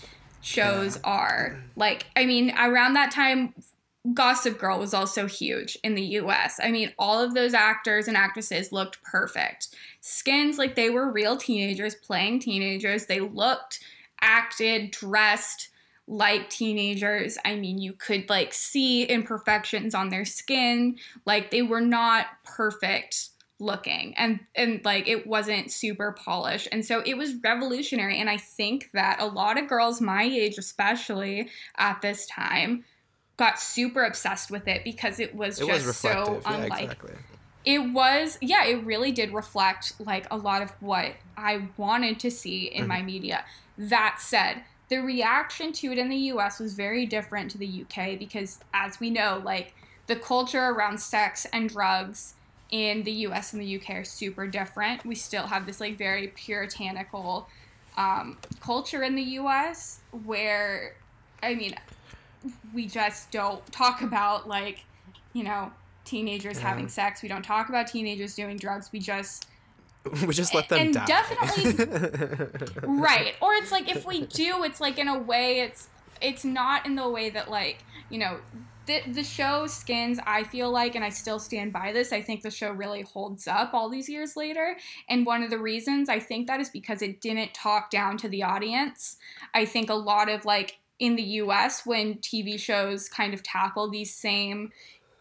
shows 0.42 1.00
are. 1.04 1.58
Like, 1.76 2.06
I 2.16 2.26
mean, 2.26 2.54
around 2.58 2.94
that 2.94 3.12
time 3.12 3.54
Gossip 4.14 4.58
Girl 4.58 4.80
was 4.80 4.94
also 4.94 5.28
huge 5.28 5.78
in 5.84 5.96
the 5.96 6.04
US. 6.20 6.60
I 6.62 6.72
mean, 6.72 6.94
all 6.98 7.22
of 7.22 7.34
those 7.34 7.54
actors 7.54 8.08
and 8.08 8.16
actresses 8.16 8.72
looked 8.72 9.02
perfect. 9.04 9.70
Skins, 10.02 10.58
like 10.58 10.76
they 10.76 10.90
were 10.90 11.12
real 11.12 11.38
teenagers 11.38 11.96
playing 11.96 12.40
teenagers. 12.40 13.06
They 13.06 13.20
looked, 13.20 13.80
acted, 14.22 14.92
dressed 14.92 15.70
like 16.08 16.50
teenagers. 16.50 17.38
I 17.44 17.56
mean, 17.56 17.80
you 17.80 17.94
could 17.94 18.30
like 18.30 18.54
see 18.54 19.04
imperfections 19.04 19.94
on 19.94 20.10
their 20.10 20.26
skin. 20.26 20.98
Like 21.26 21.52
they 21.52 21.62
were 21.62 21.82
not 21.82 22.28
perfect 22.46 23.30
looking 23.60 24.14
and 24.18 24.40
and 24.56 24.82
like 24.86 25.08
it 25.08 25.26
wasn't 25.26 25.72
super 25.72 26.12
polished 26.12 26.68
and 26.72 26.86
so 26.86 27.02
it 27.08 27.18
was 27.18 27.34
revolutionary 27.44 28.20
and 28.20 28.30
i 28.30 28.38
think 28.38 28.90
that 28.94 29.20
a 29.20 29.26
lot 29.26 29.58
of 29.58 29.68
girls 29.68 30.00
my 30.00 30.24
age 30.24 30.58
especially 30.60 31.50
at 31.78 32.00
this 32.02 32.28
time 32.28 32.84
got 33.38 33.60
super 33.60 34.04
obsessed 34.04 34.52
with 34.52 34.68
it 34.68 34.84
because 34.84 35.20
it 35.20 35.34
was 35.36 35.60
It 35.60 35.66
just 35.68 35.88
was 35.88 35.98
so 35.98 36.40
yeah, 36.46 36.54
unlike 36.54 36.84
exactly. 36.84 37.14
it 37.66 37.80
was 37.80 38.38
yeah 38.42 38.64
it 38.66 38.86
really 38.86 39.12
did 39.12 39.34
reflect 39.34 39.94
like 40.00 40.28
a 40.30 40.38
lot 40.38 40.62
of 40.62 40.70
what 40.80 41.14
i 41.36 41.68
wanted 41.78 42.20
to 42.20 42.30
see 42.30 42.66
in 42.68 42.82
Mm-hmm. 42.82 42.90
my 42.90 43.02
media 43.02 43.44
that 43.80 44.18
said 44.20 44.62
the 44.90 44.98
reaction 44.98 45.74
to 45.74 45.92
it 45.92 45.98
in 45.98 46.10
the 46.10 46.18
us 46.18 46.60
was 46.60 46.76
very 46.76 47.08
different 47.08 47.50
to 47.52 47.58
the 47.58 47.82
uk 47.84 48.20
because 48.20 48.60
as 48.74 49.00
we 49.00 49.10
know 49.10 49.42
like 49.44 49.74
the 50.06 50.16
culture 50.16 50.64
around 50.64 51.00
sex 51.00 51.46
and 51.52 51.70
drugs 51.70 52.36
in 52.72 53.04
the 53.04 53.12
us 53.14 53.54
and 53.54 53.62
the 53.62 53.76
uk 53.78 53.90
are 53.90 54.04
super 54.04 54.46
different 54.48 55.06
we 55.06 55.16
still 55.16 55.48
have 55.48 55.66
this 55.66 55.80
like 55.80 55.98
very 55.98 56.28
puritanical 56.30 57.48
um, 57.98 58.38
culture 58.60 59.04
in 59.04 59.16
the 59.16 59.24
us 59.24 60.00
where 60.26 60.96
i 61.42 61.56
mean 61.56 61.74
we 62.74 62.86
just 62.86 63.32
don't 63.32 63.66
talk 63.72 64.02
about 64.02 64.48
like 64.48 64.84
you 65.34 65.44
know 65.44 65.72
teenagers 66.06 66.58
Yeah. 66.58 66.68
having 66.70 66.88
sex 66.90 67.22
we 67.22 67.30
don't 67.30 67.44
talk 67.44 67.70
about 67.70 67.88
teenagers 67.88 68.36
doing 68.36 68.58
drugs 68.58 68.90
we 68.92 69.00
just 69.00 69.48
we 70.26 70.34
just 70.34 70.54
let 70.54 70.70
them 70.70 70.80
and 70.80 70.94
die. 70.94 71.06
definitely- 71.06 72.48
right 72.88 73.36
or 73.42 73.54
it's 73.56 73.72
like 73.72 73.90
if 73.94 74.06
we 74.06 74.26
do 74.26 74.64
it's 74.64 74.80
like 74.80 74.98
in 75.00 75.08
a 75.08 75.18
way 75.18 75.60
it's 75.62 75.90
it's 76.22 76.44
not 76.46 76.86
in 76.86 76.96
the 76.96 77.08
way 77.10 77.30
that 77.30 77.50
like 77.50 77.80
you 78.10 78.18
know 78.20 78.38
the, 78.88 79.02
the 79.12 79.24
show 79.24 79.68
skins 79.68 80.20
i 80.26 80.44
feel 80.44 80.72
like 80.72 80.96
and 80.96 81.04
i 81.04 81.10
still 81.10 81.40
stand 81.40 81.72
by 81.72 81.92
this 81.92 82.12
i 82.12 82.22
think 82.22 82.42
the 82.42 82.50
show 82.50 82.72
really 82.72 83.04
holds 83.04 83.48
up 83.48 83.74
all 83.74 83.90
these 83.90 84.10
years 84.10 84.36
later. 84.36 84.76
And 85.10 85.26
one 85.26 85.44
of 85.44 85.50
the 85.50 85.60
reasons 85.60 86.10
i 86.10 86.20
think 86.20 86.48
that 86.48 86.60
is 86.60 86.70
because 86.70 87.02
it 87.02 87.22
didn't 87.22 87.54
talk 87.54 87.90
down 87.90 88.18
to 88.18 88.30
the 88.30 88.44
audience. 88.44 89.18
I 89.54 89.66
think 89.66 89.90
a 89.90 89.96
lot 89.96 90.30
of 90.30 90.46
like 90.46 90.80
in 91.00 91.16
the 91.16 91.24
us 91.24 91.86
when 91.86 92.16
tv 92.16 92.60
shows 92.60 93.08
kind 93.08 93.34
of 93.34 93.44
tackle 93.44 93.90
these 93.90 94.14
same 94.14 94.72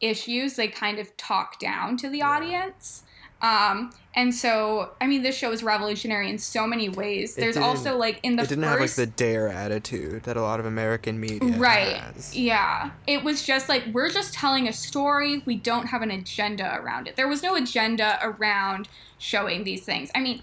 issues 0.01 0.57
they 0.57 0.69
kind 0.69 0.99
of 0.99 1.15
talk 1.17 1.59
down 1.59 1.97
to 1.97 2.09
the 2.09 2.23
audience 2.23 3.03
um, 3.43 3.93
and 4.15 4.35
so, 4.35 4.93
I 4.99 5.07
mean, 5.07 5.23
this 5.23 5.37
show 5.37 5.53
is 5.53 5.63
revolutionary 5.63 6.31
in 6.31 6.39
so 6.39 6.67
many 6.67 6.89
ways. 6.89 7.37
It 7.37 7.41
There's 7.43 7.59
also 7.59 7.97
like 7.97 8.19
in 8.23 8.37
the 8.37 8.45
it 8.45 8.49
didn't 8.49 8.65
first 8.65 8.73
have 8.73 8.81
like 8.81 8.95
the 8.95 9.07
dare 9.07 9.49
attitude 9.49 10.23
that 10.23 10.39
a 10.39 10.43
lot 10.43 10.59
of 10.59 10.65
American 10.65 11.21
media 11.21 11.57
right. 11.59 11.99
has. 11.99 12.35
yeah. 12.35 12.93
It 13.07 13.23
was 13.23 13.43
just 13.43 13.69
like 13.69 13.85
we're 13.93 14.11
just 14.11 14.33
telling 14.33 14.67
a 14.69 14.73
story. 14.73 15.43
We 15.45 15.57
don't 15.57 15.89
have 15.89 16.01
an 16.01 16.11
agenda 16.11 16.79
around 16.81 17.09
it. 17.09 17.17
There 17.17 17.29
was 17.29 17.43
no 17.43 17.55
agenda 17.57 18.19
around 18.23 18.89
showing 19.19 19.65
these 19.65 19.85
things. 19.85 20.11
I 20.15 20.21
mean 20.21 20.43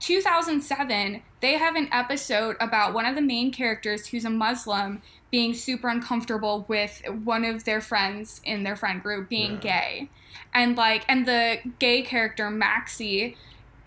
2007 0.00 1.22
they 1.40 1.58
have 1.58 1.76
an 1.76 1.86
episode 1.92 2.56
about 2.58 2.94
one 2.94 3.04
of 3.04 3.14
the 3.14 3.20
main 3.20 3.52
characters 3.52 4.06
who's 4.06 4.24
a 4.24 4.30
muslim 4.30 5.02
being 5.30 5.54
super 5.54 5.88
uncomfortable 5.88 6.64
with 6.68 7.02
one 7.24 7.44
of 7.44 7.64
their 7.64 7.80
friends 7.80 8.40
in 8.44 8.62
their 8.62 8.76
friend 8.76 9.02
group 9.02 9.28
being 9.28 9.52
Yeah. 9.52 9.58
gay 9.58 10.08
and 10.52 10.76
like 10.76 11.04
and 11.08 11.26
the 11.26 11.58
gay 11.78 12.02
character 12.02 12.48
Maxxie 12.48 13.36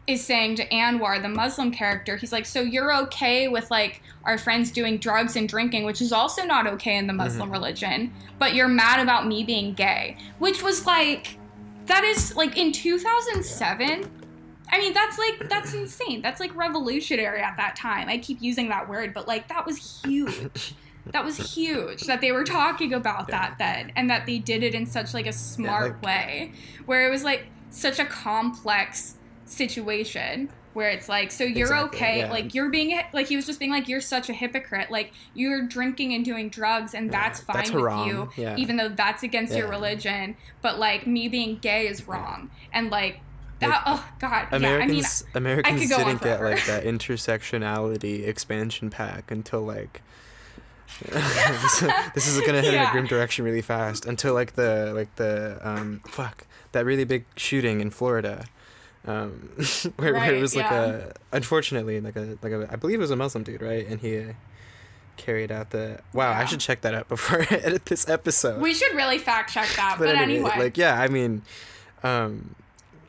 is 0.05 0.23
saying 0.23 0.55
to 0.55 0.67
Anwar, 0.67 1.21
the 1.21 1.29
Muslim 1.29 1.71
character, 1.71 2.17
he's 2.17 2.31
like, 2.31 2.45
So 2.45 2.61
you're 2.61 2.93
okay 3.03 3.47
with 3.47 3.69
like 3.71 4.01
our 4.25 4.37
friends 4.37 4.71
doing 4.71 4.97
drugs 4.97 5.35
and 5.35 5.47
drinking, 5.47 5.85
which 5.85 6.01
is 6.01 6.11
also 6.11 6.43
not 6.43 6.67
okay 6.67 6.97
in 6.97 7.07
the 7.07 7.13
Muslim 7.13 7.43
mm-hmm. 7.45 7.53
religion, 7.53 8.13
but 8.39 8.53
you're 8.53 8.67
mad 8.67 8.99
about 8.99 9.27
me 9.27 9.43
being 9.43 9.73
gay. 9.73 10.17
Which 10.39 10.61
was 10.61 10.85
like, 10.85 11.37
that 11.85 12.03
is 12.03 12.35
like 12.35 12.57
in 12.57 12.71
2007. 12.71 14.09
I 14.69 14.79
mean, 14.79 14.93
that's 14.93 15.17
like, 15.19 15.49
that's 15.49 15.73
insane. 15.73 16.21
That's 16.21 16.39
like 16.39 16.55
revolutionary 16.55 17.41
at 17.41 17.57
that 17.57 17.75
time. 17.75 18.09
I 18.09 18.17
keep 18.17 18.41
using 18.41 18.69
that 18.69 18.89
word, 18.89 19.13
but 19.13 19.27
like, 19.27 19.47
that 19.49 19.65
was 19.65 20.01
huge. 20.03 20.75
That 21.07 21.25
was 21.25 21.53
huge 21.53 22.03
that 22.03 22.21
they 22.21 22.31
were 22.31 22.43
talking 22.45 22.93
about 22.93 23.27
that 23.27 23.55
then 23.59 23.91
and 23.95 24.09
that 24.09 24.25
they 24.25 24.39
did 24.39 24.63
it 24.63 24.73
in 24.73 24.85
such 24.85 25.13
like 25.13 25.27
a 25.27 25.33
smart 25.33 25.95
like- 25.95 26.03
way 26.03 26.51
where 26.85 27.05
it 27.05 27.09
was 27.09 27.23
like 27.23 27.47
such 27.69 27.99
a 27.99 28.05
complex 28.05 29.15
situation 29.45 30.49
where 30.73 30.89
it's 30.89 31.07
like 31.07 31.31
so 31.31 31.43
you're 31.43 31.67
Exactly, 31.67 31.97
okay 31.99 32.17
yeah. 32.19 32.31
like 32.31 32.55
you're 32.55 32.69
being 32.69 32.99
like 33.13 33.27
he 33.27 33.35
was 33.35 33.45
just 33.45 33.59
being 33.59 33.71
like 33.71 33.87
you're 33.87 34.01
such 34.01 34.29
a 34.29 34.33
hypocrite 34.33 34.89
like 34.89 35.11
you're 35.33 35.67
drinking 35.67 36.13
and 36.13 36.25
doing 36.25 36.49
drugs 36.49 36.93
and 36.95 37.07
Yeah, 37.11 37.11
that's 37.11 37.41
fine 37.41 37.55
that's 37.57 37.71
with 37.71 37.81
haram, 37.83 38.07
you 38.07 38.29
yeah. 38.35 38.55
even 38.57 38.77
though 38.77 38.89
that's 38.89 39.21
against 39.23 39.55
your 39.55 39.67
religion 39.67 40.35
but 40.61 40.79
like 40.79 41.05
me 41.05 41.27
being 41.27 41.57
gay 41.57 41.87
is 41.87 42.07
wrong 42.07 42.49
and 42.71 42.89
like 42.89 43.19
that 43.59 43.83
oh 43.85 44.07
god 44.19 44.47
Americans 44.51 45.23
yeah 45.27 45.37
Americans 45.37 45.89
go 45.89 45.97
on 45.97 46.05
didn't 46.07 46.21
get 46.21 46.41
like 46.41 46.65
that 46.65 46.83
intersectionality 46.85 48.27
expansion 48.27 48.89
pack 48.89 49.29
until 49.31 49.61
like 49.61 50.01
this, 51.01 51.79
this 52.15 52.27
is 52.27 52.39
gonna 52.45 52.61
head 52.61 52.73
in 52.73 52.81
a 52.81 52.91
grim 52.91 53.07
direction 53.07 53.45
really 53.45 53.61
fast. 53.61 54.05
Until 54.05 54.33
like 54.33 54.53
the 54.53 54.91
like 54.95 55.15
the 55.15 55.59
um 55.61 56.01
fuck 56.07 56.45
that 56.71 56.85
really 56.85 57.03
big 57.03 57.25
shooting 57.35 57.81
in 57.81 57.89
Florida 57.89 58.45
um 59.05 59.49
where, 59.97 60.13
where 60.13 60.33
it 60.33 60.41
was 60.41 60.55
like 60.55 60.65
yeah. 60.65 60.83
a 60.83 61.11
unfortunately 61.31 61.99
like 61.99 62.15
a 62.15 62.37
like 62.41 62.53
a 62.53 62.67
I 62.71 62.75
believe 62.75 62.99
it 62.99 63.01
was 63.01 63.11
a 63.11 63.15
Muslim 63.15 63.43
dude 63.43 63.61
right? 63.61 63.85
And 63.85 63.99
he 63.99 64.19
uh, 64.19 64.33
carried 65.17 65.51
out 65.51 65.71
the 65.71 65.99
wow 66.13 66.31
I 66.31 66.45
should 66.45 66.59
check 66.59 66.81
that 66.81 66.93
out 66.93 67.09
before 67.09 67.41
I 67.41 67.45
edit 67.55 67.85
this 67.85 68.07
episode. 68.07 68.61
We 68.61 68.73
should 68.73 68.95
really 68.95 69.17
fact 69.17 69.53
check 69.53 69.67
that 69.75 69.97
but, 69.99 70.09
anyway, 70.09 70.49
anyway. 70.49 70.57
like 70.57 70.77
yeah 70.77 70.99
I 70.99 71.07
mean 71.07 71.41
um 72.03 72.55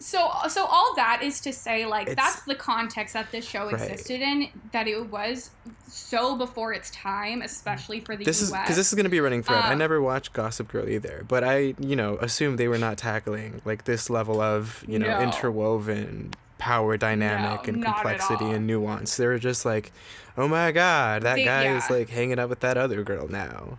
So, 0.05 0.31
so 0.51 0.67
all 0.67 0.93
that 0.97 1.23
is 1.23 1.41
to 1.41 1.53
say, 1.53 1.87
like 1.87 2.09
It's- 2.09 2.17
that's 2.35 2.45
the 2.45 2.55
context 2.55 3.15
that 3.15 3.33
this 3.33 3.47
show 3.49 3.71
Right. 3.71 3.81
existed 3.81 4.21
in. 4.21 4.49
That 4.73 4.87
it 4.87 5.07
was 5.11 5.49
so 5.89 6.37
before 6.37 6.75
its 6.75 6.91
time, 6.91 7.41
especially 7.41 8.01
for 8.01 8.15
the 8.15 8.23
this 8.25 8.43
is 8.43 8.51
because 8.53 8.77
this 8.77 8.89
is 8.89 8.95
going 8.95 9.05
to 9.05 9.11
be 9.11 9.17
a 9.19 9.23
running 9.23 9.43
thread. 9.43 9.65
I 9.65 9.73
Um, 9.73 9.79
never 9.79 10.03
watched 10.03 10.35
Gossip 10.35 10.69
Girl 10.71 10.87
either, 10.89 11.25
but 11.27 11.43
I, 11.43 11.75
you 11.79 11.97
know, 11.97 12.19
assume 12.21 12.57
they 12.57 12.69
were 12.69 12.77
not 12.77 12.99
tackling 12.99 13.63
like 13.65 13.85
this 13.85 14.11
level 14.11 14.43
of, 14.43 14.85
you 14.87 14.99
know, 14.99 15.07
No. 15.09 15.21
interwoven 15.23 16.35
power 16.59 16.97
dynamic 16.99 17.67
No, 17.67 17.73
and 17.75 17.85
complexity 17.85 18.51
and 18.51 18.67
nuance. 18.67 19.17
They 19.17 19.27
were 19.27 19.39
just 19.39 19.65
like, 19.65 19.91
oh 20.37 20.49
my 20.49 20.71
god, 20.71 21.23
that 21.23 21.37
They- 21.37 21.45
guy 21.45 21.75
is 21.75 21.89
like 21.89 22.11
hanging 22.11 22.39
out 22.39 22.51
with 22.51 22.61
that 22.61 22.77
other 22.77 23.03
girl 23.03 23.27
now. 23.29 23.79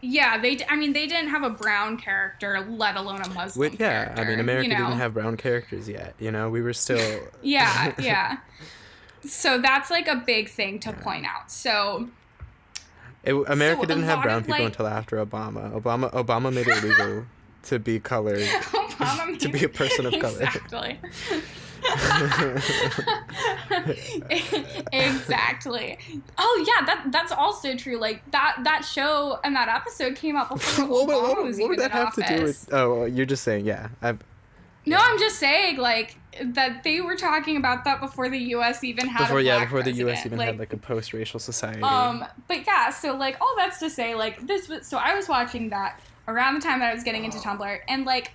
Yeah, 0.00 0.38
they. 0.38 0.58
I 0.68 0.76
mean, 0.76 0.92
they 0.92 1.06
didn't 1.06 1.30
have 1.30 1.42
a 1.42 1.50
brown 1.50 1.96
character, 1.96 2.60
let 2.68 2.96
alone 2.96 3.20
a 3.20 3.28
Muslim. 3.30 3.70
With, 3.70 3.80
yeah, 3.80 4.14
I 4.16 4.24
mean, 4.24 4.38
America 4.40 4.68
you 4.68 4.74
know? 4.74 4.84
didn't 4.86 4.98
have 4.98 5.14
brown 5.14 5.36
characters 5.36 5.88
yet. 5.88 6.14
You 6.18 6.30
know, 6.30 6.48
we 6.50 6.60
were 6.62 6.72
still. 6.72 7.20
Yeah, 7.42 7.92
yeah. 7.98 8.38
So 9.24 9.58
that's 9.58 9.90
like 9.90 10.06
a 10.06 10.16
big 10.16 10.48
thing 10.48 10.78
to 10.80 10.92
point 10.92 11.26
out. 11.26 11.50
So 11.50 12.08
It, 13.24 13.34
America 13.48 13.82
So 13.82 13.86
didn't 13.88 14.04
have 14.04 14.22
brown 14.22 14.42
people 14.42 14.54
like- 14.58 14.66
until 14.66 14.86
after 14.86 15.24
Obama. 15.24 15.72
Obama 15.80 16.12
Obama 16.12 16.52
made 16.52 16.68
it 16.68 16.82
legal 16.84 17.24
to 17.64 17.78
be 17.80 17.98
colored. 17.98 18.38
Obama 18.40 19.36
To 19.38 19.48
be 19.48 19.64
a 19.64 19.68
person 19.68 20.06
of 20.06 20.12
color. 20.20 20.42
Exactly. 20.42 21.00
exactly. 24.92 25.98
Oh 26.36 26.64
yeah, 26.66 26.84
that 26.86 27.06
that's 27.10 27.32
also 27.32 27.76
true. 27.76 27.98
Like 27.98 28.28
that 28.30 28.58
that 28.64 28.84
show 28.84 29.38
and 29.44 29.54
that 29.56 29.68
episode 29.68 30.16
came 30.16 30.36
out 30.36 30.50
before 30.50 30.84
what, 30.88 31.06
would- 31.06 31.14
Obama 31.16 31.22
what, 31.22 31.36
would- 31.38 31.46
was 31.46 31.58
what 31.58 31.68
would 31.70 31.78
that 31.78 31.90
have 31.92 32.14
to 32.14 32.22
do 32.22 32.44
with? 32.44 32.68
Oh, 32.72 33.04
you're 33.04 33.26
just 33.26 33.44
saying, 33.44 33.64
yeah. 33.66 33.88
I've, 34.02 34.18
No, 34.86 34.98
I'm 34.98 35.18
just 35.18 35.38
saying 35.38 35.76
like 35.78 36.16
that 36.42 36.84
they 36.84 37.00
were 37.00 37.16
talking 37.16 37.56
about 37.56 37.84
that 37.84 38.00
before 38.00 38.28
the 38.28 38.38
U.S. 38.38 38.84
even 38.84 39.06
had 39.08 39.24
before 39.24 39.40
a 39.40 39.42
yeah, 39.42 39.64
before 39.64 39.82
the 39.82 39.92
U.S. 39.92 40.24
even 40.24 40.38
like, 40.38 40.46
had 40.46 40.58
like 40.58 40.72
a 40.72 40.76
post-racial 40.76 41.40
society. 41.40 41.82
Um, 41.82 42.24
but 42.46 42.64
yeah, 42.66 42.90
so 42.90 43.16
like 43.16 43.36
all 43.40 43.54
that's 43.56 43.78
to 43.80 43.90
say, 43.90 44.14
like 44.14 44.46
this 44.46 44.68
was 44.68 44.86
so 44.86 44.98
I 44.98 45.14
was 45.14 45.28
watching 45.28 45.70
that 45.70 46.00
around 46.28 46.54
the 46.54 46.60
time 46.60 46.80
that 46.80 46.90
I 46.90 46.94
was 46.94 47.02
getting 47.04 47.24
into 47.24 47.38
Tumblr, 47.38 47.80
and 47.88 48.04
like 48.04 48.32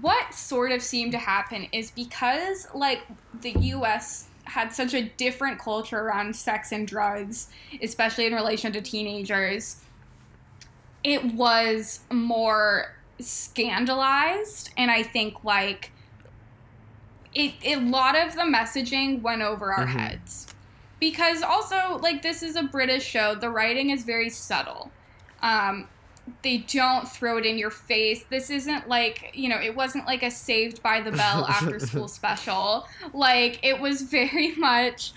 what 0.00 0.34
sort 0.34 0.72
of 0.72 0.82
seemed 0.82 1.12
to 1.12 1.18
happen 1.18 1.68
is 1.72 1.90
because 1.90 2.66
like 2.74 3.02
the 3.40 3.52
U.S. 3.52 4.28
had 4.44 4.72
such 4.72 4.94
a 4.94 5.02
different 5.02 5.58
culture 5.58 6.00
around 6.00 6.34
sex 6.34 6.72
and 6.72 6.86
drugs, 6.86 7.48
especially 7.82 8.26
in 8.26 8.34
relation 8.34 8.72
to 8.72 8.80
teenagers. 8.80 9.82
It 11.02 11.34
was 11.34 12.00
more 12.10 12.86
scandalized, 13.20 14.70
and 14.76 14.90
I 14.90 15.02
think 15.02 15.44
like 15.44 15.92
it, 17.34 17.54
a 17.64 17.76
lot 17.76 18.16
of 18.16 18.34
the 18.34 18.42
messaging 18.42 19.20
went 19.22 19.42
over 19.42 19.72
our 19.72 19.86
Mhm. 19.86 20.00
heads 20.00 20.46
because 21.00 21.42
also 21.42 21.98
like 22.00 22.22
this 22.22 22.42
is 22.42 22.54
a 22.56 22.62
british 22.62 23.04
show 23.04 23.34
the 23.34 23.50
writing 23.50 23.90
is 23.90 24.04
very 24.04 24.30
subtle 24.30 24.92
um 25.42 25.88
they 26.42 26.58
don't 26.58 27.08
throw 27.08 27.36
it 27.38 27.46
in 27.46 27.58
your 27.58 27.70
face. 27.70 28.24
This 28.30 28.50
isn't 28.50 28.88
like 28.88 29.30
you 29.34 29.48
know 29.48 29.60
it 29.60 29.74
wasn't 29.74 30.06
like 30.06 30.22
a 30.22 30.30
saved 30.30 30.82
by 30.82 31.00
the 31.00 31.12
bell 31.12 31.44
after 31.48 31.78
school 31.78 32.08
special. 32.08 32.86
Like 33.12 33.60
it 33.62 33.80
was 33.80 34.02
very 34.02 34.54
much 34.56 35.12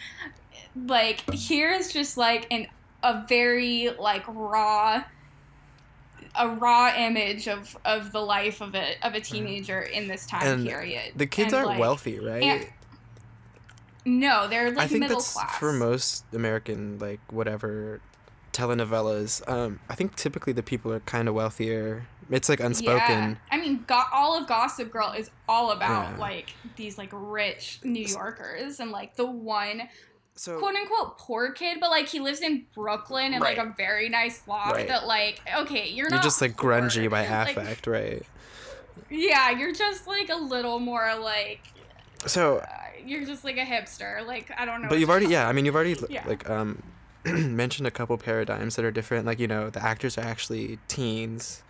like 0.86 1.24
here's 1.34 1.92
just 1.92 2.18
like 2.18 2.48
an 2.52 2.68
a 3.04 3.26
very 3.28 3.90
like 4.00 4.24
raw 4.28 5.04
a 6.36 6.50
raw 6.50 6.94
image 6.96 7.48
of 7.48 7.76
of 7.86 8.12
the 8.12 8.20
life 8.22 8.62
of 8.62 8.76
a 8.76 8.94
of 9.04 9.14
a 9.14 9.18
hmm. 9.18 9.24
teenager 9.24 9.82
in 9.82 10.08
this 10.08 10.26
time 10.26 10.46
And 10.46 10.68
period. 10.68 11.14
the 11.16 11.26
kids 11.26 11.54
And, 11.54 11.56
aren't 11.56 11.68
like, 11.70 11.80
wealthy, 11.80 12.20
right? 12.20 12.44
and- 12.44 12.68
no 14.06 14.48
they're 14.48 14.70
like 14.72 14.86
I 14.86 14.88
think 14.88 15.02
middle 15.02 15.18
that's 15.18 15.34
class. 15.34 15.58
for 15.58 15.74
most 15.74 16.24
American 16.32 16.98
like 16.98 17.20
whatever 17.30 18.00
telenovelas. 18.58 19.48
Um, 19.50 19.80
I 19.90 19.96
think 19.96 20.16
typically 20.16 20.54
the 20.54 20.64
people 20.64 20.92
are 20.92 21.00
kind 21.02 21.28
of 21.28 21.34
wealthier. 21.36 22.08
It's 22.30 22.50
like 22.50 22.60
unspoken. 22.60 23.00
Yeah. 23.32 23.36
I 23.52 23.58
mean, 23.58 23.84
go- 23.88 24.04
all 24.12 24.38
of 24.38 24.48
Gossip 24.48 24.92
Girl 24.92 25.14
is 25.18 25.30
all 25.48 25.72
about 25.72 26.12
Yeah. 26.14 26.18
like 26.20 26.54
these 26.76 26.98
like 26.98 27.10
rich 27.14 27.80
New 27.84 28.04
Yorkers 28.06 28.80
and 28.80 28.92
like 28.92 29.16
the 29.16 29.26
one 29.26 29.84
So 30.36 30.60
quote 30.60 30.76
unquote 30.76 31.18
poor 31.18 31.52
kid, 31.52 31.78
but 31.80 31.90
like 31.90 32.08
he 32.08 32.20
lives 32.20 32.42
in 32.42 32.66
Brooklyn 32.76 33.34
in 33.34 33.40
like 33.40 33.58
a 33.58 33.74
very 33.78 34.10
nice 34.10 34.42
loft 34.48 34.74
Right. 34.76 34.88
that 34.90 35.08
like 35.08 35.40
okay, 35.62 35.88
you're, 35.88 36.08
you're 36.08 36.10
not 36.10 36.24
just 36.24 36.42
like 36.42 36.58
poor. 36.58 36.72
grungy 36.74 37.10
by 37.10 37.26
Like, 37.30 37.56
affect, 37.56 37.88
right? 37.88 38.24
Yeah, 39.10 39.52
you're 39.52 39.74
just 39.74 40.06
like 40.08 40.30
a 40.30 40.36
little 40.36 40.80
more 40.80 41.16
like 41.20 41.62
So, 42.26 42.58
uh, 42.58 42.66
you're 43.06 43.24
just 43.26 43.46
like 43.46 43.56
a 43.58 43.64
hipster. 43.66 44.26
Like 44.28 44.52
I 44.58 44.66
don't 44.66 44.82
know. 44.82 44.90
but 44.90 45.00
you've 45.00 45.10
already 45.10 45.28
yeah. 45.28 45.48
I 45.48 45.54
mean 45.54 45.64
you've 45.66 45.76
already 45.76 45.96
Yeah. 46.10 46.28
like 46.28 46.50
um 46.50 46.84
mentioned 47.48 47.88
a 47.88 47.92
couple 47.92 48.18
paradigms 48.18 48.76
that 48.76 48.86
are 48.86 48.92
different. 48.92 49.26
Like 49.26 49.40
you 49.40 49.48
know 49.48 49.70
the 49.70 49.84
actors 49.84 50.18
are 50.18 50.22
actually 50.26 50.80
teens. 50.88 51.64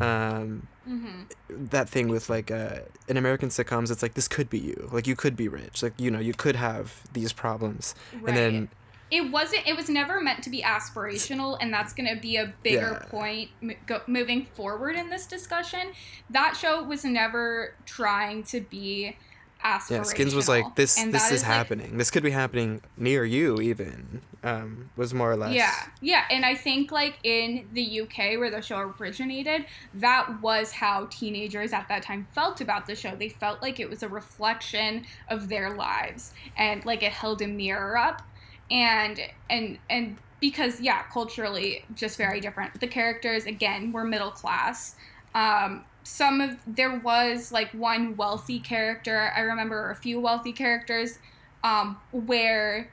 Um, 0.00 0.66
Mhm. 0.88 1.30
that 1.48 1.88
thing 1.88 2.08
with 2.08 2.28
like 2.28 2.50
uh, 2.50 2.80
in 3.06 3.16
American 3.16 3.50
sitcoms, 3.50 3.90
it's 3.92 4.02
like 4.02 4.14
this 4.14 4.26
could 4.26 4.50
be 4.50 4.58
you. 4.58 4.88
Like 4.92 5.06
you 5.06 5.14
could 5.14 5.36
be 5.36 5.46
rich. 5.46 5.82
Like 5.82 5.94
you 5.98 6.10
know 6.10 6.18
you 6.18 6.34
could 6.34 6.56
have 6.56 7.02
these 7.12 7.32
problems. 7.32 7.94
Right. 8.14 8.28
And 8.30 8.36
then 8.36 8.68
it 9.10 9.30
wasn't 9.30 9.64
it 9.66 9.76
was 9.76 9.88
never 9.88 10.20
meant 10.20 10.42
to 10.44 10.50
be 10.50 10.62
aspirational 10.62 11.56
and 11.60 11.72
that's 11.72 11.92
going 11.92 12.12
to 12.12 12.20
be 12.20 12.36
a 12.36 12.52
bigger 12.64 12.98
Yeah. 13.00 13.08
point 13.10 13.50
m- 13.62 13.76
go, 13.86 14.00
moving 14.06 14.46
forward 14.46 14.96
in 14.96 15.10
this 15.10 15.26
discussion 15.26 15.92
that 16.30 16.56
show 16.56 16.82
was 16.82 17.04
never 17.04 17.74
trying 17.84 18.42
to 18.44 18.60
be 18.62 19.16
Yeah, 19.64 20.02
Skins 20.02 20.34
was 20.34 20.48
like 20.48 20.74
this. 20.74 20.98
and 20.98 21.12
this 21.14 21.30
is 21.30 21.42
like- 21.42 21.50
happening. 21.50 21.98
this 21.98 22.10
could 22.10 22.22
be 22.22 22.30
happening 22.30 22.80
near 22.96 23.24
you, 23.24 23.60
even. 23.60 24.22
Um, 24.44 24.90
was 24.96 25.14
more 25.14 25.30
or 25.30 25.36
less. 25.36 25.54
Yeah, 25.54 25.72
yeah, 26.00 26.24
and 26.28 26.44
I 26.44 26.56
think 26.56 26.90
like 26.90 27.18
in 27.22 27.68
the 27.72 28.00
UK 28.00 28.38
where 28.38 28.50
the 28.50 28.60
show 28.60 28.92
originated, 28.98 29.66
that 29.94 30.40
was 30.42 30.72
how 30.72 31.06
teenagers 31.10 31.72
at 31.72 31.86
that 31.88 32.02
time 32.02 32.26
felt 32.32 32.60
about 32.60 32.86
the 32.86 32.96
show. 32.96 33.14
They 33.14 33.28
felt 33.28 33.62
like 33.62 33.78
it 33.78 33.88
was 33.88 34.02
a 34.02 34.08
reflection 34.08 35.04
of 35.28 35.48
their 35.48 35.76
lives 35.76 36.32
and 36.56 36.84
like 36.84 37.04
it 37.04 37.12
held 37.12 37.40
a 37.40 37.46
mirror 37.46 37.96
up 37.96 38.22
and 38.70 39.20
and 39.48 39.78
and 39.88 40.16
because 40.40 40.80
yeah, 40.80 41.02
culturally 41.04 41.84
just 41.94 42.16
very 42.18 42.40
different. 42.40 42.80
The 42.80 42.88
characters 42.88 43.46
again 43.46 43.92
were 43.92 44.02
middle 44.02 44.32
class. 44.32 44.96
Um 45.36 45.84
some 46.04 46.40
of 46.40 46.56
there 46.66 46.98
was 46.98 47.52
like 47.52 47.70
one 47.72 48.16
wealthy 48.16 48.58
character. 48.60 49.32
I 49.36 49.40
remember 49.40 49.90
a 49.90 49.94
few 49.94 50.20
wealthy 50.20 50.52
characters 50.52 51.18
um 51.64 51.98
where 52.12 52.90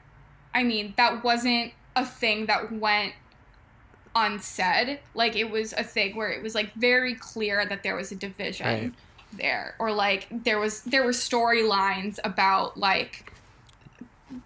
I 0.54 0.64
mean, 0.64 0.94
that 0.96 1.22
wasn't 1.22 1.72
a 1.94 2.04
thing 2.04 2.46
that 2.46 2.72
went 2.72 3.14
unsaid. 4.14 5.00
Like 5.14 5.36
it 5.36 5.50
was 5.50 5.72
a 5.72 5.84
thing 5.84 6.16
where 6.16 6.28
it 6.30 6.42
was 6.42 6.54
like 6.54 6.72
very 6.74 7.14
clear 7.14 7.64
that 7.66 7.82
there 7.82 7.94
was 7.96 8.10
a 8.12 8.16
division 8.16 8.66
Right. 8.66 8.92
there, 9.32 9.74
or 9.78 9.92
like 9.92 10.26
there 10.30 10.58
was 10.58 10.82
there 10.82 11.04
were 11.04 11.12
storylines 11.12 12.18
about 12.24 12.76
like 12.76 13.32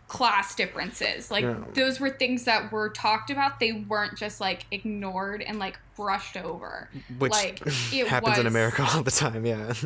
class 0.09 0.55
differences. 0.55 1.31
Like 1.31 1.43
Yeah. 1.43 1.57
those 1.75 2.01
were 2.01 2.11
things 2.11 2.45
that 2.45 2.73
were 2.73 2.89
talked 2.91 3.31
about. 3.31 3.61
They 3.61 3.73
weren't 3.73 4.17
just 4.17 4.41
like 4.41 4.67
ignored 4.71 5.43
and 5.43 5.59
like 5.59 5.79
brushed 5.97 6.37
over. 6.37 6.89
which 7.19 7.33
like, 7.33 7.61
it 7.93 8.07
happens 8.09 8.39
in 8.39 8.47
America 8.47 8.87
all 8.95 9.03
the 9.03 9.11
time. 9.11 9.45
Yeah. 9.47 9.73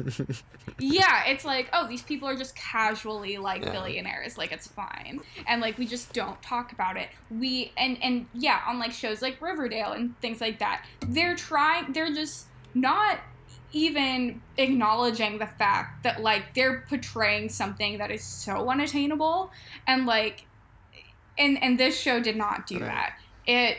Yeah, 0.80 1.24
it's 1.26 1.44
like, 1.44 1.68
oh, 1.72 1.88
these 1.88 2.02
people 2.02 2.28
are 2.28 2.36
just 2.36 2.54
casually 2.54 3.36
like 3.38 3.64
Yeah. 3.64 3.72
billionaires, 3.72 4.38
like 4.38 4.52
it's 4.52 4.68
fine. 4.68 5.20
And 5.46 5.60
like 5.60 5.76
we 5.78 5.86
just 5.86 6.12
don't 6.12 6.40
talk 6.42 6.72
about 6.72 6.96
it. 6.96 7.08
We 7.30 7.72
and 7.76 7.98
and 8.02 8.26
yeah, 8.34 8.60
on 8.66 8.78
like 8.78 8.92
shows 8.92 9.20
like 9.22 9.40
Riverdale 9.42 9.92
and 9.92 10.18
things 10.20 10.40
like 10.40 10.58
that, 10.60 10.84
they're 11.00 11.34
trying 11.36 11.92
they're 11.92 12.12
just 12.12 12.46
not 12.74 13.18
even 13.72 14.40
acknowledging 14.56 15.38
the 15.38 15.46
fact 15.46 16.02
that 16.04 16.20
like 16.22 16.54
they're 16.54 16.80
portraying 16.88 17.48
something 17.48 17.98
that 17.98 18.10
is 18.10 18.24
so 18.24 18.68
unattainable 18.70 19.50
and 19.86 20.06
like 20.06 20.46
and 21.36 21.62
and 21.62 21.78
this 21.78 21.98
show 22.00 22.20
did 22.20 22.36
not 22.36 22.66
do 22.66 22.76
Right. 22.78 22.86
that. 22.86 23.12
It 23.46 23.78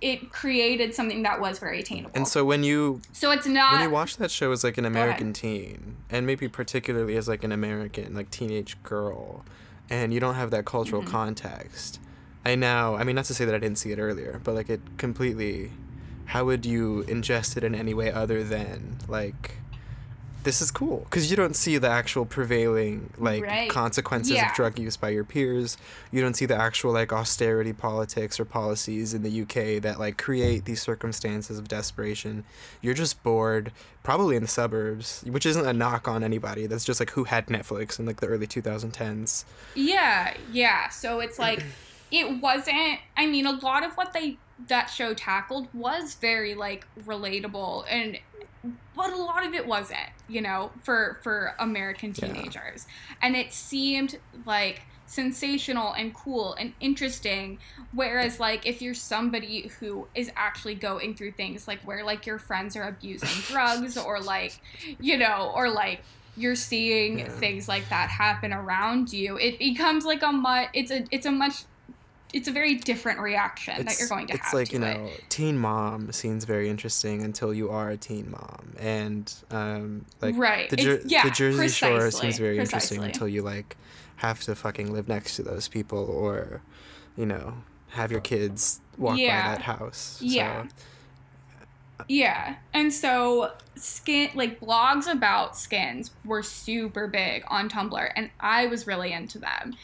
it 0.00 0.30
created 0.32 0.94
something 0.94 1.22
that 1.22 1.40
was 1.40 1.58
very 1.58 1.80
attainable. 1.80 2.10
and 2.14 2.28
so 2.28 2.44
when 2.44 2.62
you 2.62 3.00
so 3.12 3.30
it's 3.30 3.46
not 3.46 3.72
when 3.72 3.82
you 3.82 3.90
watch 3.90 4.16
that 4.18 4.30
show 4.30 4.52
as 4.52 4.62
like 4.64 4.76
an. 4.78 4.84
American 4.84 5.32
teen, 5.32 5.96
and 6.10 6.26
maybe 6.26 6.46
particularly 6.48 7.16
as 7.16 7.26
like 7.28 7.42
an 7.42 7.52
American 7.52 8.14
like 8.14 8.30
teenage 8.30 8.80
girl, 8.82 9.44
and 9.90 10.12
you 10.14 10.20
don't 10.20 10.34
have 10.34 10.50
that 10.50 10.64
cultural 10.64 11.02
Mhm. 11.02 11.06
context, 11.06 12.00
I 12.44 12.54
now 12.54 12.94
I 12.96 13.04
mean 13.04 13.16
not 13.16 13.24
to 13.26 13.34
say 13.34 13.44
that 13.46 13.54
I 13.54 13.58
didn't 13.58 13.78
see 13.78 13.92
it 13.92 13.98
earlier, 13.98 14.40
but 14.44 14.54
like 14.54 14.68
it 14.68 14.80
completely. 14.98 15.72
How 16.26 16.44
would 16.44 16.64
you 16.66 17.04
ingest 17.08 17.56
it 17.56 17.64
in 17.64 17.74
any 17.74 17.94
way 17.94 18.10
other 18.12 18.42
than 18.44 18.98
like? 19.08 19.58
This 20.42 20.60
is 20.60 20.70
cool 20.70 21.06
because 21.08 21.30
you 21.30 21.38
don't 21.38 21.56
see 21.56 21.78
the 21.78 21.88
actual 21.88 22.26
prevailing 22.26 23.08
like 23.16 23.42
Right. 23.44 23.70
consequences 23.70 24.32
Yeah. 24.32 24.50
of 24.50 24.54
drug 24.54 24.78
use 24.78 24.94
by 24.94 25.08
your 25.08 25.24
peers. 25.24 25.78
You 26.12 26.20
don't 26.20 26.34
see 26.34 26.44
the 26.44 26.54
actual 26.54 26.92
like 26.92 27.14
austerity 27.14 27.72
politics 27.72 28.38
or 28.38 28.44
policies 28.44 29.14
in 29.14 29.22
the 29.22 29.40
UK 29.40 29.80
that 29.80 29.98
like 29.98 30.18
create 30.18 30.66
these 30.66 30.82
circumstances 30.82 31.58
of 31.58 31.66
desperation 31.66 32.44
you're 32.82 32.92
just 32.92 33.22
bored 33.22 33.72
probably 34.02 34.36
in 34.36 34.42
the 34.42 34.48
suburbs 34.48 35.24
which 35.26 35.46
isn't 35.46 35.64
a 35.66 35.72
knock 35.72 36.06
on 36.06 36.22
anybody 36.22 36.66
that's 36.66 36.84
just 36.84 37.00
like 37.00 37.12
who 37.12 37.24
had 37.24 37.46
netflix 37.46 37.98
in 37.98 38.04
like 38.04 38.20
the 38.20 38.26
early 38.26 38.46
2010s 38.46 39.44
Yeah, 39.74 40.34
yeah. 40.52 40.90
So 40.90 41.20
it's 41.20 41.38
like 41.38 41.64
it 42.10 42.42
wasn't 42.42 42.98
I 43.16 43.24
mean 43.26 43.46
a 43.46 43.52
lot 43.52 43.82
of 43.82 43.94
what 43.94 44.12
they 44.12 44.36
that 44.58 44.86
show 44.86 45.14
tackled 45.14 45.68
was 45.72 46.14
very 46.20 46.54
like 46.54 46.86
relatable 46.98 47.84
and 47.88 48.18
but 48.94 49.12
a 49.12 49.16
lot 49.16 49.46
of 49.46 49.52
it 49.52 49.66
wasn't, 49.66 49.98
you 50.26 50.40
know, 50.40 50.72
for 50.82 51.18
for 51.22 51.52
American 51.58 52.14
Yeah. 52.16 52.32
teenagers. 52.32 52.86
And 53.20 53.36
it 53.36 53.52
seemed 53.52 54.16
like 54.46 54.86
sensational 55.06 55.92
and 55.92 56.14
cool 56.14 56.54
and 56.58 56.72
interesting 56.80 57.58
whereas 57.92 58.40
like 58.40 58.66
if 58.66 58.80
you're 58.80 58.94
somebody 58.94 59.70
who 59.78 60.08
is 60.14 60.30
actually 60.34 60.74
going 60.74 61.14
through 61.14 61.30
things 61.32 61.68
like 61.68 61.78
where 61.82 62.02
like 62.02 62.24
your 62.24 62.38
friends 62.38 62.74
are 62.74 62.88
abusing 62.88 63.28
drugs 63.46 63.98
or 63.98 64.18
like 64.18 64.62
you 64.98 65.18
know 65.18 65.52
or 65.54 65.68
like 65.70 66.02
you're 66.36 66.54
seeing 66.56 67.18
Yeah. 67.18 67.28
things 67.38 67.68
like 67.68 67.90
that 67.90 68.08
happen 68.08 68.50
around 68.52 69.12
you 69.12 69.36
it 69.36 69.58
becomes 69.58 70.06
like 70.06 70.22
a 70.22 70.32
much 70.32 70.68
it's 70.72 70.90
a 70.90 71.04
it's 71.10 71.26
a 71.26 71.30
much 71.30 71.64
it's 72.34 72.48
a 72.48 72.52
very 72.52 72.74
different 72.74 73.20
reaction 73.20 73.84
that 73.84 73.98
you're 73.98 74.08
going 74.08 74.26
to 74.26 74.34
it's 74.34 74.42
have 74.44 74.52
It's 74.52 74.54
like 74.54 74.68
to 74.70 74.76
you 74.78 74.84
it. 74.84 74.98
know 74.98 75.10
teen 75.28 75.56
mom 75.58 76.12
seems 76.12 76.44
very 76.44 76.68
interesting 76.68 77.22
until 77.22 77.54
you 77.54 77.70
are 77.70 77.90
a 77.90 77.96
teen 77.96 78.30
mom 78.30 78.74
and 78.78 79.32
um 79.50 80.04
like 80.20 80.36
Right. 80.36 80.68
the, 80.68 80.76
Jer- 80.76 81.02
yeah, 81.06 81.22
the 81.24 81.30
jersey 81.30 81.68
shore 81.68 82.10
seems 82.10 82.38
very 82.38 82.58
interesting 82.58 83.02
until 83.02 83.28
you 83.28 83.42
like 83.42 83.76
have 84.16 84.40
to 84.42 84.54
fucking 84.54 84.92
live 84.92 85.08
next 85.08 85.36
to 85.36 85.42
those 85.42 85.68
people 85.68 85.98
or 86.04 86.60
you 87.16 87.26
know 87.26 87.54
have 87.90 88.10
your 88.10 88.20
kids 88.20 88.80
walk 88.98 89.16
Yeah. 89.18 89.42
by 89.42 89.54
that 89.56 89.62
house 89.62 90.18
Yeah. 90.20 90.66
so, 90.66 92.04
Yeah. 92.08 92.56
And 92.72 92.92
so 92.92 93.52
skin 93.76 94.30
like 94.34 94.60
blogs 94.60 95.10
about 95.10 95.56
skins 95.56 96.10
were 96.24 96.42
super 96.42 97.06
big 97.06 97.44
on 97.48 97.68
Tumblr 97.68 98.12
and 98.16 98.30
I 98.40 98.66
was 98.66 98.86
really 98.86 99.12
into 99.12 99.38
them. 99.38 99.74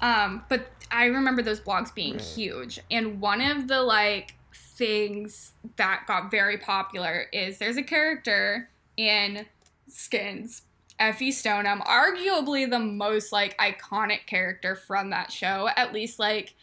Um 0.00 0.42
but 0.48 0.68
I 0.90 1.06
remember 1.06 1.42
those 1.42 1.60
blogs 1.60 1.94
being 1.94 2.14
Right. 2.14 2.22
huge 2.22 2.80
and 2.90 3.20
one 3.20 3.40
of 3.40 3.68
the 3.68 3.82
like 3.82 4.34
things 4.54 5.52
that 5.76 6.04
got 6.06 6.30
very 6.30 6.58
popular 6.58 7.26
is 7.32 7.58
there's 7.58 7.76
a 7.76 7.82
character 7.82 8.68
in 8.96 9.46
Skins 9.88 10.62
Effie 10.98 11.30
Stoneham, 11.30 11.82
arguably 11.82 12.68
the 12.68 12.78
most 12.78 13.32
like 13.32 13.56
iconic 13.58 14.26
character 14.26 14.74
from 14.74 15.10
that 15.10 15.30
show, 15.30 15.68
at 15.76 15.92
least 15.92 16.18
like 16.18 16.54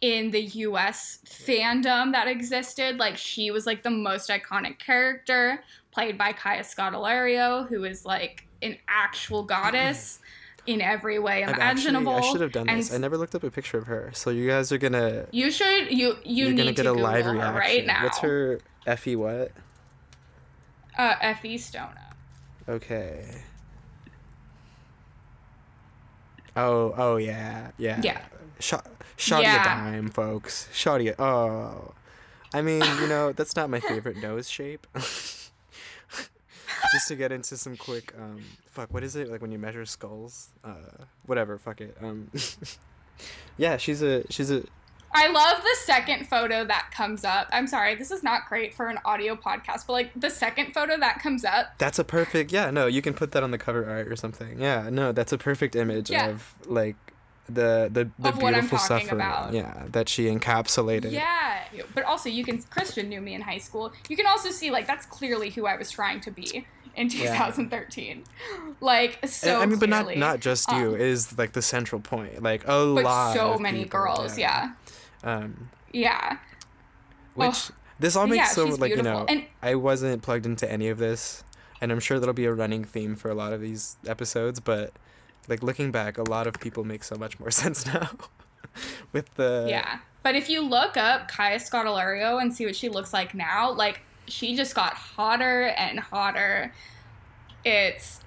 in 0.00 0.30
the 0.30 0.42
US 0.42 1.18
fandom 1.24 2.12
that 2.12 2.28
existed. 2.28 2.98
Like 2.98 3.16
she 3.16 3.50
was 3.50 3.66
like 3.66 3.82
the 3.82 3.90
most 3.90 4.30
iconic 4.30 4.78
character, 4.78 5.62
played 5.92 6.18
by 6.18 6.32
Kaya 6.32 6.62
Scodelario, 6.62 7.68
who 7.68 7.84
is 7.84 8.04
like 8.04 8.46
an 8.62 8.76
actual 8.88 9.42
goddess 9.44 10.18
in 10.68 10.80
every 10.82 11.18
way 11.18 11.42
imaginable. 11.42 12.12
actually, 12.14 12.28
I 12.28 12.32
should 12.32 12.40
have 12.42 12.52
done 12.52 12.68
And 12.68 12.78
this. 12.80 12.92
I 12.92 12.98
never 12.98 13.16
looked 13.16 13.34
up 13.34 13.42
a 13.42 13.50
picture 13.50 13.78
of 13.78 13.86
her. 13.86 14.10
So 14.14 14.30
you 14.30 14.46
guys 14.46 14.70
are 14.70 14.78
gonna 14.78 15.26
You 15.32 15.50
should 15.50 15.90
you 15.90 16.16
you 16.24 16.46
are 16.46 16.50
need 16.50 16.56
gonna 16.58 16.72
get 16.72 16.82
to 16.82 16.90
a 16.90 16.92
Google 16.92 17.02
live 17.04 17.24
her 17.24 17.32
reaction. 17.32 17.54
right 17.56 17.86
now. 17.86 18.04
What's 18.04 18.18
her 18.18 18.60
Effie 18.86 19.16
what? 19.16 19.52
uh 20.98 21.14
Effie 21.20 21.56
Stoneham. 21.58 21.96
Okay. 22.68 23.42
Oh, 26.56 26.92
oh 26.96 27.16
yeah, 27.16 27.70
yeah. 27.78 28.00
Yeah. 28.02 28.20
Shot, 28.60 28.86
shot 29.16 29.42
Yeah. 29.42 29.60
a 29.60 29.64
dime, 29.64 30.08
folks. 30.08 30.68
Shot 30.72 31.00
a. 31.00 31.20
Oh, 31.22 31.94
I 32.52 32.62
mean, 32.62 32.82
you 33.00 33.06
know, 33.06 33.32
that's 33.32 33.54
not 33.56 33.70
my 33.70 33.80
favorite 33.80 34.16
nose 34.16 34.50
shape. 34.50 34.86
Just 36.92 37.08
to 37.08 37.16
get 37.16 37.32
into 37.32 37.56
some 37.56 37.76
quick, 37.76 38.14
um, 38.18 38.42
fuck, 38.70 38.92
what 38.92 39.02
is 39.04 39.16
it 39.16 39.30
like 39.30 39.42
when 39.42 39.52
you 39.52 39.58
measure 39.58 39.84
skulls? 39.84 40.48
Uh, 40.64 41.04
whatever, 41.26 41.58
fuck 41.58 41.80
it. 41.80 41.96
Um, 42.00 42.30
yeah, 43.56 43.76
she's 43.76 44.02
a, 44.02 44.24
she's 44.30 44.50
a. 44.50 44.62
I 45.12 45.28
love 45.28 45.62
the 45.62 45.76
second 45.84 46.28
photo 46.28 46.64
that 46.66 46.90
comes 46.92 47.24
up. 47.24 47.48
I'm 47.50 47.66
sorry, 47.66 47.94
this 47.94 48.10
is 48.10 48.22
not 48.22 48.46
great 48.48 48.74
for 48.74 48.88
an 48.88 48.98
audio 49.06 49.34
podcast, 49.36 49.86
but 49.86 49.94
like 49.94 50.10
the 50.14 50.28
second 50.30 50.72
photo 50.74 50.98
that 50.98 51.20
comes 51.20 51.44
up, 51.44 51.78
That's 51.78 51.98
a 51.98 52.04
perfect. 52.04 52.52
Yeah, 52.52 52.70
no, 52.70 52.86
you 52.86 53.00
can 53.02 53.14
put 53.14 53.32
that 53.32 53.42
on 53.42 53.50
the 53.50 53.58
cover 53.58 53.88
art 53.88 54.08
or 54.08 54.16
something. 54.16 54.60
Yeah, 54.60 54.90
no, 54.90 55.12
that's 55.12 55.32
a 55.32 55.38
perfect 55.38 55.74
image 55.76 56.10
Yeah. 56.10 56.28
of 56.28 56.54
like 56.66 56.96
the 57.48 57.88
the 57.92 58.10
the 58.18 58.28
Of 58.28 58.42
what 58.42 58.54
I'm 58.54 58.60
beautiful 58.60 58.78
suffering. 58.78 59.10
about. 59.12 59.52
Yeah, 59.52 59.84
that 59.92 60.08
she 60.08 60.26
encapsulated. 60.26 61.12
yeah. 61.12 61.60
But 61.94 62.04
also, 62.04 62.28
you 62.28 62.44
can 62.44 62.62
Christian 62.62 63.08
knew 63.08 63.20
me 63.20 63.34
in 63.34 63.40
high 63.40 63.58
school. 63.58 63.92
You 64.08 64.16
can 64.16 64.26
also 64.26 64.50
see 64.50 64.70
like 64.70 64.86
that's 64.86 65.06
clearly 65.06 65.50
who 65.50 65.66
I 65.66 65.76
was 65.76 65.90
trying 65.90 66.20
to 66.22 66.30
be 66.30 66.66
in 66.96 67.08
Yeah. 67.10 67.32
2013. 67.46 68.24
Like 68.80 69.18
so. 69.26 69.60
I 69.60 69.66
mean, 69.66 69.78
but 69.78 69.88
not 69.88 70.16
not 70.16 70.40
just 70.40 70.70
you 70.72 70.94
Um, 70.94 71.00
is 71.00 71.36
like 71.38 71.52
the 71.52 71.62
central 71.62 72.00
point. 72.00 72.42
Like 72.42 72.64
a 72.64 72.66
But 72.94 73.04
lot. 73.04 73.34
so 73.34 73.58
many 73.58 73.84
people, 73.84 74.00
girls, 74.00 74.38
yeah. 74.38 74.72
Um, 75.24 75.70
yeah. 75.92 76.38
which 77.34 77.70
Oh, 77.70 77.74
this 77.98 78.16
all 78.16 78.26
yeah, 78.26 78.42
makes 78.42 78.52
so 78.54 78.66
she's 78.66 78.78
like 78.78 78.90
you 78.96 79.02
know. 79.02 79.24
And- 79.28 79.44
I 79.62 79.74
wasn't 79.74 80.22
plugged 80.22 80.46
into 80.46 80.70
any 80.70 80.88
of 80.88 80.98
this, 80.98 81.44
and 81.80 81.90
I'm 81.92 82.00
sure 82.00 82.18
that'll 82.20 82.32
be 82.34 82.44
a 82.46 82.52
running 82.52 82.84
theme 82.84 83.16
for 83.16 83.30
a 83.30 83.34
lot 83.34 83.52
of 83.52 83.60
these 83.60 83.96
episodes. 84.06 84.60
But 84.60 84.92
like 85.48 85.62
looking 85.62 85.90
back, 85.90 86.18
a 86.18 86.22
lot 86.22 86.46
of 86.46 86.54
people 86.60 86.84
make 86.84 87.04
so 87.04 87.16
much 87.16 87.38
more 87.40 87.50
sense 87.62 87.86
now. 87.86 88.10
with 89.12 89.32
the 89.34 89.66
Yeah. 89.68 89.98
But 90.22 90.34
if 90.34 90.48
you 90.50 90.62
look 90.62 90.96
up 90.96 91.28
Kaya 91.28 91.58
Scodelario 91.58 92.40
and 92.40 92.54
see 92.54 92.66
what 92.66 92.76
she 92.76 92.88
looks 92.88 93.12
like 93.12 93.34
now, 93.34 93.72
like 93.72 94.00
she 94.26 94.56
just 94.56 94.74
got 94.74 94.94
hotter 94.94 95.68
and 95.76 95.98
hotter. 95.98 96.72
It's 97.64 98.20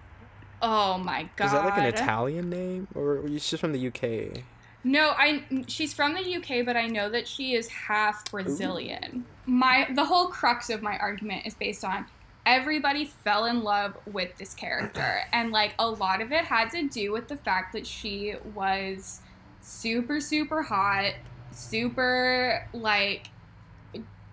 oh 0.62 0.98
my 0.98 1.30
god. 1.36 1.46
Is 1.46 1.52
that 1.52 1.66
like 1.66 1.78
an 1.78 1.86
Italian 1.86 2.50
name 2.50 2.88
or 2.96 3.24
she's 3.28 3.60
from 3.60 3.74
the 3.74 3.88
UK? 3.88 4.44
No, 4.84 5.14
I 5.16 5.44
she's 5.68 5.94
from 5.94 6.16
the 6.16 6.36
UK, 6.38 6.66
but 6.66 6.76
I 6.76 6.88
know 6.88 7.10
that 7.10 7.28
she 7.28 7.54
is 7.54 7.68
half 7.68 8.30
Brazilian. 8.32 9.26
Ooh. 9.48 9.52
My 9.52 9.88
the 9.94 10.06
whole 10.06 10.28
crux 10.28 10.70
of 10.70 10.82
my 10.82 10.98
argument 10.98 11.46
is 11.46 11.54
based 11.54 11.84
on 11.84 12.06
everybody 12.46 13.06
fell 13.06 13.46
in 13.46 13.64
love 13.64 13.96
with 14.12 14.36
this 14.38 14.54
character 14.54 15.22
and 15.34 15.52
like 15.52 15.74
a 15.80 15.90
lot 15.90 16.22
of 16.22 16.32
it 16.32 16.46
had 16.46 16.70
to 16.72 16.88
do 16.88 17.12
with 17.12 17.28
the 17.28 17.38
fact 17.38 17.74
that 17.74 17.86
she 17.86 18.36
was 18.56 19.22
super 19.62 20.20
super 20.20 20.64
hot, 20.64 21.14
super 21.52 22.68
like 22.74 23.28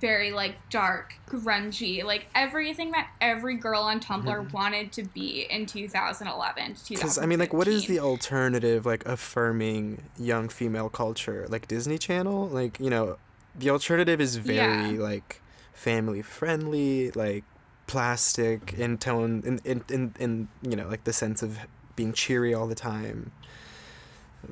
very 0.00 0.30
like 0.30 0.56
dark, 0.70 1.14
grungy, 1.28 2.04
like 2.04 2.26
everything 2.34 2.92
that 2.92 3.10
every 3.20 3.56
girl 3.56 3.82
on 3.82 4.00
Tumblr 4.00 4.24
mm-hmm. 4.24 4.56
wanted 4.56 4.92
to 4.92 5.02
be 5.02 5.46
in 5.50 5.66
2011 5.66 6.76
Because 6.88 7.18
I 7.18 7.26
mean, 7.26 7.38
like, 7.38 7.52
what 7.52 7.68
is 7.68 7.86
the 7.86 7.98
alternative, 7.98 8.86
like, 8.86 9.06
affirming 9.06 10.02
young 10.16 10.48
female 10.48 10.88
culture? 10.88 11.46
Like 11.48 11.68
Disney 11.68 11.98
Channel, 11.98 12.48
like 12.48 12.78
you 12.80 12.90
know, 12.90 13.16
the 13.56 13.70
alternative 13.70 14.20
is 14.20 14.36
very 14.36 14.94
yeah. 14.94 15.02
like 15.02 15.42
family 15.72 16.22
friendly, 16.22 17.10
like 17.12 17.44
plastic 17.88 18.74
in 18.74 18.98
tone, 18.98 19.42
in, 19.44 19.60
in 19.64 19.84
in 19.88 20.14
in 20.20 20.48
you 20.62 20.76
know, 20.76 20.86
like 20.86 21.02
the 21.02 21.12
sense 21.12 21.42
of 21.42 21.58
being 21.96 22.12
cheery 22.12 22.54
all 22.54 22.68
the 22.68 22.76
time. 22.76 23.32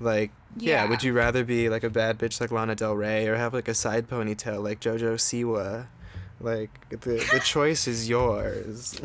Like, 0.00 0.32
yeah. 0.56 0.82
yeah. 0.82 0.90
would 0.90 1.04
you 1.04 1.12
rather 1.12 1.44
be 1.44 1.68
like 1.68 1.84
a 1.84 1.90
bad 1.90 2.18
bitch 2.18 2.40
like 2.40 2.50
Lana 2.50 2.74
Del 2.74 2.94
Rey 2.94 3.28
or 3.28 3.36
have 3.36 3.54
like 3.54 3.68
a 3.68 3.74
side 3.74 4.08
ponytail 4.08 4.60
like 4.62 4.80
JoJo 4.80 5.14
Siwa? 5.14 5.86
Like, 6.40 6.88
the, 6.90 7.26
the 7.32 7.40
choice 7.44 7.86
is 7.88 8.08
yours. 8.08 9.00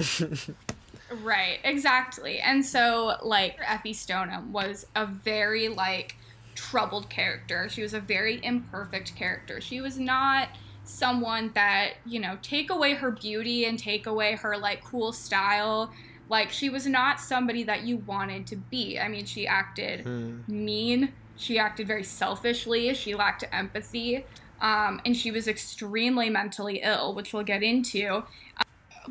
right, 1.23 1.59
exactly. 1.63 2.39
And 2.39 2.65
so, 2.65 3.17
like, 3.23 3.57
Effie 3.65 3.93
Stoneham 3.93 4.51
was 4.51 4.85
a 4.95 5.05
very, 5.05 5.69
like, 5.69 6.17
troubled 6.55 7.09
character. 7.09 7.69
She 7.69 7.81
was 7.81 7.93
a 7.93 7.99
very 7.99 8.43
imperfect 8.43 9.15
character. 9.15 9.61
She 9.61 9.79
was 9.81 9.97
not 9.97 10.49
someone 10.83 11.51
that, 11.53 11.93
you 12.05 12.19
know, 12.19 12.37
take 12.41 12.69
away 12.69 12.93
her 12.95 13.11
beauty 13.11 13.65
and 13.65 13.77
take 13.77 14.07
away 14.07 14.35
her, 14.35 14.57
like, 14.57 14.83
cool 14.83 15.11
style 15.11 15.91
like 16.31 16.49
she 16.49 16.69
was 16.69 16.87
not 16.87 17.19
somebody 17.19 17.63
that 17.63 17.83
you 17.83 17.97
wanted 17.97 18.47
to 18.47 18.55
be. 18.55 18.97
I 18.97 19.09
mean, 19.09 19.25
she 19.25 19.45
acted 19.45 20.05
mm. 20.05 20.47
mean. 20.47 21.11
She 21.35 21.59
acted 21.59 21.87
very 21.87 22.05
selfishly. 22.05 22.93
She 22.93 23.15
lacked 23.15 23.43
empathy. 23.51 24.25
Um, 24.61 25.01
and 25.05 25.15
she 25.15 25.29
was 25.29 25.49
extremely 25.49 26.29
mentally 26.29 26.79
ill, 26.83 27.13
which 27.15 27.33
we'll 27.33 27.43
get 27.43 27.63
into. 27.63 28.23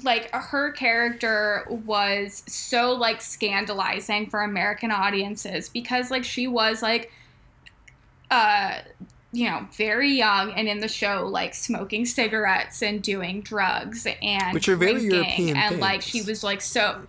like 0.03 0.31
her 0.33 0.73
character 0.73 1.67
was 1.69 2.43
so 2.47 2.93
like 2.93 3.21
scandalizing 3.21 4.31
for 4.31 4.41
American 4.41 4.91
audiences 4.91 5.69
because 5.69 6.11
like 6.11 6.25
she 6.25 6.47
was 6.47 6.81
like 6.81 7.13
uh 8.31 8.79
you 9.33 9.49
know, 9.49 9.67
very 9.77 10.11
young 10.13 10.53
and 10.53 10.69
in 10.69 10.81
the 10.81 10.89
show, 10.89 11.27
like 11.27 11.55
smoking 11.55 12.05
cigarettes 12.05 12.83
and 12.83 13.03
doing 13.03 13.43
drugs 13.43 14.07
and 14.21 14.53
which 14.53 14.69
are 14.69 14.77
very 14.77 15.03
European 15.03 15.57
and 15.57 15.69
things. 15.71 15.81
like 15.81 16.03
she 16.03 16.23
was 16.23 16.43
like 16.43 16.61
so. 16.61 17.03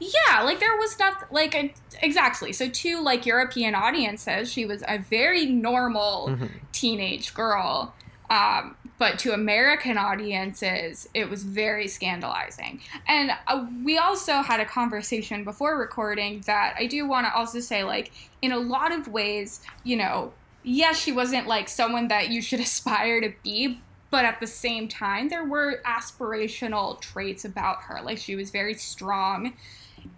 Yeah, 0.00 0.42
like 0.42 0.60
there 0.60 0.76
was 0.76 0.98
not 0.98 1.30
like 1.32 1.54
a, 1.54 1.72
exactly. 2.02 2.52
So 2.52 2.68
to 2.68 3.02
like 3.02 3.26
European 3.26 3.74
audiences, 3.74 4.50
she 4.50 4.64
was 4.64 4.82
a 4.88 4.98
very 4.98 5.46
normal 5.46 6.28
mm-hmm. 6.30 6.46
teenage 6.72 7.34
girl. 7.34 7.94
Um, 8.30 8.76
but 8.98 9.18
to 9.20 9.32
American 9.32 9.96
audiences, 9.98 11.08
it 11.14 11.28
was 11.28 11.42
very 11.42 11.88
scandalizing. 11.88 12.80
And 13.08 13.32
uh, 13.46 13.66
we 13.82 13.98
also 13.98 14.42
had 14.42 14.60
a 14.60 14.64
conversation 14.64 15.42
before 15.42 15.78
recording 15.78 16.42
that 16.46 16.76
I 16.78 16.86
do 16.86 17.08
want 17.08 17.26
to 17.26 17.34
also 17.34 17.60
say, 17.60 17.82
like, 17.82 18.12
in 18.42 18.52
a 18.52 18.58
lot 18.58 18.92
of 18.92 19.08
ways, 19.08 19.62
you 19.84 19.96
know, 19.96 20.32
yes, 20.62 20.98
she 20.98 21.12
wasn't 21.12 21.46
like 21.46 21.68
someone 21.68 22.08
that 22.08 22.30
you 22.30 22.42
should 22.42 22.60
aspire 22.70 23.20
to 23.20 23.32
be, 23.42 23.80
but 24.10 24.24
at 24.24 24.40
the 24.40 24.46
same 24.46 24.88
time, 24.88 25.28
there 25.28 25.44
were 25.44 25.80
aspirational 25.86 27.00
traits 27.00 27.44
about 27.44 27.82
her. 27.82 28.00
Like 28.02 28.18
she 28.18 28.36
was 28.36 28.50
very 28.50 28.74
strong. 28.74 29.54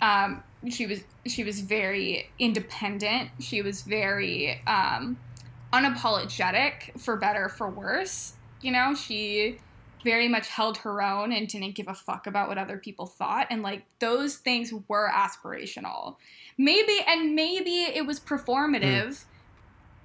Um, 0.01 0.43
she 0.69 0.87
was 0.87 1.03
she 1.27 1.45
was 1.45 1.61
very 1.61 2.31
independent. 2.39 3.31
She 3.41 3.63
was 3.63 3.83
very 3.83 4.61
um, 4.67 5.19
unapologetic, 5.73 6.99
for 6.99 7.17
better 7.17 7.49
for 7.49 7.69
worse. 7.69 8.35
You 8.61 8.73
know, 8.73 8.95
she 8.95 9.59
very 10.05 10.29
much 10.29 10.49
held 10.49 10.79
her 10.79 11.03
own 11.03 11.33
and 11.33 11.47
didn't 11.47 11.75
give 11.75 11.87
a 11.87 11.95
fuck 11.95 12.27
about 12.27 12.49
what 12.49 12.59
other 12.59 12.77
people 12.77 13.07
thought. 13.07 13.47
And 13.51 13.63
like 13.63 13.85
those 13.99 14.37
things 14.37 14.73
were 14.89 15.11
aspirational. 15.11 16.17
Maybe 16.57 17.05
and 17.07 17.35
maybe 17.35 17.83
it 17.83 18.07
was 18.07 18.19
performative. 18.19 19.09
Mm 19.09 19.25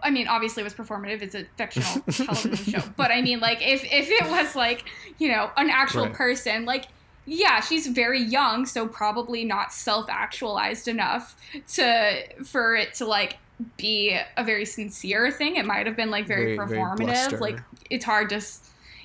I 0.02 0.12
mean, 0.12 0.28
obviously 0.28 0.62
it 0.62 0.64
was 0.64 0.74
performative. 0.74 1.22
It's 1.22 1.36
a 1.36 1.46
fictional 1.58 2.02
television 2.12 2.74
show. 2.74 2.84
But 2.96 3.12
I 3.12 3.22
mean, 3.22 3.40
like, 3.40 3.62
if, 3.62 3.84
if 3.84 4.10
it 4.10 4.30
was 4.30 4.56
like, 4.56 4.86
you 5.18 5.30
know, 5.30 5.50
an 5.58 5.70
actual 5.70 6.06
right. 6.06 6.14
person, 6.14 6.66
like, 6.66 6.86
yeah, 7.26 7.60
she's 7.60 7.88
very 7.88 8.22
young, 8.22 8.66
so 8.66 8.88
probably 8.88 9.44
not 9.44 9.74
self-actualized 9.74 10.88
enough 10.88 11.36
to 11.74 12.24
for 12.46 12.76
it 12.76 12.94
to 12.96 13.06
like 13.06 13.38
be 13.76 14.18
a 14.38 14.44
very 14.44 14.66
sincere 14.66 15.30
thing. 15.30 15.58
It 15.58 15.66
might 15.66 15.88
have 15.88 15.98
been 15.98 16.10
like 16.10 16.26
very, 16.26 16.56
very 16.56 16.58
performative. 16.58 17.32
Very 17.32 17.42
like 17.42 17.60
it's 17.90 18.06
hard 18.06 18.30
to, 18.30 18.42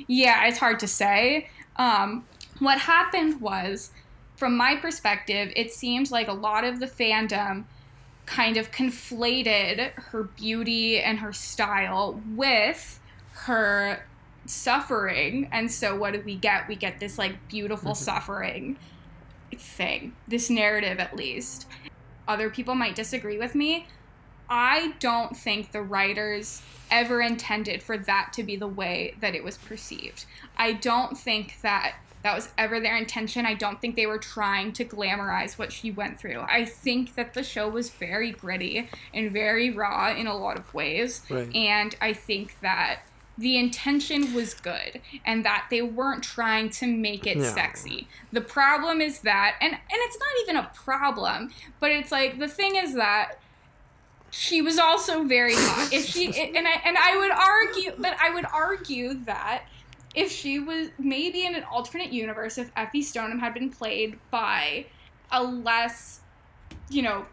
yeah, 0.07 0.47
it's 0.47 0.59
hard 0.59 0.78
to 0.80 0.86
say. 0.86 1.49
Um, 1.76 2.24
what 2.61 2.78
happened 2.78 3.40
was, 3.40 3.90
from 4.36 4.57
my 4.57 4.76
perspective, 4.76 5.53
it 5.57 5.72
seemed 5.72 6.12
like 6.12 6.28
a 6.28 6.32
lot 6.32 6.62
of 6.62 6.78
the 6.78 6.86
fandom 6.86 7.64
kind 8.33 8.57
of 8.57 8.70
conflated 8.70 9.93
her 9.93 10.22
beauty 10.22 10.99
and 10.99 11.18
her 11.18 11.35
style 11.35 12.18
with 12.35 12.99
her 13.33 14.07
suffering. 14.47 15.51
And 15.53 15.70
so 15.70 15.95
what 15.95 16.14
do 16.14 16.22
we 16.24 16.37
get? 16.37 16.66
We 16.66 16.74
get 16.74 16.99
this 16.99 17.18
like 17.18 17.47
beautiful 17.49 17.93
mm-hmm. 17.93 18.05
suffering 18.05 18.76
thing, 19.55 20.16
this 20.26 20.49
narrative 20.49 20.99
at 20.99 21.14
least. 21.14 21.66
Other 22.26 22.49
people 22.49 22.74
might 22.74 22.95
disagree 22.95 23.37
with 23.37 23.55
me. 23.55 23.87
I 24.49 24.95
don't 24.99 25.37
think 25.37 25.72
the 25.72 25.83
writers 25.83 26.62
ever 26.91 27.20
intended 27.20 27.83
for 27.83 27.99
that 27.99 28.33
to 28.33 28.43
be 28.43 28.57
the 28.57 28.66
way 28.66 29.14
that 29.20 29.35
it 29.35 29.45
was 29.45 29.59
perceived. 29.59 30.24
I 30.57 30.72
don't 30.72 31.18
think 31.18 31.59
that 31.61 31.97
that 32.23 32.35
was 32.35 32.49
ever 32.57 32.81
their 32.81 32.97
intention. 32.97 33.47
I 33.47 33.55
don't 33.55 33.81
think 33.81 33.97
they 33.97 34.07
were 34.07 34.18
trying 34.18 34.73
to 34.75 34.85
glamorize 34.85 35.59
what 35.59 35.73
she 35.73 35.91
went 35.91 36.20
through. 36.20 36.41
I 36.41 36.64
think 36.64 37.14
that 37.16 37.35
the 37.35 37.43
show 37.43 37.68
was 37.68 37.91
very 37.91 38.31
gritty 38.31 38.89
and 39.12 39.33
very 39.33 39.70
raw 39.70 40.14
in 40.14 40.27
a 40.27 40.37
lot 40.37 40.57
of 40.57 40.73
ways. 40.73 41.23
Right. 41.29 41.55
And 41.55 41.97
I 42.01 42.12
think 42.12 42.61
that 42.61 43.01
the 43.39 43.57
intention 43.57 44.35
was 44.35 44.55
good 44.55 45.01
and 45.25 45.45
that 45.45 45.66
they 45.70 45.83
weren't 45.83 46.23
trying 46.23 46.70
to 46.70 46.87
make 46.87 47.27
it 47.27 47.43
sexy. 47.43 48.07
The 48.31 48.43
problem 48.43 49.01
is 49.01 49.20
that 49.20 49.57
and 49.61 49.73
and 49.73 49.81
it's 49.91 50.18
not 50.18 50.29
even 50.43 50.57
a 50.57 50.70
problem, 50.75 51.51
but 51.81 51.91
it's 51.91 52.12
like 52.12 52.39
the 52.39 52.49
thing 52.49 52.77
is 52.77 52.95
that 52.95 53.39
she 54.31 54.62
was 54.62 54.79
also 54.79 55.25
very 55.25 55.55
hot. 55.55 55.93
If 55.93 56.07
she 56.07 56.27
and 56.27 56.68
I 56.68 56.83
and 56.85 56.97
I 56.99 57.16
would 57.16 57.31
argue 57.31 57.93
but 57.99 58.16
I 58.20 58.31
would 58.35 58.47
argue 58.53 59.14
that 59.25 59.64
if 60.15 60.31
she 60.31 60.59
was 60.59 60.89
maybe 60.99 61.47
in 61.47 61.55
an 61.55 61.65
alternate 61.65 62.13
universe, 62.13 62.59
if 62.59 62.71
Effie 62.77 63.03
Stoneham 63.03 63.39
had 63.39 63.55
been 63.55 63.71
played 63.71 64.19
by 64.31 64.87
a 65.31 65.43
less, 65.43 66.21
you 66.91 67.03
know, 67.03 67.25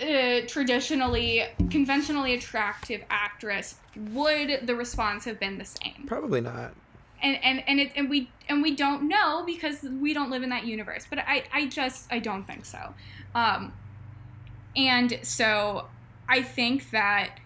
uh, 0.00 0.40
traditionally, 0.46 1.44
conventionally 1.70 2.34
attractive 2.34 3.02
actress, 3.10 3.76
would 3.96 4.66
the 4.66 4.74
response 4.74 5.24
have 5.24 5.38
been 5.40 5.58
the 5.58 5.64
same? 5.64 6.04
Probably 6.06 6.40
not. 6.40 6.72
And 7.20 7.36
and 7.42 7.62
and 7.68 7.78
it 7.78 7.92
and 7.94 8.08
we 8.08 8.30
and 8.48 8.62
we 8.62 8.74
don't 8.74 9.08
know 9.08 9.44
because 9.44 9.82
we 9.82 10.14
don't 10.14 10.30
live 10.30 10.42
in 10.42 10.50
that 10.50 10.64
universe. 10.64 11.06
But 11.08 11.20
I 11.20 11.44
I 11.52 11.66
just 11.66 12.06
I 12.12 12.18
don't 12.18 12.44
think 12.44 12.64
so. 12.64 12.94
Um, 13.34 13.72
and 14.76 15.18
so 15.22 15.86
I 16.28 16.42
think 16.42 16.90
that 16.90 17.38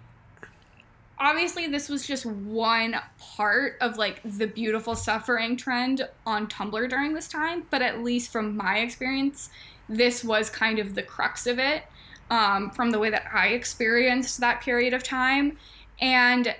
obviously 1.18 1.66
this 1.66 1.88
was 1.88 2.06
just 2.06 2.26
one 2.26 2.96
part 3.18 3.76
of 3.80 3.96
like 3.96 4.20
the 4.24 4.46
beautiful 4.46 4.94
suffering 4.94 5.56
trend 5.56 6.08
on 6.26 6.46
Tumblr 6.46 6.88
during 6.90 7.14
this 7.14 7.28
time, 7.28 7.64
but 7.70 7.82
at 7.82 8.02
least 8.02 8.30
from 8.30 8.56
my 8.56 8.78
experience, 8.78 9.50
this 9.88 10.24
was 10.24 10.50
kind 10.50 10.78
of 10.78 10.94
the 10.94 11.02
crux 11.02 11.46
of 11.46 11.58
it 11.58 11.84
um, 12.30 12.70
from 12.70 12.90
the 12.90 12.98
way 12.98 13.10
that 13.10 13.24
I 13.32 13.48
experienced 13.48 14.40
that 14.40 14.60
period 14.60 14.94
of 14.94 15.02
time. 15.02 15.58
And 16.00 16.54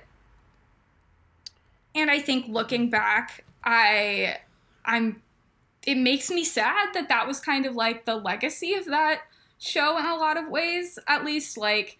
and 1.95 2.11
I 2.11 2.21
think 2.21 2.47
looking 2.49 2.91
back, 2.91 3.45
I 3.65 4.39
I'm 4.85 5.23
it 5.87 5.97
makes 5.97 6.31
me 6.31 6.45
sad 6.45 6.89
that 6.95 7.09
that 7.09 7.27
was 7.27 7.41
kind 7.41 7.67
of 7.67 7.75
like 7.75 8.05
the 8.05 8.17
legacy 8.17 8.75
of 8.75 8.87
that 8.87 9.23
show 9.59 9.99
in 9.99 10.05
a 10.05 10.17
lot 10.17 10.37
of 10.37 10.49
ways, 10.49 10.99
at 11.07 11.25
least 11.25 11.57
like 11.57 11.99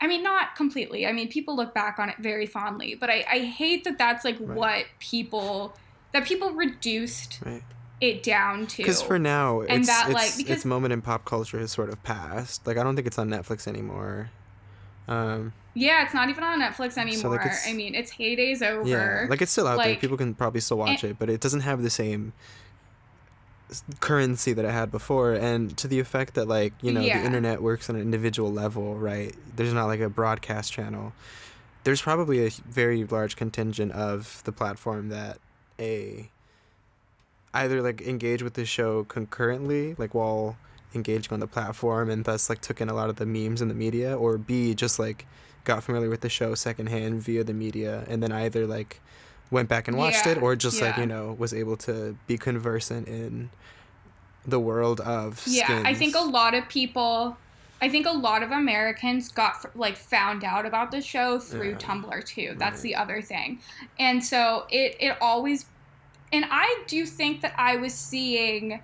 I 0.00 0.06
mean, 0.06 0.22
not 0.22 0.54
completely. 0.56 1.06
I 1.06 1.12
mean, 1.12 1.28
people 1.28 1.56
look 1.56 1.72
back 1.74 1.98
on 1.98 2.08
it 2.10 2.16
very 2.18 2.46
fondly, 2.46 2.94
but 2.94 3.08
I, 3.08 3.24
I 3.30 3.38
hate 3.40 3.84
that 3.84 3.96
that's 3.98 4.24
like 4.24 4.36
Right. 4.40 4.56
what 4.56 4.84
people 4.98 5.74
that 6.12 6.24
people 6.26 6.50
reduced 6.52 7.40
Right. 7.44 7.62
it 8.00 8.22
down 8.22 8.66
to. 8.68 8.76
Because 8.78 9.00
for 9.02 9.18
now, 9.18 9.60
And 9.62 9.80
it's, 9.80 9.88
that, 9.88 10.06
it's, 10.06 10.14
like, 10.14 10.36
because- 10.36 10.56
its 10.58 10.64
moment 10.66 10.92
in 10.92 11.00
pop 11.02 11.24
culture 11.24 11.58
has 11.58 11.72
sort 11.72 11.88
of 11.88 12.02
passed. 12.02 12.66
Like 12.66 12.76
I 12.76 12.82
don't 12.82 12.94
think 12.94 13.06
it's 13.06 13.18
on 13.18 13.28
Netflix 13.30 13.66
anymore. 13.66 14.30
Um, 15.08 15.52
yeah, 15.74 16.04
it's 16.04 16.12
not 16.14 16.28
even 16.28 16.42
on 16.44 16.60
Netflix 16.60 16.98
anymore. 16.98 17.36
it's- 17.36 17.66
I 17.68 17.72
mean, 17.72 17.94
its 17.94 18.12
heydays 18.14 18.60
over. 18.62 18.88
yeah, 18.88 19.26
like 19.30 19.40
it's 19.40 19.52
still 19.52 19.66
out 19.66 19.78
there. 19.78 19.88
like- 19.92 20.00
People 20.00 20.16
can 20.16 20.34
probably 20.34 20.60
still 20.60 20.78
watch 20.78 21.04
it, 21.04 21.18
but 21.18 21.30
it 21.30 21.40
doesn't 21.40 21.60
have 21.60 21.82
the 21.82 21.90
same 21.90 22.32
currency 24.00 24.52
that 24.52 24.64
it 24.64 24.70
had 24.70 24.90
before. 24.90 25.32
And 25.34 25.76
to 25.78 25.88
the 25.88 25.98
effect 26.00 26.34
that 26.34 26.46
like 26.48 26.72
you 26.82 26.92
know 26.92 27.00
Yeah. 27.00 27.18
the 27.20 27.26
internet 27.26 27.62
works 27.62 27.88
on 27.90 27.96
an 27.96 28.02
individual 28.02 28.52
level, 28.52 28.96
right? 28.96 29.34
There's 29.54 29.72
not 29.72 29.86
like 29.86 30.00
a 30.00 30.08
broadcast 30.08 30.72
channel. 30.72 31.12
There's 31.84 32.02
probably 32.02 32.44
a 32.46 32.50
very 32.68 33.04
large 33.04 33.36
contingent 33.36 33.92
of 33.92 34.42
the 34.44 34.52
platform 34.52 35.08
that 35.10 35.38
a 35.78 36.30
either 37.54 37.80
like 37.82 38.02
engage 38.02 38.42
with 38.42 38.54
the 38.54 38.64
show 38.66 39.04
concurrently, 39.04 39.94
like 39.96 40.14
while 40.14 40.56
engaging 40.94 41.32
on 41.32 41.40
the 41.40 41.46
platform, 41.46 42.10
and 42.10 42.24
thus 42.24 42.48
like 42.50 42.60
took 42.60 42.80
in 42.80 42.88
a 42.88 42.94
lot 42.94 43.08
of 43.10 43.16
the 43.16 43.26
memes 43.26 43.62
in 43.62 43.68
the 43.68 43.74
media, 43.74 44.16
or 44.16 44.36
B 44.38 44.74
just 44.74 44.98
like 44.98 45.26
got 45.64 45.82
familiar 45.82 46.08
with 46.08 46.20
the 46.20 46.28
show 46.28 46.54
secondhand 46.54 47.22
via 47.22 47.44
the 47.44 47.54
media, 47.54 48.04
and 48.08 48.22
then 48.22 48.30
either 48.32 48.66
like 48.66 49.00
went 49.50 49.68
back 49.68 49.88
and 49.88 49.96
watched 49.96 50.26
it, 50.26 50.40
or 50.42 50.56
just 50.56 50.80
like 50.80 50.96
you 50.96 51.06
know 51.06 51.34
was 51.38 51.52
able 51.54 51.76
to 51.78 52.16
be 52.26 52.36
conversant 52.38 53.08
in 53.08 53.50
the 54.46 54.60
world 54.60 55.00
of 55.00 55.42
yeah, 55.46 55.82
I 55.84 55.94
think 55.94 56.14
a 56.14 56.20
lot 56.20 56.54
of 56.54 56.68
people. 56.68 57.36
I 57.78 57.90
think 57.90 58.06
a 58.06 58.10
lot 58.12 58.42
of 58.42 58.52
Americans 58.52 59.28
got 59.30 59.76
like 59.76 59.96
found 59.96 60.44
out 60.44 60.64
about 60.64 60.90
the 60.90 61.02
show 61.02 61.38
through 61.38 61.70
Yeah. 61.72 61.76
Tumblr 61.76 62.24
too. 62.24 62.54
That's 62.56 62.76
Right. 62.76 62.82
the 62.82 62.94
other 62.94 63.20
thing, 63.20 63.60
and 63.98 64.24
so 64.24 64.66
it 64.70 64.96
it 64.98 65.16
always, 65.20 65.66
and 66.32 66.46
I 66.50 66.82
do 66.86 67.04
think 67.04 67.42
that 67.42 67.52
I 67.58 67.76
was 67.76 67.92
seeing 67.92 68.80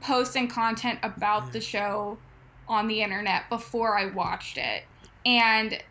posts 0.00 0.36
and 0.36 0.48
content 0.48 1.00
about 1.02 1.52
the 1.52 1.60
show 1.60 2.18
on 2.68 2.86
the 2.86 3.02
internet 3.02 3.48
before 3.48 3.98
I 3.98 4.06
watched 4.06 4.56
it, 4.56 4.84
and 5.26 5.82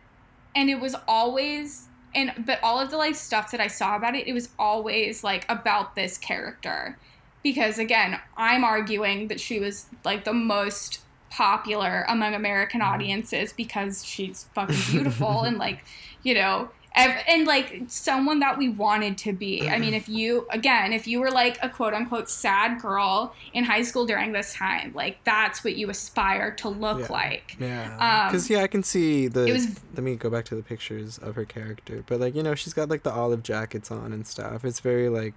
and 0.56 0.70
it 0.70 0.80
was 0.80 0.96
always 1.06 1.88
and 2.14 2.32
but 2.44 2.58
all 2.62 2.80
of 2.80 2.90
the 2.90 2.96
like 2.96 3.14
stuff 3.14 3.50
that 3.52 3.60
I 3.60 3.68
saw 3.68 3.96
about 3.96 4.14
it, 4.14 4.26
it 4.26 4.32
was 4.32 4.50
always 4.58 5.22
like 5.24 5.44
about 5.48 5.94
this 5.94 6.18
character. 6.18 6.98
Because 7.42 7.78
again, 7.78 8.18
I'm 8.36 8.64
arguing 8.64 9.28
that 9.28 9.40
she 9.40 9.60
was 9.60 9.86
like 10.04 10.24
the 10.24 10.32
most 10.32 11.00
popular 11.30 12.04
among 12.08 12.34
American 12.34 12.80
mm-hmm. 12.80 12.92
audiences 12.94 13.52
because 13.52 14.04
she's 14.04 14.46
fucking 14.54 14.76
beautiful 14.90 15.42
and 15.42 15.58
like, 15.58 15.84
you 16.22 16.34
know, 16.34 16.70
and 16.94 17.46
like 17.46 17.82
someone 17.86 18.40
that 18.40 18.58
we 18.58 18.68
wanted 18.68 19.16
to 19.18 19.32
be. 19.32 19.68
I 19.68 19.78
mean, 19.78 19.94
if 19.94 20.08
you 20.08 20.46
again, 20.50 20.92
if 20.92 21.06
you 21.06 21.20
were 21.20 21.30
like 21.30 21.58
a 21.62 21.68
quote 21.68 21.94
unquote 21.94 22.28
sad 22.28 22.80
girl 22.80 23.32
in 23.52 23.64
high 23.64 23.82
school 23.82 24.06
during 24.06 24.32
this 24.32 24.52
time, 24.54 24.92
like 24.94 25.22
that's 25.24 25.62
what 25.62 25.76
you 25.76 25.88
aspire 25.90 26.50
to 26.56 26.68
look 26.68 27.00
Yeah. 27.00 27.06
like. 27.12 27.56
Yeah, 27.60 27.92
Um, 28.26 28.32
because 28.32 28.50
yeah, 28.50 28.62
I 28.62 28.66
can 28.66 28.82
see 28.82 29.28
the. 29.28 29.46
it 29.46 29.52
was- 29.52 29.80
Let 29.94 30.02
me 30.02 30.16
go 30.16 30.30
back 30.30 30.44
to 30.46 30.54
the 30.56 30.62
pictures 30.62 31.18
of 31.18 31.36
her 31.36 31.44
character, 31.44 32.02
but 32.06 32.18
like 32.20 32.34
you 32.34 32.42
know, 32.42 32.54
she's 32.54 32.72
got 32.74 32.88
like 32.88 33.02
the 33.04 33.12
olive 33.12 33.42
jackets 33.42 33.90
on 33.90 34.12
and 34.12 34.26
stuff. 34.26 34.64
It's 34.64 34.80
very 34.80 35.08
like 35.08 35.34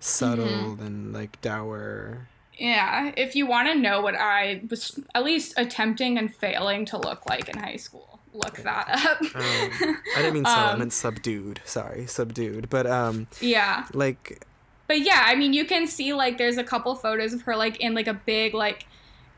subtle 0.00 0.44
Mm-hmm. 0.46 0.82
and 0.86 1.12
like 1.12 1.40
dour. 1.40 2.28
Yeah, 2.58 3.12
if 3.16 3.34
you 3.34 3.46
want 3.46 3.68
to 3.68 3.74
know 3.74 4.02
what 4.02 4.14
I 4.14 4.62
was 4.68 5.00
at 5.14 5.24
least 5.24 5.54
attempting 5.56 6.18
and 6.18 6.32
failing 6.34 6.84
to 6.86 6.98
look 6.98 7.26
like 7.28 7.48
in 7.48 7.58
high 7.58 7.76
school, 7.76 8.11
look 8.34 8.56
that 8.58 8.88
up. 8.88 9.20
Um, 9.22 9.98
I 10.16 10.22
didn't 10.22 10.34
mean 10.34 10.44
subtle. 10.46 10.64
I 10.68 10.72
Um, 10.72 10.78
meant 10.78 10.92
subdued. 10.92 11.60
Sorry, 11.64 12.06
subdued. 12.06 12.68
But 12.70 12.86
um, 12.86 13.26
yeah. 13.40 13.86
like 13.92 14.44
But 14.88 15.00
yeah, 15.00 15.22
I 15.26 15.34
mean, 15.34 15.52
you 15.52 15.64
can 15.64 15.86
see 15.86 16.12
like 16.14 16.38
there's 16.38 16.58
a 16.58 16.64
couple 16.64 16.94
photos 16.94 17.32
of 17.32 17.42
her 17.42 17.56
like 17.56 17.78
in 17.80 17.94
like 17.94 18.06
a 18.08 18.14
big 18.14 18.54
like 18.54 18.86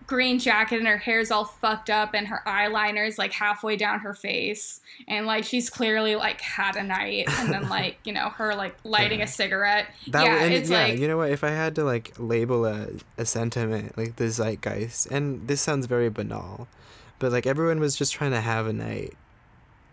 green 0.07 0.39
jacket 0.39 0.77
and 0.79 0.87
her 0.87 0.99
hair's 0.99 1.31
all 1.31 1.47
fucked 1.47 1.89
up 1.89 2.13
and 2.13 2.29
her 2.29 2.43
eyeliner 2.47 3.09
is 3.09 3.17
like 3.17 3.33
halfway 3.33 3.75
down 3.75 4.01
her 4.01 4.13
face 4.13 4.83
and 5.09 5.25
like 5.25 5.45
she's 5.45 5.71
clearly 5.71 6.15
like 6.15 6.43
had 6.43 6.77
a 6.77 6.83
night 6.83 7.25
and 7.39 7.51
then 7.51 7.67
like 7.71 7.97
you 8.05 8.13
know 8.13 8.29
her 8.29 8.55
like 8.55 8.77
lighting 8.85 9.21
Yeah. 9.21 9.25
a 9.25 9.29
cigarette. 9.29 9.87
that. 10.09 10.23
yeah, 10.27 10.45
and, 10.45 10.53
it's 10.53 10.69
yeah, 10.69 10.83
like 10.89 10.99
you 10.99 11.09
know 11.09 11.17
what? 11.17 11.31
If 11.31 11.43
I 11.43 11.51
had 11.51 11.75
to 11.77 11.85
like 11.85 12.13
label 12.19 12.67
a 12.67 12.89
a 13.17 13.25
sentiment 13.25 13.97
like 13.97 14.17
the 14.17 14.29
zeitgeist, 14.29 15.07
and 15.11 15.49
this 15.49 15.63
sounds 15.63 15.87
very 15.87 16.11
banal, 16.11 16.69
but 17.19 17.33
like 17.33 17.47
everyone 17.47 17.81
was 17.81 17.97
just 17.97 18.13
trying 18.13 18.33
to 18.33 18.41
have 18.41 18.67
a 18.67 18.73
night, 18.73 19.15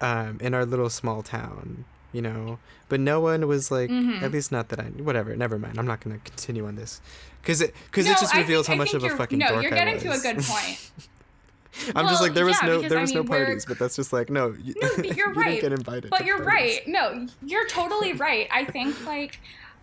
um, 0.01 0.37
in 0.41 0.53
our 0.53 0.65
little 0.65 0.89
small 0.89 1.21
town. 1.23 1.85
You 2.13 2.21
know, 2.21 2.59
but 2.89 2.99
no 2.99 3.21
one 3.21 3.47
was 3.47 3.71
like, 3.71 3.89
Mhm. 3.89 4.21
at 4.21 4.33
least 4.33 4.51
not 4.51 4.67
that 4.67 4.81
I. 4.81 4.83
Whatever, 4.83 5.33
never 5.37 5.57
mind. 5.57 5.79
I'm 5.79 5.87
not 5.87 6.01
gonna 6.01 6.17
continue 6.25 6.65
on 6.67 6.75
this, 6.75 6.99
because 7.41 7.61
it 7.61 7.73
because 7.85 8.05
No, 8.05 8.11
it 8.11 8.17
just 8.19 8.35
reveals 8.35 8.67
think- 8.67 8.75
how 8.77 8.81
I 8.81 8.85
much 8.85 8.93
of 8.93 9.03
a 9.05 9.09
fucking 9.15 9.39
no, 9.39 9.61
you're 9.61 9.73
I 9.73 9.77
getting 9.77 9.97
to 9.99 10.11
a 10.11 10.17
good 10.19 10.39
point. 10.43 10.91
I'm 11.95 12.05
just 12.09 12.21
like 12.21 12.33
there 12.33 12.43
was 12.43 12.57
yeah, 12.61 12.67
no 12.67 12.81
there 12.81 12.99
was 12.99 13.13
no 13.13 13.21
mean, 13.23 13.29
we're- 13.29 13.45
parties, 13.45 13.65
but 13.65 13.79
that's 13.79 13.95
just 13.95 14.11
like 14.11 14.29
no. 14.29 14.53
You, 14.61 14.73
No, 14.81 14.89
but 14.97 15.15
you're 15.15 15.29
you 15.33 15.39
right. 15.41 15.61
get 15.61 15.71
invited. 15.71 16.09
But 16.09 16.25
you're 16.25 16.43
parties. 16.43 16.79
right. 16.79 16.87
No, 16.87 17.27
you're 17.45 17.67
totally 17.67 18.11
right. 18.27 18.49
I 18.51 18.65
think 18.65 19.05
like 19.05 19.39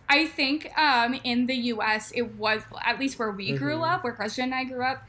I 0.07 0.27
think 0.27 0.69
um 0.77 1.19
in 1.23 1.47
the 1.47 1.55
US 1.73 2.11
it 2.11 2.35
was 2.35 2.61
at 2.85 2.99
least 2.99 3.17
where 3.17 3.31
we 3.31 3.53
grew 3.57 3.77
Mhm. 3.77 3.91
up, 3.91 4.03
where 4.03 4.13
Christian 4.13 4.45
and 4.45 4.53
I 4.55 4.65
grew 4.65 4.83
up, 4.83 5.01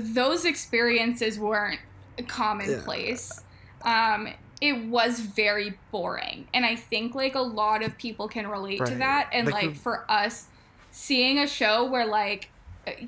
those 0.00 0.44
experiences 0.44 1.38
weren't 1.38 1.80
commonplace. 2.28 3.40
Um 3.82 4.28
it 4.60 4.86
was 4.86 5.20
very 5.20 5.74
boring. 5.92 6.48
And 6.54 6.64
I 6.64 6.76
think 6.76 7.14
like 7.14 7.34
a 7.34 7.40
lot 7.40 7.82
of 7.82 7.98
people 7.98 8.26
can 8.26 8.46
relate 8.48 8.78
to 8.86 8.94
that 8.94 9.28
and 9.32 9.46
Like, 9.48 9.64
like, 9.64 9.76
for 9.76 10.10
us 10.10 10.46
seeing 10.90 11.38
a 11.38 11.46
show 11.46 11.84
where 11.84 12.06
like 12.06 12.48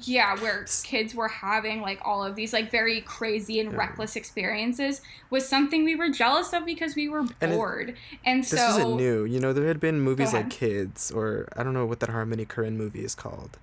yeah, 0.00 0.34
where 0.40 0.66
kids 0.82 1.14
were 1.14 1.28
having 1.28 1.80
like 1.80 2.00
all 2.04 2.22
of 2.24 2.34
these 2.34 2.52
like 2.52 2.68
very 2.70 3.00
crazy 3.00 3.60
and 3.60 3.70
Yeah. 3.72 3.78
reckless 3.78 4.16
experiences 4.16 5.00
was 5.30 5.48
something 5.48 5.84
we 5.84 5.94
were 5.94 6.08
jealous 6.10 6.52
of 6.52 6.66
because 6.66 6.96
we 6.96 7.08
were 7.08 7.20
And 7.40 7.52
it- 7.52 7.56
bored. 7.56 7.96
And 8.26 8.42
This 8.42 8.50
so 8.50 8.56
isn't 8.70 8.96
new. 8.96 9.24
You 9.24 9.38
know, 9.38 9.52
there 9.52 9.68
had 9.68 9.78
been 9.80 10.00
movies 10.00 10.32
like. 10.32 10.50
Kids, 10.50 11.12
or 11.12 11.46
I 11.56 11.62
don't 11.62 11.74
know 11.74 11.86
what 11.86 12.00
that 12.00 12.08
Harmony 12.10 12.44
Korine 12.44 12.74
movie 12.74 13.04
is 13.04 13.14
called, 13.14 13.56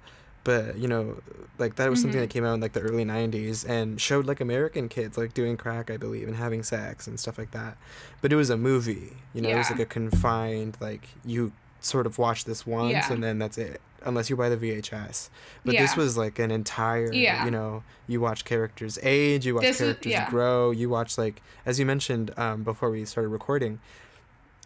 but 0.45 0.77
you 0.77 0.87
know, 0.87 1.17
like 1.59 1.75
that 1.75 1.89
was 1.89 1.99
something 2.01 2.17
Mhm. 2.19 2.23
that 2.23 2.29
came 2.29 2.45
out 2.45 2.53
in 2.53 2.61
like 2.61 2.71
the 2.71 2.79
early 2.81 3.03
'90s 3.03 3.65
and 3.67 3.99
showed 3.99 4.25
like 4.25 4.39
American 4.39 4.87
kids 4.87 5.17
like 5.17 5.33
doing 5.33 5.57
crack, 5.57 5.91
I 5.91 5.97
believe, 5.97 6.27
and 6.29 6.37
having 6.37 6.63
sex 6.63 7.05
and 7.07 7.19
stuff 7.19 7.37
like 7.37 7.51
that. 7.51 7.75
But 8.21 8.31
it 8.31 8.37
was 8.37 8.49
a 8.49 8.55
movie. 8.57 9.17
You 9.33 9.41
know, 9.41 9.49
it 9.49 9.57
was 9.57 9.69
like 9.69 9.79
a 9.81 9.85
confined 9.85 10.77
like 10.79 11.09
you 11.25 11.51
sort 11.81 12.05
of 12.07 12.17
watch 12.17 12.45
this 12.45 12.65
once 12.65 12.91
Yeah. 12.93 13.11
and 13.11 13.21
then 13.23 13.37
that's 13.39 13.57
it. 13.57 13.81
Unless 14.07 14.29
you 14.29 14.35
buy 14.35 14.49
the 14.49 14.57
VHS, 14.57 15.29
but 15.63 15.71
this 15.75 15.95
was 15.97 16.15
like 16.15 16.37
an 16.39 16.51
entire. 16.51 17.11
Yeah. 17.11 17.43
You 17.45 17.49
know, 17.51 17.83
you 18.07 18.21
watch 18.21 18.45
characters 18.45 18.99
age, 19.01 19.45
you 19.47 19.55
watch 19.55 19.63
This 19.63 19.79
characters 19.79 20.11
yeah. 20.11 20.29
grow, 20.29 20.69
you 20.71 20.89
watch 20.89 21.17
like 21.17 21.41
as 21.65 21.79
you 21.79 21.85
mentioned 21.87 22.31
um, 22.37 22.63
before 22.63 22.89
we 22.91 23.03
started 23.05 23.29
recording 23.29 23.79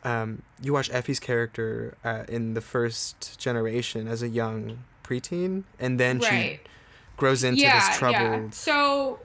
um, 0.04 0.44
you 0.62 0.72
watch 0.74 0.90
Effie's 0.92 1.20
character 1.20 1.96
uh, 2.06 2.24
in 2.30 2.54
the 2.54 2.62
first 2.62 3.38
generation 3.38 4.08
as 4.08 4.22
a 4.22 4.30
young 4.30 4.80
preteen, 5.10 5.64
and 5.80 6.00
then 6.00 6.20
right. 6.20 6.60
she 6.64 6.70
grows 7.18 7.44
into 7.44 7.62
yeah, 7.62 7.88
this 7.90 7.98
troubled. 7.98 8.44
Yeah. 8.44 8.50
So 8.52 9.20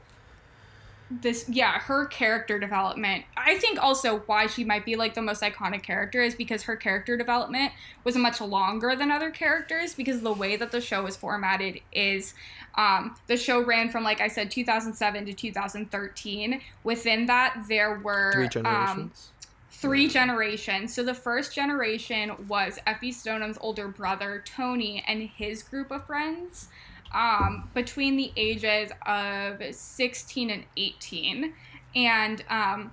this 1.10 1.48
yeah, 1.48 1.78
her 1.80 2.06
character 2.06 2.58
development. 2.58 3.24
I 3.36 3.58
think 3.58 3.82
also 3.82 4.20
why 4.20 4.46
she 4.46 4.64
might 4.64 4.84
be 4.84 4.96
like 4.96 5.14
the 5.14 5.22
most 5.22 5.42
iconic 5.42 5.82
character 5.82 6.22
is 6.22 6.34
because 6.34 6.62
her 6.64 6.76
character 6.76 7.16
development 7.16 7.72
was 8.04 8.16
much 8.16 8.40
longer 8.40 8.96
than 8.96 9.10
other 9.10 9.30
characters 9.30 9.94
because 9.94 10.22
the 10.22 10.32
way 10.32 10.56
that 10.56 10.72
the 10.72 10.80
show 10.80 11.02
was 11.02 11.16
formatted 11.16 11.80
is 11.92 12.34
um, 12.76 13.14
the 13.26 13.36
show 13.36 13.62
ran 13.62 13.90
from 13.90 14.02
like 14.02 14.20
I 14.20 14.28
said 14.28 14.50
2007 14.50 15.26
to 15.26 15.32
2013. 15.32 16.60
Within 16.82 17.26
that 17.26 17.64
there 17.68 17.98
were 17.98 18.32
Three 18.32 18.44
um, 18.46 18.50
generations. 18.50 19.30
Three 19.74 20.08
generations. 20.08 20.94
So 20.94 21.02
the 21.02 21.14
first 21.14 21.54
generation 21.54 22.46
was 22.48 22.78
Effie 22.86 23.12
Stoneham's 23.12 23.58
older 23.60 23.88
brother 23.88 24.42
Tony 24.46 25.04
and 25.06 25.22
his 25.22 25.62
group 25.62 25.90
of 25.90 26.06
friends 26.06 26.68
um, 27.12 27.68
between 27.74 28.16
the 28.16 28.32
ages 28.36 28.90
of 29.06 29.62
16 29.74 30.50
and 30.50 30.64
18. 30.76 31.52
And 31.94 32.44
um, 32.48 32.92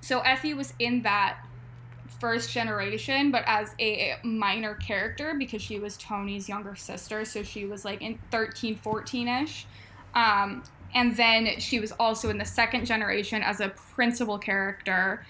so 0.00 0.20
Effie 0.20 0.54
was 0.54 0.74
in 0.78 1.02
that 1.02 1.38
first 2.20 2.50
generation, 2.50 3.30
but 3.30 3.42
as 3.46 3.74
a 3.80 4.14
minor 4.22 4.74
character 4.74 5.34
because 5.36 5.60
she 5.60 5.78
was 5.78 5.96
Tony's 5.96 6.48
younger 6.48 6.76
sister. 6.76 7.24
So 7.24 7.42
she 7.42 7.64
was 7.64 7.84
like 7.84 8.00
in 8.00 8.18
13, 8.30 8.76
14 8.76 9.28
ish. 9.28 9.66
Um, 10.14 10.62
and 10.94 11.16
then 11.16 11.58
she 11.58 11.80
was 11.80 11.92
also 11.92 12.30
in 12.30 12.38
the 12.38 12.44
second 12.44 12.84
generation 12.84 13.42
as 13.42 13.60
a 13.60 13.70
principal 13.70 14.38
character. 14.38 15.24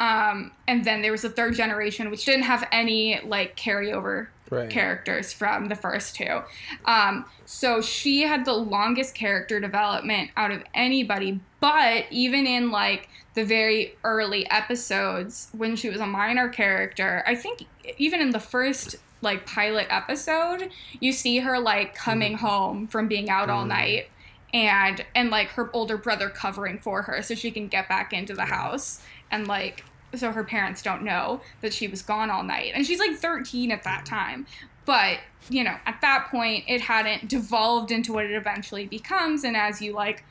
Um, 0.00 0.50
and 0.66 0.84
then 0.84 1.02
there 1.02 1.12
was 1.12 1.24
a 1.24 1.30
third 1.30 1.54
generation 1.54 2.10
which 2.10 2.24
didn't 2.24 2.44
have 2.44 2.66
any 2.72 3.20
like 3.24 3.56
carryover 3.56 4.28
Right. 4.50 4.68
characters 4.68 5.32
from 5.32 5.66
the 5.66 5.76
first 5.76 6.16
two. 6.16 6.40
Um, 6.84 7.24
so 7.44 7.80
she 7.80 8.22
had 8.22 8.44
the 8.44 8.52
longest 8.54 9.14
character 9.14 9.60
development 9.60 10.30
out 10.36 10.50
of 10.50 10.64
anybody, 10.74 11.38
but 11.60 12.06
even 12.10 12.48
in 12.48 12.72
like 12.72 13.08
the 13.34 13.44
very 13.44 13.94
early 14.02 14.50
episodes 14.50 15.50
when 15.52 15.76
she 15.76 15.88
was 15.88 16.00
a 16.00 16.06
minor 16.06 16.48
character, 16.48 17.22
I 17.28 17.36
think 17.36 17.62
even 17.96 18.20
in 18.20 18.30
the 18.30 18.40
first 18.40 18.96
like 19.22 19.46
pilot 19.46 19.86
episode, 19.88 20.70
you 20.98 21.12
see 21.12 21.38
her 21.38 21.60
like 21.60 21.94
coming 21.94 22.38
home 22.38 22.88
from 22.88 23.06
being 23.06 23.30
out 23.30 23.50
all 23.50 23.64
Mm. 23.64 23.68
night 23.68 24.10
and 24.52 25.04
and 25.14 25.30
like 25.30 25.50
her 25.50 25.70
older 25.72 25.96
brother 25.96 26.28
covering 26.28 26.80
for 26.80 27.02
her 27.02 27.22
so 27.22 27.36
she 27.36 27.52
can 27.52 27.68
get 27.68 27.88
back 27.88 28.12
into 28.12 28.34
the 28.34 28.46
house 28.46 29.00
and 29.30 29.46
like 29.46 29.84
so 30.14 30.32
her 30.32 30.44
parents 30.44 30.82
don't 30.82 31.02
know 31.02 31.40
that 31.60 31.72
she 31.72 31.88
was 31.88 32.02
gone 32.02 32.30
all 32.30 32.42
night. 32.42 32.72
And 32.74 32.86
she's 32.86 32.98
like 32.98 33.16
13 33.16 33.70
at 33.70 33.84
that 33.84 34.04
time. 34.06 34.46
But 34.84 35.18
you 35.48 35.64
know 35.64 35.76
at 35.86 36.00
that 36.00 36.28
point 36.30 36.64
it 36.68 36.82
hadn't 36.82 37.28
devolved 37.28 37.90
into 37.90 38.12
what 38.12 38.24
it 38.24 38.32
eventually 38.32 38.86
becomes. 38.86 39.44
And 39.44 39.56
as 39.56 39.80
you 39.80 39.92
like 39.92 40.24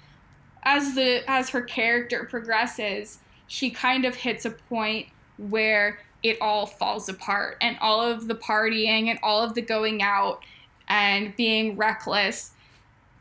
as 0.64 0.96
the 0.96 1.24
as 1.30 1.50
her 1.50 1.62
character 1.62 2.26
progresses 2.26 3.20
she 3.48 3.72
kind 3.72 4.06
of 4.06 4.16
hits 4.16 4.46
a 4.46 4.52
point 4.52 5.08
where 5.38 6.00
it 6.22 6.38
all 6.42 6.66
falls 6.66 7.10
apart. 7.10 7.58
And 7.62 7.78
all 7.82 8.02
of 8.02 8.28
the 8.28 8.36
partying 8.36 9.08
and 9.08 9.20
all 9.24 9.42
of 9.44 9.56
the 9.56 9.62
going 9.62 10.02
out 10.02 10.44
and 10.88 11.36
being 11.36 11.76
reckless 11.76 12.52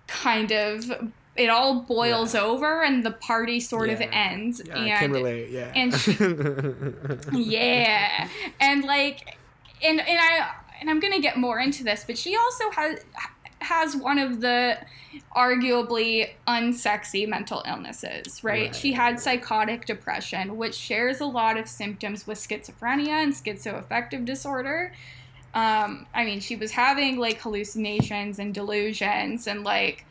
kind 0.06 0.52
of 0.52 1.12
it 1.38 1.48
all 1.48 1.80
boils 1.82 2.34
Yeah. 2.34 2.42
over 2.42 2.82
and 2.82 3.04
the 3.04 3.12
party 3.12 3.60
sort 3.60 3.90
of 3.90 4.00
ends 4.00 4.60
Yeah, 4.66 4.74
and 4.76 4.92
I 4.92 4.96
can 4.98 5.12
relate. 5.12 5.50
Yeah. 5.50 5.72
and 5.74 5.94
she- 5.94 6.16
yeah 7.32 8.28
and 8.60 8.84
like 8.84 9.38
and 9.82 10.00
and 10.00 10.18
i 10.20 10.50
and 10.80 10.90
i'm 10.90 11.00
gonna 11.00 11.20
get 11.20 11.36
more 11.36 11.58
into 11.60 11.84
this 11.84 12.04
but 12.06 12.18
she 12.18 12.36
also 12.36 12.70
has 12.72 13.00
has 13.60 13.96
one 13.96 14.18
of 14.18 14.40
the 14.40 14.78
arguably 15.34 16.30
unsexy 16.46 17.26
mental 17.28 17.62
illnesses 17.66 18.42
right, 18.44 18.66
Right. 18.66 18.76
she 18.76 18.92
had 18.92 19.18
psychotic 19.20 19.84
depression 19.86 20.56
which 20.56 20.74
shares 20.74 21.20
a 21.20 21.26
lot 21.26 21.56
of 21.56 21.68
symptoms 21.68 22.26
with 22.26 22.38
schizophrenia 22.38 23.08
and 23.22 23.32
schizoaffective 23.32 24.24
disorder 24.24 24.92
um 25.54 26.06
i 26.14 26.24
mean 26.24 26.40
she 26.40 26.56
was 26.56 26.72
having 26.72 27.18
like 27.18 27.40
hallucinations 27.40 28.38
and 28.38 28.54
delusions 28.54 29.46
and 29.46 29.64
like 29.64 30.04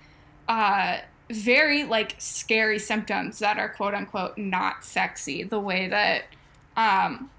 uh 0.47 0.97
very 1.29 1.83
like 1.83 2.15
scary 2.17 2.79
symptoms 2.79 3.39
that 3.39 3.57
are 3.57 3.69
quote 3.69 3.93
unquote 3.93 4.37
not 4.37 4.83
sexy 4.83 5.43
the 5.43 5.59
way 5.59 5.87
that 5.87 6.23
um 6.77 7.29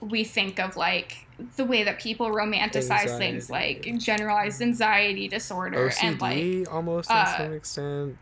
we 0.00 0.24
think 0.24 0.58
of 0.58 0.76
like 0.76 1.26
the 1.56 1.64
way 1.64 1.82
that 1.82 1.98
people 1.98 2.30
romanticize 2.30 3.18
things 3.18 3.50
Anxiety. 3.50 3.92
like 3.92 4.00
generalized 4.00 4.62
anxiety 4.62 5.28
disorder 5.28 5.90
and 6.02 6.20
like 6.20 6.36
OCD 6.36 6.72
almost 6.72 7.10
uh, 7.10 7.24
to 7.24 7.42
some 7.42 7.52
extent. 7.52 8.18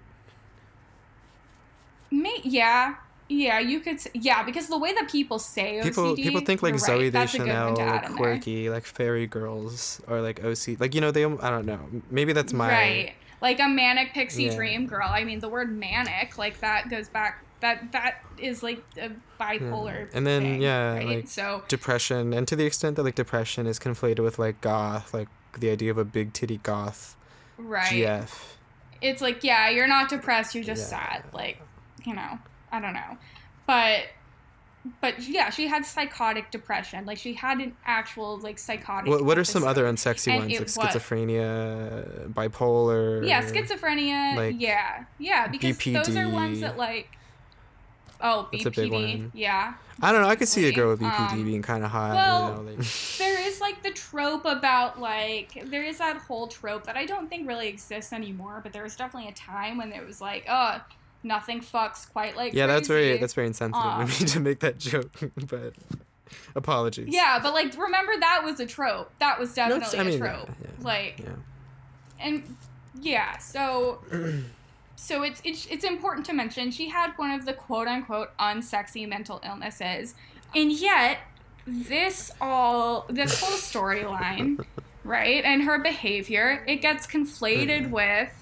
may, 2.11 2.41
yeah 2.43 2.95
yeah 3.29 3.59
you 3.59 3.81
could 3.81 3.99
yeah 4.15 4.43
because 4.43 4.67
the 4.69 4.79
way 4.79 4.93
that 4.93 5.09
people 5.09 5.39
say 5.39 5.81
People 5.83 6.15
OCD, 6.15 6.23
people 6.23 6.41
think 6.41 6.63
like 6.63 6.75
Zooey 6.75 7.05
right, 7.05 7.13
Deschanel, 7.13 7.75
like 7.77 8.17
quirky, 8.17 8.69
like 8.69 8.85
fairy 8.85 9.27
girls, 9.27 10.03
or 10.07 10.21
like 10.21 10.45
OC. 10.45 10.79
Like 10.81 10.95
you 10.95 11.01
know 11.01 11.11
they. 11.11 11.25
I 11.25 11.49
don't 11.49 11.65
know. 11.65 11.81
Maybe 12.11 12.35
that's 12.35 12.53
my. 12.53 12.69
right 12.69 13.15
like 13.43 13.61
a 13.61 13.69
manic 13.69 14.15
pixie 14.15 14.45
Yeah. 14.45 14.57
dream 14.57 14.87
girl 14.87 15.09
i 15.11 15.25
mean 15.25 15.41
the 15.41 15.49
word 15.51 15.71
manic 15.77 16.39
like 16.39 16.61
that 16.61 16.89
goes 16.89 17.09
back 17.11 17.45
that 17.61 17.93
that 17.93 18.15
is 18.39 18.63
like 18.63 18.83
a 18.99 19.11
bipolar 19.41 20.09
And 20.15 20.27
then, 20.27 20.43
thing, 20.43 20.63
yeah, 20.63 20.95
right? 20.95 21.07
like, 21.07 21.29
so 21.29 21.63
depression 21.69 22.33
and 22.33 22.49
to 22.49 22.57
the 22.57 22.65
extent 22.65 22.97
that 22.97 23.03
like 23.03 23.15
depression 23.17 23.67
is 23.67 23.79
conflated 23.79 24.21
with 24.21 24.39
like 24.39 24.61
goth 24.61 25.13
like 25.13 25.29
the 25.59 25.69
idea 25.71 25.91
of 25.91 25.99
a 25.99 26.05
big 26.05 26.33
titty 26.33 26.59
goth 26.59 27.17
right 27.59 27.93
gf 27.93 28.31
it's 29.03 29.21
like 29.21 29.45
yeah 29.45 29.69
you're 29.69 29.87
not 29.87 30.09
depressed 30.09 30.55
you're 30.55 30.65
just 30.65 30.91
Yeah. 30.91 30.99
sad 30.99 31.25
like 31.35 31.61
you 32.07 32.15
know 32.15 32.39
i 32.73 32.81
don't 32.81 32.95
know 32.95 33.17
but 33.67 34.07
but 35.01 35.21
yeah 35.29 35.49
she 35.51 35.69
had 35.69 35.85
psychotic 35.87 36.51
depression. 36.51 37.05
Like 37.07 37.19
she 37.19 37.35
had 37.35 37.59
an 37.59 37.77
actual 37.87 38.39
like 38.39 38.59
psychotic 38.59 39.09
what, 39.11 39.25
what 39.25 39.39
are 39.39 39.45
some 39.45 39.65
other 39.65 39.85
unsexy 39.85 40.29
And 40.33 40.41
ones? 40.41 40.53
Like 40.53 40.61
was- 40.61 40.77
schizophrenia 40.77 42.33
bipolar? 42.33 43.27
Yeah 43.27 43.43
schizophrenia 43.43 44.37
like, 44.37 44.57
yeah. 44.59 45.05
Yeah 45.19 45.47
because 45.49 45.79
those 45.79 46.17
are 46.17 46.29
ones 46.29 46.61
that 46.61 46.77
like 46.77 47.09
oh 48.21 48.49
That's 48.53 48.65
bpd 48.65 48.67
a 48.67 48.71
big 48.71 48.93
one. 48.93 49.33
yeah. 49.35 49.75
I 50.01 50.11
don't 50.13 50.23
know 50.23 50.29
i 50.29 50.37
could 50.37 50.49
see 50.49 50.67
a 50.69 50.73
girl 50.73 50.91
with 50.91 51.03
Um, 51.03 51.11
bpd 51.11 51.45
being 51.45 51.63
kind 51.63 51.85
of 51.85 51.91
hot 51.91 52.15
well, 52.15 52.49
you 52.65 52.71
know, 52.71 52.77
like, 52.79 52.87
there 53.19 53.41
is 53.49 53.61
like 53.61 53.83
the 53.83 53.91
trope 53.91 54.45
about 54.47 55.01
like 55.01 55.63
there 55.67 55.85
is 55.85 55.99
that 55.99 56.17
whole 56.17 56.47
trope 56.49 56.85
that 56.87 56.97
I 56.97 57.05
don't 57.07 57.29
think 57.29 57.47
really 57.47 57.69
exists 57.69 58.13
anymore, 58.13 58.61
but 58.63 58.73
there 58.73 58.83
was 58.83 58.97
definitely 58.97 59.29
a 59.29 59.35
time 59.35 59.77
when 59.79 59.93
it 59.93 60.05
was 60.07 60.21
like, 60.21 60.45
oh, 60.49 60.81
nothing 61.23 61.61
fucks 61.61 62.11
quite 62.13 62.37
like 62.37 62.53
yeah 62.55 62.67
that's 62.67 62.89
very 62.89 63.17
that's 63.19 63.35
very 63.35 63.47
insensitive 63.47 63.85
Um, 63.85 64.03
of 64.03 64.21
me 64.21 64.27
to 64.35 64.41
make 64.41 64.61
that 64.61 64.79
joke 64.79 65.11
but 65.49 65.75
apologies 66.55 67.09
yeah, 67.11 67.39
but 67.43 67.53
like 67.53 67.77
remember 67.77 68.13
that 68.21 68.43
was 68.45 68.59
a 68.61 68.67
trope. 68.67 69.11
That 69.19 69.39
was 69.39 69.55
definitely 69.55 69.83
it's- 69.87 69.95
I 69.95 70.05
mean, 70.05 70.23
a 70.23 70.25
yeah, 70.27 70.33
trope. 70.35 70.51
yeah, 70.63 70.85
like 70.85 71.19
yeah 71.19 71.29
and 72.21 72.57
yeah, 73.01 73.39
so 73.39 73.99
so 74.97 75.23
it's, 75.23 75.41
it's 75.45 75.67
it's 75.67 75.85
important 75.85 76.25
to 76.27 76.33
mention 76.33 76.71
she 76.71 76.89
had 76.89 77.13
one 77.17 77.31
of 77.33 77.45
the 77.45 77.53
quote 77.53 77.89
unquote 77.89 78.37
unsexy 78.39 79.09
mental 79.09 79.41
illnesses, 79.45 80.15
and 80.55 80.73
yet 80.73 81.19
this 81.67 82.31
all 82.41 83.07
this 83.09 83.41
whole 83.41 83.57
storyline, 83.59 84.65
right, 85.05 85.45
and 85.45 85.63
her 85.65 85.79
behavior 85.79 86.65
it 86.67 86.77
gets 86.77 87.07
conflated 87.07 87.91
with 87.91 88.42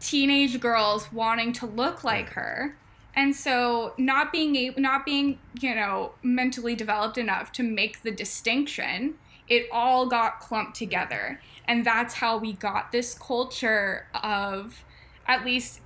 teenage 0.00 0.60
girls 0.60 1.12
wanting 1.12 1.52
to 1.54 1.66
look 1.66 2.04
like 2.04 2.30
her. 2.30 2.76
And 3.14 3.34
so 3.34 3.94
not 3.96 4.30
being 4.30 4.56
able, 4.56 4.80
not 4.80 5.06
being, 5.06 5.38
you 5.58 5.74
know, 5.74 6.12
mentally 6.22 6.74
developed 6.74 7.16
enough 7.16 7.50
to 7.52 7.62
make 7.62 8.02
the 8.02 8.10
distinction, 8.10 9.14
it 9.48 9.66
all 9.72 10.06
got 10.06 10.40
clumped 10.40 10.76
together. 10.76 11.40
And 11.66 11.84
that's 11.84 12.14
how 12.14 12.36
we 12.36 12.52
got 12.52 12.92
this 12.92 13.14
culture 13.14 14.06
of 14.22 14.84
at 15.26 15.44
least 15.44 15.80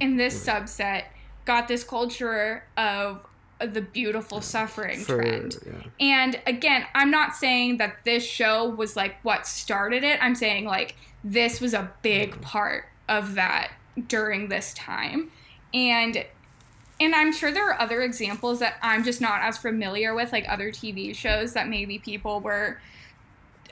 in 0.00 0.16
this 0.16 0.46
subset 0.46 1.04
got 1.44 1.68
this 1.68 1.84
culture 1.84 2.64
of 2.76 3.26
the 3.60 3.80
beautiful 3.80 4.40
suffering 4.40 5.00
for 5.00 5.22
trend. 5.22 5.56
yeah. 5.64 5.72
And 6.00 6.40
again, 6.46 6.84
I'm 6.94 7.10
not 7.10 7.34
saying 7.34 7.78
that 7.78 8.04
this 8.04 8.24
show 8.24 8.68
was 8.68 8.96
like 8.96 9.16
what 9.22 9.46
started 9.46 10.04
it. 10.04 10.18
I'm 10.22 10.34
saying 10.34 10.64
like 10.64 10.96
this 11.22 11.60
was 11.60 11.72
a 11.72 11.92
big 12.02 12.40
part 12.40 12.86
of 13.08 13.34
that 13.34 13.72
during 14.08 14.48
this 14.48 14.74
time. 14.74 15.30
And 15.72 16.24
and 17.00 17.14
I'm 17.14 17.32
sure 17.32 17.50
there 17.50 17.68
are 17.68 17.80
other 17.80 18.02
examples 18.02 18.60
that 18.60 18.76
I'm 18.80 19.02
just 19.02 19.20
not 19.20 19.42
as 19.42 19.58
familiar 19.58 20.14
with, 20.14 20.32
like 20.32 20.48
other 20.48 20.70
TV 20.70 21.14
shows 21.14 21.52
that 21.54 21.68
maybe 21.68 21.98
people 21.98 22.40
were 22.40 22.80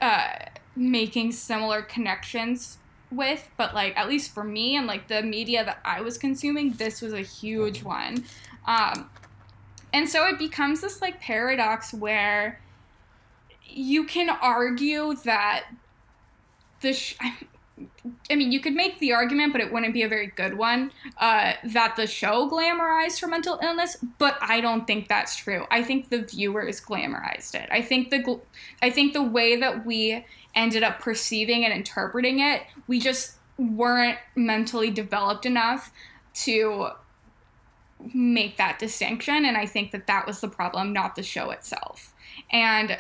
uh, 0.00 0.32
making 0.74 1.30
similar 1.32 1.82
connections 1.82 2.78
with. 3.12 3.48
But 3.56 3.74
like 3.74 3.96
at 3.96 4.08
least 4.08 4.34
for 4.34 4.42
me 4.42 4.76
and 4.76 4.88
like 4.88 5.06
the 5.06 5.22
media 5.22 5.64
that 5.64 5.78
I 5.84 6.00
was 6.00 6.18
consuming, 6.18 6.72
this 6.72 7.00
was 7.00 7.12
a 7.12 7.20
huge 7.20 7.84
one. 7.84 8.24
Um, 8.66 9.08
and 9.92 10.08
so 10.08 10.26
it 10.26 10.38
becomes 10.38 10.80
this 10.80 11.00
like 11.00 11.20
paradox 11.20 11.94
where 11.94 12.60
you 13.64 14.04
can 14.04 14.30
argue 14.30 15.14
that 15.24 15.66
the 16.80 16.92
sh- 16.92 17.16
I 18.30 18.34
mean, 18.34 18.52
you 18.52 18.60
could 18.60 18.74
make 18.74 18.98
the 18.98 19.12
argument, 19.12 19.52
but 19.52 19.60
it 19.60 19.72
wouldn't 19.72 19.94
be 19.94 20.02
a 20.02 20.08
very 20.08 20.26
good 20.26 20.56
one, 20.56 20.90
uh, 21.18 21.54
that 21.64 21.96
the 21.96 22.06
show 22.06 22.48
glamorized 22.50 23.20
her 23.20 23.26
mental 23.26 23.58
illness, 23.62 23.96
but 24.18 24.38
I 24.40 24.60
don't 24.60 24.86
think 24.86 25.08
that's 25.08 25.36
true. 25.36 25.66
I 25.70 25.82
think 25.82 26.10
the 26.10 26.22
viewers 26.22 26.80
glamorized 26.80 27.54
it. 27.54 27.68
I 27.70 27.82
think 27.82 28.10
the 28.10 28.22
gl- 28.22 28.40
I 28.80 28.90
think 28.90 29.12
the 29.12 29.22
way 29.22 29.56
that 29.56 29.86
we 29.86 30.24
ended 30.54 30.82
up 30.82 31.00
perceiving 31.00 31.64
and 31.64 31.72
interpreting 31.72 32.40
it, 32.40 32.62
we 32.86 33.00
just 33.00 33.36
weren't 33.58 34.18
mentally 34.34 34.90
developed 34.90 35.46
enough 35.46 35.92
to 36.34 36.88
make 38.14 38.56
that 38.56 38.78
distinction 38.80 39.44
and 39.44 39.56
i 39.56 39.64
think 39.64 39.92
that 39.92 40.08
that 40.08 40.26
was 40.26 40.40
the 40.40 40.48
problem 40.48 40.92
not 40.92 41.14
the 41.14 41.22
show 41.22 41.50
itself 41.50 42.12
and 42.50 42.98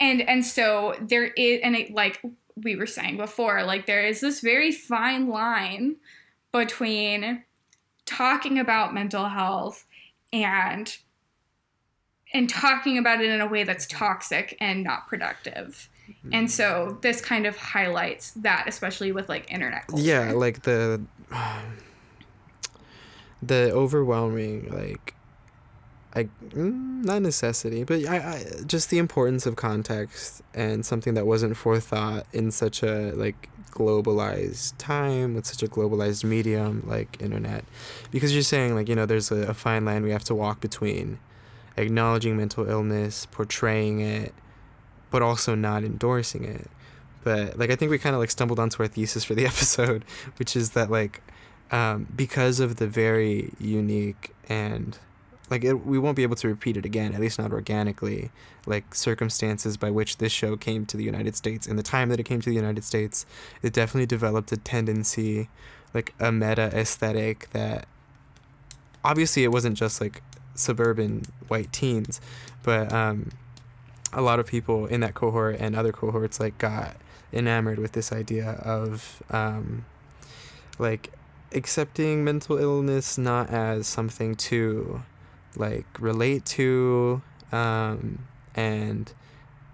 and 0.00 0.22
and 0.22 0.44
so 0.44 0.96
there 1.00 1.26
is 1.26 1.60
and 1.62 1.76
it 1.76 1.92
like 1.92 2.20
we 2.62 2.76
were 2.76 2.86
saying 2.86 3.16
before 3.16 3.64
like 3.64 3.86
there 3.86 4.06
is 4.06 4.20
this 4.20 4.40
very 4.40 4.70
fine 4.70 5.28
line 5.28 5.96
between 6.52 7.42
talking 8.06 8.58
about 8.58 8.94
mental 8.94 9.28
health 9.28 9.86
and 10.32 10.98
and 12.32 12.48
talking 12.48 12.98
about 12.98 13.20
it 13.20 13.30
in 13.30 13.40
a 13.40 13.46
way 13.46 13.64
that's 13.64 13.86
toxic 13.86 14.56
and 14.60 14.84
not 14.84 15.08
productive 15.08 15.88
and 16.32 16.50
so 16.50 16.98
this 17.00 17.20
kind 17.20 17.46
of 17.46 17.56
highlights 17.56 18.32
that 18.32 18.66
especially 18.68 19.10
with 19.10 19.28
like 19.28 19.50
internet 19.50 19.86
culture. 19.86 20.04
yeah 20.04 20.32
like 20.32 20.62
the 20.62 21.02
the 23.42 23.70
overwhelming 23.72 24.70
like 24.70 25.14
Mm, 26.14 27.04
not 27.04 27.22
necessity, 27.22 27.82
but 27.84 28.06
I, 28.06 28.16
I 28.16 28.44
just 28.66 28.90
the 28.90 28.98
importance 28.98 29.46
of 29.46 29.56
context 29.56 30.42
and 30.54 30.86
something 30.86 31.14
that 31.14 31.26
wasn't 31.26 31.56
forethought 31.56 32.26
in 32.32 32.50
such 32.50 32.82
a 32.82 33.12
like 33.12 33.48
globalized 33.72 34.74
time 34.78 35.34
with 35.34 35.44
such 35.44 35.62
a 35.62 35.66
globalized 35.66 36.22
medium 36.22 36.84
like 36.86 37.20
internet, 37.20 37.64
because 38.12 38.32
you're 38.32 38.42
saying 38.42 38.74
like 38.76 38.88
you 38.88 38.94
know 38.94 39.06
there's 39.06 39.32
a, 39.32 39.48
a 39.48 39.54
fine 39.54 39.84
line 39.84 40.04
we 40.04 40.12
have 40.12 40.24
to 40.24 40.34
walk 40.34 40.60
between 40.60 41.18
acknowledging 41.76 42.36
mental 42.36 42.68
illness, 42.68 43.26
portraying 43.32 44.00
it, 44.00 44.32
but 45.10 45.22
also 45.22 45.56
not 45.56 45.82
endorsing 45.82 46.44
it. 46.44 46.70
But 47.24 47.58
like 47.58 47.70
I 47.70 47.76
think 47.76 47.90
we 47.90 47.98
kind 47.98 48.14
of 48.14 48.20
like 48.20 48.30
stumbled 48.30 48.60
onto 48.60 48.82
our 48.82 48.88
thesis 48.88 49.24
for 49.24 49.34
the 49.34 49.46
episode, 49.52 50.04
which 50.36 50.54
is 50.54 50.70
that 50.70 50.90
like 50.90 51.22
um, 51.72 52.06
because 52.14 52.60
of 52.60 52.76
the 52.76 52.86
very 52.86 53.52
unique 53.58 54.32
and 54.48 54.96
like 55.50 55.64
it, 55.64 55.86
we 55.86 55.98
won't 55.98 56.16
be 56.16 56.22
able 56.22 56.36
to 56.36 56.48
repeat 56.48 56.76
it 56.76 56.84
again 56.84 57.12
at 57.12 57.20
least 57.20 57.38
not 57.38 57.52
organically 57.52 58.30
like 58.66 58.94
circumstances 58.94 59.76
by 59.76 59.90
which 59.90 60.18
this 60.18 60.32
show 60.32 60.56
came 60.56 60.86
to 60.86 60.96
the 60.96 61.04
united 61.04 61.36
states. 61.36 61.66
And 61.66 61.78
the 61.78 61.82
time 61.82 62.08
that 62.08 62.20
it 62.20 62.24
came 62.24 62.40
to 62.40 62.48
the 62.48 62.56
united 62.56 62.84
states 62.84 63.26
it 63.62 63.72
definitely 63.72 64.06
developed 64.06 64.52
a 64.52 64.56
tendency 64.56 65.48
like 65.92 66.14
a 66.18 66.32
meta 66.32 66.70
aesthetic 66.74 67.50
that 67.50 67.86
obviously 69.04 69.44
it 69.44 69.52
wasn't 69.52 69.76
just 69.76 70.00
like 70.00 70.22
suburban 70.54 71.22
white 71.48 71.72
teens 71.72 72.20
but 72.62 72.92
um, 72.92 73.30
a 74.12 74.22
lot 74.22 74.38
of 74.38 74.46
people 74.46 74.86
in 74.86 75.00
that 75.00 75.14
cohort 75.14 75.56
and 75.58 75.76
other 75.76 75.92
cohorts 75.92 76.40
like 76.40 76.56
got 76.58 76.96
enamored 77.32 77.78
with 77.78 77.92
this 77.92 78.12
idea 78.12 78.52
of 78.64 79.22
um, 79.30 79.84
like 80.78 81.12
accepting 81.52 82.24
mental 82.24 82.56
illness 82.56 83.18
not 83.18 83.50
as 83.50 83.86
something 83.86 84.34
to 84.34 85.02
like 85.56 85.86
relate 86.00 86.44
to 86.44 87.22
um, 87.52 88.26
and 88.54 89.12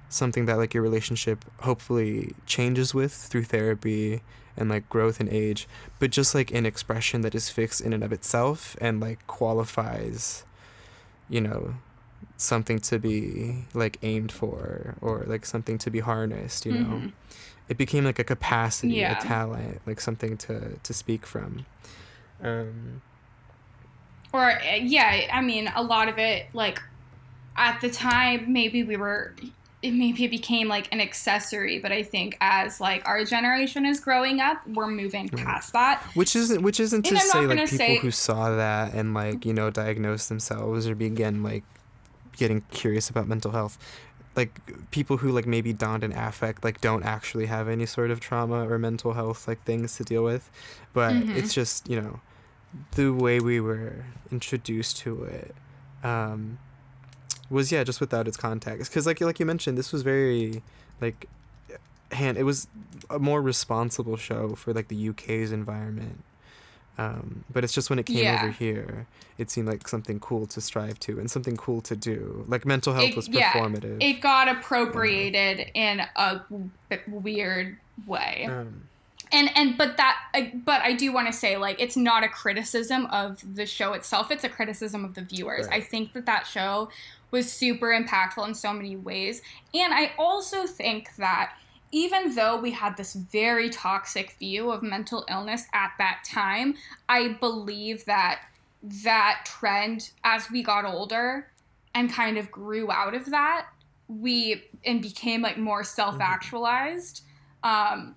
something 0.08 0.46
that 0.46 0.58
like 0.58 0.74
your 0.74 0.82
relationship 0.82 1.44
hopefully 1.60 2.34
changes 2.46 2.92
with 2.92 3.12
through 3.12 3.44
therapy 3.44 4.22
and 4.56 4.68
like 4.68 4.88
growth 4.88 5.20
and 5.20 5.28
age 5.28 5.68
but 5.98 6.10
just 6.10 6.34
like 6.34 6.52
an 6.52 6.66
expression 6.66 7.20
that 7.20 7.34
is 7.34 7.48
fixed 7.48 7.80
in 7.80 7.92
and 7.92 8.02
of 8.02 8.12
itself 8.12 8.76
and 8.80 9.00
like 9.00 9.24
qualifies 9.26 10.44
you 11.28 11.40
know 11.40 11.74
something 12.36 12.78
to 12.78 12.98
be 12.98 13.64
like 13.72 13.98
aimed 14.02 14.32
for 14.32 14.96
or 15.00 15.24
like 15.26 15.46
something 15.46 15.78
to 15.78 15.90
be 15.90 16.00
harnessed 16.00 16.66
you 16.66 16.72
know 16.72 16.96
mm-hmm. 16.96 17.08
it 17.68 17.78
became 17.78 18.04
like 18.04 18.18
a 18.18 18.24
capacity 18.24 18.94
yeah. 18.94 19.16
a 19.16 19.22
talent 19.22 19.80
like 19.86 20.00
something 20.00 20.36
to 20.36 20.76
to 20.82 20.92
speak 20.92 21.24
from 21.24 21.64
um 22.42 23.00
or 24.32 24.58
yeah 24.82 25.28
i 25.32 25.40
mean 25.40 25.70
a 25.74 25.82
lot 25.82 26.08
of 26.08 26.18
it 26.18 26.46
like 26.52 26.80
at 27.56 27.80
the 27.80 27.90
time 27.90 28.52
maybe 28.52 28.82
we 28.82 28.96
were 28.96 29.34
it 29.82 29.92
maybe 29.92 30.24
it 30.24 30.30
became 30.30 30.68
like 30.68 30.92
an 30.92 31.00
accessory 31.00 31.78
but 31.78 31.90
i 31.90 32.02
think 32.02 32.36
as 32.40 32.80
like 32.80 33.06
our 33.08 33.24
generation 33.24 33.86
is 33.86 33.98
growing 33.98 34.40
up 34.40 34.66
we're 34.68 34.86
moving 34.86 35.28
past 35.28 35.72
that. 35.72 36.02
Which 36.14 36.36
isn't 36.36 36.62
which 36.62 36.80
isn't 36.80 37.02
to 37.04 37.18
say 37.18 37.46
like 37.46 37.58
people 37.58 37.78
say, 37.78 37.98
who 37.98 38.10
saw 38.10 38.54
that 38.56 38.94
and 38.94 39.14
like 39.14 39.46
you 39.46 39.54
know 39.54 39.70
diagnosed 39.70 40.28
themselves 40.28 40.86
or 40.86 40.94
begin 40.94 41.42
like 41.42 41.64
getting 42.36 42.62
curious 42.70 43.10
about 43.10 43.26
mental 43.26 43.52
health 43.52 43.78
like 44.36 44.90
people 44.90 45.18
who 45.18 45.30
like 45.30 45.46
maybe 45.46 45.72
donned 45.72 46.04
an 46.04 46.12
affect 46.12 46.62
like 46.62 46.80
don't 46.80 47.02
actually 47.02 47.46
have 47.46 47.68
any 47.68 47.86
sort 47.86 48.10
of 48.10 48.20
trauma 48.20 48.68
or 48.68 48.78
mental 48.78 49.12
health 49.12 49.48
like 49.48 49.62
things 49.64 49.96
to 49.96 50.04
deal 50.04 50.22
with. 50.22 50.50
But 50.92 51.12
mm-hmm. 51.12 51.36
it's 51.36 51.52
just 51.52 51.88
you 51.88 52.00
know 52.00 52.20
the 52.92 53.10
way 53.10 53.40
we 53.40 53.60
were 53.60 54.04
introduced 54.30 54.98
to 54.98 55.24
it 55.24 55.54
um, 56.02 56.58
was 57.48 57.72
yeah 57.72 57.84
just 57.84 58.00
without 58.00 58.28
its 58.28 58.36
context. 58.36 58.90
Because 58.90 59.06
like 59.06 59.20
like 59.20 59.40
you 59.40 59.46
mentioned 59.46 59.76
this 59.76 59.92
was 59.92 60.02
very 60.02 60.62
like 61.00 61.28
hand 62.12 62.36
it 62.38 62.42
was 62.42 62.66
a 63.08 63.18
more 63.18 63.40
responsible 63.40 64.16
show 64.16 64.54
for 64.54 64.72
like 64.72 64.88
the 64.88 65.08
UK's 65.08 65.52
environment. 65.52 66.24
Um, 66.98 67.44
but 67.50 67.64
it's 67.64 67.72
just 67.72 67.88
when 67.88 67.98
it 67.98 68.04
came 68.04 68.18
yeah. 68.18 68.42
over 68.42 68.52
here 68.52 69.06
it 69.38 69.50
seemed 69.50 69.68
like 69.68 69.88
something 69.88 70.20
cool 70.20 70.46
to 70.48 70.60
strive 70.60 71.00
to 71.00 71.18
and 71.18 71.30
something 71.30 71.56
cool 71.56 71.80
to 71.82 71.96
do. 71.96 72.44
Like 72.46 72.66
mental 72.66 72.92
health 72.92 73.10
it, 73.10 73.16
was 73.16 73.28
performative. 73.28 74.02
yeah, 74.02 74.08
it 74.08 74.20
got 74.20 74.48
appropriated 74.48 75.70
yeah. 75.74 75.92
in 75.92 76.00
a 76.14 76.44
weird 77.08 77.78
way. 78.06 78.46
Um, 78.50 78.89
and 79.32 79.50
and 79.56 79.76
but 79.76 79.96
that 79.96 80.16
but 80.64 80.80
i 80.82 80.92
do 80.92 81.12
want 81.12 81.26
to 81.26 81.32
say 81.32 81.56
like 81.56 81.80
it's 81.80 81.96
not 81.96 82.24
a 82.24 82.28
criticism 82.28 83.06
of 83.06 83.42
the 83.56 83.66
show 83.66 83.92
itself. 83.92 84.30
It's 84.30 84.44
a 84.44 84.48
criticism 84.48 85.04
of 85.04 85.14
the 85.14 85.22
viewers. 85.22 85.66
Right. 85.66 85.78
i 85.78 85.80
think 85.80 86.12
that 86.14 86.26
that 86.26 86.46
show 86.46 86.90
was 87.30 87.50
super 87.50 87.88
impactful 87.88 88.46
in 88.46 88.54
so 88.54 88.72
many 88.72 88.96
ways. 88.96 89.42
And 89.74 89.92
i 89.92 90.12
also 90.18 90.66
think 90.66 91.14
that 91.16 91.52
even 91.92 92.36
though 92.36 92.56
we 92.56 92.70
had 92.70 92.96
this 92.96 93.14
very 93.14 93.68
toxic 93.68 94.36
view 94.38 94.70
of 94.70 94.82
mental 94.82 95.24
illness 95.28 95.66
at 95.72 95.92
that 95.98 96.22
time 96.24 96.74
i 97.08 97.28
believe 97.40 98.04
that 98.04 98.42
that 98.82 99.42
trend 99.44 100.10
as 100.24 100.50
we 100.50 100.62
got 100.62 100.84
older 100.84 101.48
and 101.94 102.10
kind 102.10 102.38
of 102.38 102.50
grew 102.50 102.90
out 102.90 103.14
of 103.14 103.30
that 103.30 103.66
we 104.08 104.62
and 104.84 105.02
became 105.02 105.42
like 105.42 105.58
more 105.58 105.84
self-actualized 105.84 107.22
um 107.62 108.14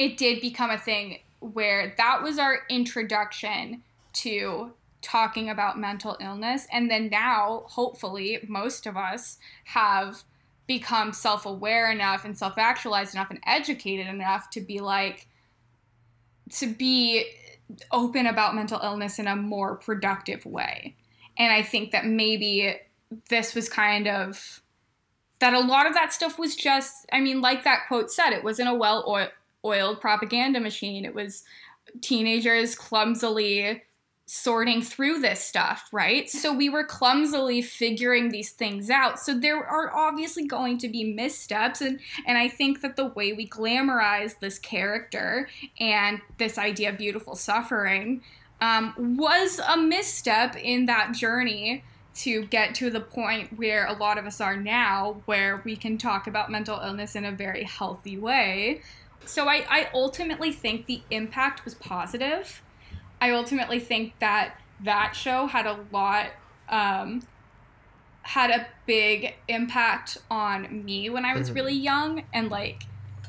it 0.00 0.16
did 0.16 0.40
become 0.40 0.70
a 0.70 0.78
thing 0.78 1.18
where 1.40 1.94
that 1.98 2.22
was 2.22 2.38
our 2.38 2.60
introduction 2.70 3.82
to 4.14 4.72
talking 5.02 5.50
about 5.50 5.78
mental 5.78 6.16
illness. 6.22 6.66
And 6.72 6.90
then 6.90 7.10
now, 7.10 7.64
hopefully, 7.66 8.38
most 8.48 8.86
of 8.86 8.96
us 8.96 9.36
have 9.64 10.24
become 10.66 11.12
self 11.12 11.44
aware 11.44 11.90
enough 11.90 12.24
and 12.24 12.36
self 12.36 12.56
actualized 12.56 13.14
enough 13.14 13.28
and 13.28 13.40
educated 13.46 14.06
enough 14.06 14.48
to 14.50 14.62
be 14.62 14.80
like, 14.80 15.28
to 16.52 16.66
be 16.66 17.26
open 17.92 18.26
about 18.26 18.54
mental 18.54 18.80
illness 18.82 19.18
in 19.18 19.26
a 19.26 19.36
more 19.36 19.76
productive 19.76 20.46
way. 20.46 20.96
And 21.36 21.52
I 21.52 21.62
think 21.62 21.90
that 21.90 22.06
maybe 22.06 22.74
this 23.28 23.54
was 23.54 23.68
kind 23.68 24.08
of 24.08 24.62
that 25.40 25.52
a 25.52 25.60
lot 25.60 25.86
of 25.86 25.92
that 25.92 26.14
stuff 26.14 26.38
was 26.38 26.56
just, 26.56 27.04
I 27.12 27.20
mean, 27.20 27.42
like 27.42 27.64
that 27.64 27.82
quote 27.86 28.10
said, 28.10 28.30
it 28.30 28.44
wasn't 28.44 28.70
a 28.70 28.74
well 28.74 29.04
oiled 29.64 30.00
propaganda 30.00 30.60
machine. 30.60 31.04
It 31.04 31.14
was 31.14 31.44
teenagers 32.00 32.74
clumsily 32.74 33.82
sorting 34.32 34.80
through 34.80 35.18
this 35.18 35.42
stuff, 35.42 35.88
right? 35.90 36.30
So 36.30 36.52
we 36.52 36.68
were 36.68 36.84
clumsily 36.84 37.62
figuring 37.62 38.28
these 38.28 38.50
things 38.50 38.88
out. 38.88 39.18
So 39.18 39.36
there 39.36 39.66
are 39.66 39.92
obviously 39.92 40.46
going 40.46 40.78
to 40.78 40.88
be 40.88 41.12
missteps 41.12 41.80
and 41.80 41.98
and 42.28 42.38
I 42.38 42.46
think 42.46 42.80
that 42.82 42.94
the 42.94 43.06
way 43.06 43.32
we 43.32 43.48
glamorize 43.48 44.38
this 44.38 44.60
character 44.60 45.48
and 45.80 46.20
this 46.38 46.58
idea 46.58 46.90
of 46.90 46.98
beautiful 46.98 47.34
suffering 47.34 48.22
um, 48.60 49.16
was 49.16 49.58
a 49.58 49.76
misstep 49.76 50.54
in 50.54 50.86
that 50.86 51.12
journey 51.12 51.82
to 52.12 52.44
get 52.46 52.74
to 52.76 52.90
the 52.90 53.00
point 53.00 53.56
where 53.58 53.86
a 53.86 53.94
lot 53.94 54.18
of 54.18 54.26
us 54.26 54.40
are 54.40 54.56
now, 54.56 55.22
where 55.24 55.60
we 55.64 55.74
can 55.74 55.96
talk 55.98 56.26
about 56.26 56.50
mental 56.50 56.78
illness 56.78 57.16
in 57.16 57.24
a 57.24 57.32
very 57.32 57.64
healthy 57.64 58.16
way. 58.16 58.80
So 59.24 59.48
I, 59.48 59.64
I 59.68 59.88
ultimately 59.94 60.52
think 60.52 60.86
the 60.86 61.02
impact 61.10 61.64
was 61.64 61.74
positive. 61.74 62.62
I 63.20 63.30
ultimately 63.30 63.80
think 63.80 64.18
that 64.18 64.56
that 64.82 65.14
show 65.14 65.46
had 65.46 65.66
a 65.66 65.78
lot, 65.92 66.28
um, 66.68 67.22
had 68.22 68.50
a 68.50 68.66
big 68.86 69.34
impact 69.48 70.18
on 70.30 70.84
me 70.84 71.10
when 71.10 71.24
I 71.24 71.36
was 71.36 71.48
mm-hmm. 71.48 71.56
really 71.56 71.74
young. 71.74 72.24
And 72.32 72.50
like, 72.50 72.84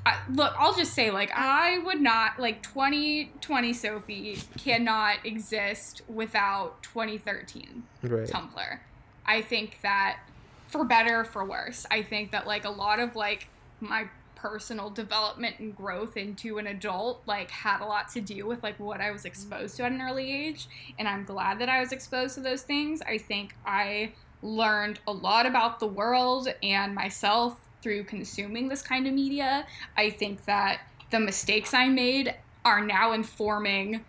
I, 0.05 0.17
look, 0.31 0.53
I'll 0.57 0.73
just 0.73 0.93
say, 0.93 1.11
like, 1.11 1.31
I 1.33 1.77
would 1.77 2.01
not, 2.01 2.39
like, 2.39 2.63
2020 2.63 3.73
Sophie 3.73 4.39
cannot 4.57 5.23
exist 5.23 6.01
without 6.07 6.81
2013 6.81 7.83
right. 8.01 8.27
Tumblr. 8.27 8.79
I 9.27 9.41
think 9.43 9.77
that, 9.83 10.19
for 10.67 10.83
better 10.83 11.23
for 11.23 11.45
worse, 11.45 11.85
I 11.91 12.01
think 12.01 12.31
that, 12.31 12.47
like, 12.47 12.65
a 12.65 12.71
lot 12.71 12.99
of, 12.99 13.15
like, 13.15 13.47
my 13.79 14.07
personal 14.41 14.89
development 14.89 15.59
and 15.59 15.75
growth 15.75 16.17
into 16.17 16.57
an 16.57 16.65
adult 16.65 17.21
like 17.27 17.51
had 17.51 17.79
a 17.79 17.85
lot 17.85 18.09
to 18.09 18.19
do 18.19 18.47
with 18.47 18.63
like 18.63 18.79
what 18.79 18.99
I 18.99 19.11
was 19.11 19.23
exposed 19.23 19.77
to 19.77 19.83
at 19.83 19.91
an 19.91 20.01
early 20.01 20.31
age 20.31 20.67
and 20.97 21.07
I'm 21.07 21.25
glad 21.25 21.59
that 21.59 21.69
I 21.69 21.79
was 21.79 21.91
exposed 21.91 22.35
to 22.35 22.41
those 22.41 22.63
things. 22.63 23.03
I 23.03 23.19
think 23.19 23.55
I 23.67 24.13
learned 24.41 24.99
a 25.07 25.11
lot 25.11 25.45
about 25.45 25.79
the 25.79 25.85
world 25.85 26.47
and 26.63 26.95
myself 26.95 27.59
through 27.83 28.05
consuming 28.05 28.67
this 28.67 28.81
kind 28.81 29.05
of 29.05 29.13
media. 29.13 29.67
I 29.95 30.09
think 30.09 30.45
that 30.45 30.81
the 31.11 31.19
mistakes 31.19 31.75
I 31.75 31.89
made 31.89 32.33
are 32.65 32.83
now 32.83 33.11
informing 33.11 34.03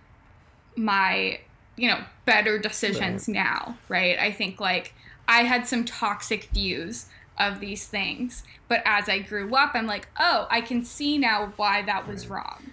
my, 0.77 1.41
you 1.77 1.89
know, 1.89 2.03
better 2.25 2.59
decisions 2.59 3.29
right. 3.29 3.35
now, 3.35 3.77
right? 3.91 4.19
I 4.19 4.33
think 4.33 4.61
like 4.61 4.95
I 5.29 5.43
had 5.43 5.67
some 5.67 5.85
toxic 5.85 6.45
views 6.45 7.07
of 7.39 7.61
these 7.61 7.87
things. 7.87 8.43
But 8.69 8.83
as 8.85 9.09
I 9.09 9.21
grew 9.21 9.55
up, 9.55 9.73
I'm 9.75 9.87
like, 9.87 10.09
oh, 10.19 10.47
I 10.51 10.61
can 10.61 10.85
see 10.85 11.19
now 11.19 11.53
why 11.57 11.83
that 11.83 12.07
was 12.07 12.29
wrong. 12.29 12.73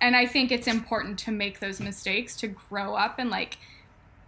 And 0.00 0.14
I 0.14 0.26
think 0.26 0.52
it's 0.52 0.66
important 0.66 1.18
to 1.20 1.30
make 1.30 1.60
those 1.60 1.80
mistakes 1.80 2.36
to 2.36 2.48
grow 2.48 2.94
up 2.94 3.18
and 3.18 3.30
like 3.30 3.58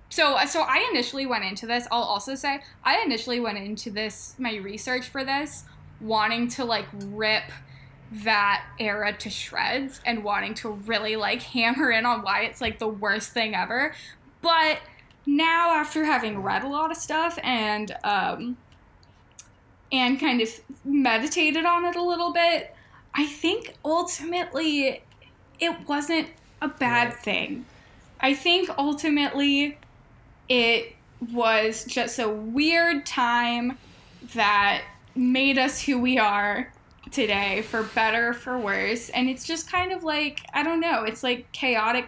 so 0.09 0.39
so 0.47 0.63
I 0.63 0.89
initially 0.93 1.27
went 1.27 1.45
into 1.45 1.67
this. 1.67 1.87
I'll 1.91 2.03
also 2.03 2.35
say 2.35 2.61
I 2.85 3.03
initially 3.03 3.41
went 3.41 3.59
into 3.59 3.91
this 3.91 4.35
my 4.39 4.57
research 4.57 5.09
for 5.09 5.25
this 5.25 5.65
wanting 6.01 6.49
to 6.49 6.65
like 6.65 6.87
rip 6.93 7.45
that 8.13 8.65
era 8.79 9.13
to 9.13 9.29
shreds 9.29 10.01
and 10.07 10.23
wanting 10.23 10.55
to 10.55 10.71
really 10.71 11.17
like 11.17 11.43
hammer 11.55 11.91
in 11.91 12.07
on 12.07 12.23
why 12.23 12.43
it's 12.43 12.61
like 12.61 12.79
the 12.79 12.89
worst 12.89 13.33
thing 13.33 13.55
ever. 13.55 13.95
But 14.43 14.79
now 15.27 15.73
after 15.73 16.05
having 16.05 16.41
read 16.41 16.63
a 16.63 16.69
lot 16.69 16.93
of 16.93 16.97
stuff 16.97 17.37
and 17.43 17.97
um 18.05 18.57
and 19.93 20.19
kind 20.19 20.41
of 20.41 20.49
meditated 20.85 21.65
on 21.65 21.85
it 21.85 21.97
a 21.97 22.03
little 22.03 22.33
bit, 22.33 22.75
I 23.15 23.27
think 23.27 23.75
ultimately 23.85 25.03
it 25.61 25.89
wasn't 25.89 26.29
a 26.61 26.69
bad 26.69 27.15
thing. 27.15 27.65
I 28.21 28.35
think 28.35 28.71
ultimately 28.79 29.79
it 30.49 30.95
was 31.33 31.85
just 31.85 32.19
a 32.19 32.29
weird 32.29 33.07
time 33.07 33.79
that 34.35 34.83
made 35.15 35.59
us 35.59 35.83
who 35.83 35.99
we 35.99 36.19
are 36.19 36.73
today 37.11 37.63
for 37.63 37.85
better 37.85 38.31
or 38.31 38.35
for 38.35 38.59
worse 38.59 39.09
and 39.11 39.29
it's 39.31 39.47
just 39.47 39.71
kind 39.71 39.93
of 39.93 40.03
like 40.03 40.41
i 40.53 40.63
don't 40.65 40.81
know 40.81 41.05
it's 41.05 41.23
like 41.23 41.51
chaotic 41.53 42.07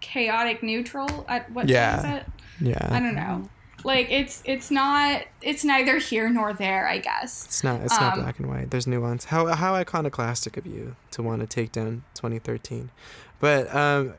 chaotic 0.00 0.62
neutral 0.62 1.24
at 1.28 1.50
what 1.52 1.68
Yeah. 1.68 1.98
is 1.98 2.04
it 2.04 2.26
Yeah. 2.60 2.88
i 2.90 3.00
don't 3.00 3.14
know 3.14 3.48
like 3.84 4.10
it's 4.10 4.42
it's 4.44 4.70
not 4.70 5.22
it's 5.42 5.64
neither 5.64 5.98
here 5.98 6.28
nor 6.28 6.52
there 6.52 6.86
i 6.88 6.98
guess 6.98 7.44
It's 7.46 7.64
not. 7.64 7.80
It's 7.80 7.98
not 7.98 8.14
Um, 8.14 8.22
black 8.22 8.38
and 8.38 8.48
white. 8.48 8.70
There's 8.70 8.86
nuance. 8.86 9.26
How 9.26 9.46
how 9.46 9.74
iconoclastic 9.74 10.56
of 10.56 10.66
you 10.66 10.96
to 11.12 11.22
want 11.22 11.40
to 11.40 11.46
take 11.46 11.72
down 11.72 12.02
2013, 12.14 12.90
but 13.40 13.74
um, 13.74 14.14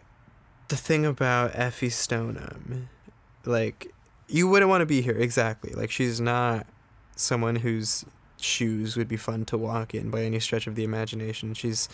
the 0.70 0.76
thing 0.78 1.06
about 1.06 1.52
Effy 1.54 1.90
Stonem, 1.90 2.88
like, 3.46 3.92
you 4.28 4.48
wouldn't 4.48 4.70
want 4.70 4.82
to 4.82 4.86
be 4.86 5.02
here 5.02 5.18
exactly. 5.18 5.74
Like, 5.74 5.92
she's 5.92 6.22
not 6.22 6.66
someone 7.16 7.58
whose 7.58 8.06
shoes 8.40 8.96
would 8.98 9.08
be 9.08 9.18
fun 9.18 9.46
to 9.46 9.58
walk 9.58 9.94
in 9.94 10.10
by 10.10 10.24
any 10.24 10.40
stretch 10.40 10.66
of 10.66 10.76
the 10.76 10.84
imagination. 10.84 11.54
She's 11.54 11.88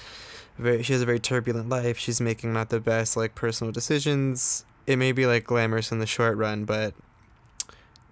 very. 0.57 0.83
She 0.83 0.93
has 0.93 1.01
a 1.01 1.05
very 1.05 1.19
turbulent 1.19 1.69
life. 1.69 1.97
She's 1.97 2.21
making 2.21 2.53
not 2.53 2.69
the 2.69 2.79
best 2.79 3.17
like 3.17 3.35
personal 3.35 3.71
decisions. 3.73 4.63
It 4.85 4.95
may 4.97 5.11
be 5.11 5.25
like 5.25 5.43
glamorous 5.45 5.91
in 5.91 5.99
the 5.99 6.05
short 6.05 6.37
run, 6.37 6.63
but 6.65 6.93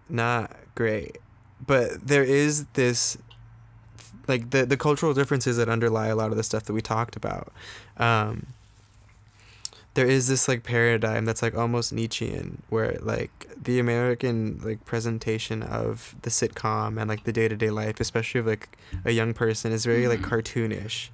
not 0.10 0.52
great 0.76 1.18
but 1.66 2.06
there 2.08 2.24
is 2.24 2.66
this 2.74 3.18
like 4.28 4.50
the 4.52 4.66
the 4.66 4.78
cultural 4.78 5.14
differences 5.14 5.58
that 5.58 5.70
underlie 5.70 6.08
a 6.08 6.16
lot 6.16 6.32
of 6.32 6.38
the 6.38 6.44
stuff 6.44 6.64
that 6.64 6.74
we 6.74 6.82
talked 6.82 7.16
about 7.16 7.52
um 7.98 8.48
there 9.94 10.06
is 10.06 10.28
this 10.28 10.48
like 10.50 10.64
paradigm 10.64 11.24
that's 11.24 11.42
like 11.42 11.56
almost 11.56 11.94
Nietzschean 11.94 12.62
where 12.70 12.98
like 13.02 13.48
the 13.62 13.80
American 13.80 14.60
like 14.62 14.84
presentation 14.84 15.64
of 15.64 16.16
the 16.24 16.30
sitcom 16.30 17.00
and 17.00 17.08
like 17.08 17.24
the 17.24 17.32
day-to-day 17.32 17.70
life 17.70 18.00
especially 18.02 18.40
of 18.42 18.46
like 18.46 18.78
a 19.06 19.12
young 19.12 19.34
person 19.34 19.72
is 19.72 19.86
very 19.86 20.08
like 20.10 20.20
Mhm. 20.20 20.26
cartoonish 20.42 21.10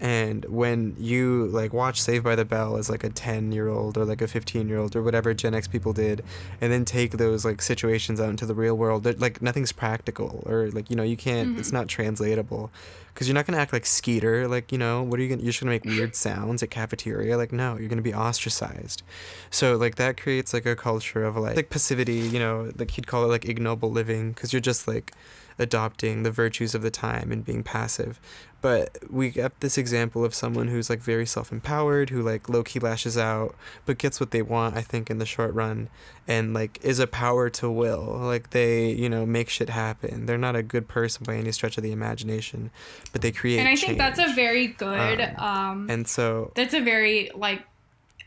and 0.00 0.44
when 0.46 0.96
you 0.98 1.46
like 1.46 1.72
watch 1.72 2.00
Saved 2.02 2.24
by 2.24 2.34
the 2.34 2.44
Bell 2.44 2.76
as 2.76 2.90
like 2.90 3.04
a 3.04 3.08
10 3.10 3.52
year 3.52 3.68
old 3.68 3.96
or 3.96 4.04
like 4.04 4.20
a 4.20 4.26
15 4.28 4.68
year 4.68 4.78
old 4.78 4.96
or 4.96 5.02
whatever 5.02 5.32
Gen 5.34 5.54
X 5.54 5.68
people 5.68 5.92
did 5.92 6.22
and 6.60 6.72
then 6.72 6.84
take 6.84 7.12
those 7.12 7.44
like 7.44 7.62
situations 7.62 8.20
out 8.20 8.28
into 8.28 8.44
the 8.44 8.54
real 8.54 8.74
world 8.76 9.04
like 9.20 9.40
nothing's 9.40 9.72
practical 9.72 10.42
or 10.46 10.68
like 10.72 10.90
you 10.90 10.96
know 10.96 11.04
you 11.04 11.16
can't 11.16 11.58
it's 11.58 11.70
Mhm. 11.70 11.74
not 11.74 11.88
translatable. 11.88 12.70
Because 13.14 13.28
you're 13.28 13.34
not 13.36 13.46
gonna 13.46 13.58
act 13.58 13.72
like 13.72 13.86
Skeeter 13.86 14.48
like 14.48 14.72
you 14.72 14.78
know 14.78 15.02
what 15.04 15.20
are 15.20 15.22
you 15.22 15.28
gonna 15.28 15.42
you're 15.42 15.52
just 15.52 15.60
gonna 15.60 15.70
make 15.70 15.84
weird 15.84 16.16
sounds 16.16 16.62
at 16.64 16.70
cafeteria? 16.70 17.36
Like 17.36 17.52
no 17.52 17.78
you're 17.78 17.88
gonna 17.88 18.02
be 18.02 18.12
ostracized. 18.12 19.04
So 19.50 19.76
like 19.76 19.94
that 19.94 20.20
creates 20.20 20.52
like 20.52 20.66
a 20.66 20.74
culture 20.74 21.24
of 21.24 21.36
like 21.36 21.54
like 21.54 21.70
passivity 21.70 22.14
you 22.18 22.40
know 22.40 22.72
like 22.76 22.90
he'd 22.90 23.06
call 23.06 23.22
it 23.24 23.28
like 23.28 23.44
ignoble 23.48 23.92
living 23.92 24.32
because 24.32 24.52
you're 24.52 24.60
just 24.60 24.88
like 24.88 25.12
adopting 25.56 26.24
the 26.24 26.32
virtues 26.32 26.74
of 26.74 26.82
the 26.82 26.90
time 26.90 27.30
and 27.30 27.44
being 27.44 27.62
passive 27.62 28.18
but 28.64 28.96
we 29.10 29.28
get 29.28 29.60
this 29.60 29.76
example 29.76 30.24
of 30.24 30.34
someone 30.34 30.68
who's 30.68 30.88
like 30.88 31.00
very 31.00 31.26
self-empowered 31.26 32.08
who 32.08 32.22
like 32.22 32.48
low-key 32.48 32.78
lashes 32.78 33.18
out 33.18 33.54
but 33.84 33.98
gets 33.98 34.18
what 34.18 34.30
they 34.30 34.40
want 34.40 34.74
i 34.74 34.80
think 34.80 35.10
in 35.10 35.18
the 35.18 35.26
short 35.26 35.52
run 35.52 35.86
and 36.26 36.54
like 36.54 36.82
is 36.82 36.98
a 36.98 37.06
power 37.06 37.50
to 37.50 37.70
will 37.70 38.16
like 38.22 38.50
they 38.50 38.90
you 38.90 39.06
know 39.06 39.26
make 39.26 39.50
shit 39.50 39.68
happen 39.68 40.24
they're 40.24 40.38
not 40.38 40.56
a 40.56 40.62
good 40.62 40.88
person 40.88 41.22
by 41.24 41.36
any 41.36 41.52
stretch 41.52 41.76
of 41.76 41.82
the 41.82 41.92
imagination 41.92 42.70
but 43.12 43.20
they 43.20 43.30
create 43.30 43.58
and 43.58 43.68
i 43.68 43.76
think 43.76 43.98
that's 43.98 44.18
a 44.18 44.32
very 44.34 44.68
good 44.68 45.20
um, 45.36 45.86
and 45.90 46.08
so 46.08 46.50
that's 46.54 46.72
a 46.72 46.80
very 46.80 47.30
like 47.34 47.62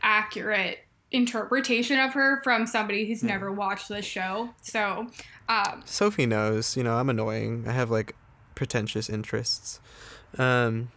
accurate 0.04 0.78
interpretation 1.10 1.98
of 1.98 2.12
her 2.12 2.40
from 2.44 2.64
somebody 2.64 3.08
who's 3.08 3.24
Yeah. 3.24 3.32
never 3.32 3.50
watched 3.50 3.88
the 3.88 4.02
show 4.02 4.50
so 4.62 5.08
um, 5.48 5.80
Sophie 5.86 6.26
knows, 6.26 6.76
you 6.76 6.84
know, 6.84 6.96
I'm 6.96 7.08
annoying. 7.08 7.64
I 7.66 7.72
have 7.72 7.90
like 7.90 8.14
pretentious 8.54 9.08
interests. 9.08 9.80
Um 10.36 10.90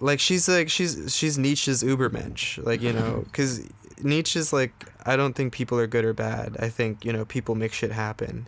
like 0.00 0.20
she's 0.20 0.48
like 0.48 0.68
she's 0.70 1.14
she's 1.14 1.38
Nietzsche's 1.38 1.82
Ubermensch, 1.82 2.64
like, 2.64 2.80
you 2.82 2.92
know, 2.92 3.24
cuz 3.32 3.68
Nietzsche's 4.02 4.52
like 4.52 4.72
I 5.04 5.16
don't 5.16 5.34
think 5.34 5.52
people 5.52 5.78
are 5.78 5.86
good 5.86 6.04
or 6.04 6.12
bad. 6.12 6.56
I 6.60 6.68
think, 6.68 7.04
you 7.04 7.12
know, 7.12 7.24
people 7.24 7.54
make 7.54 7.72
shit 7.72 7.92
happen 7.92 8.46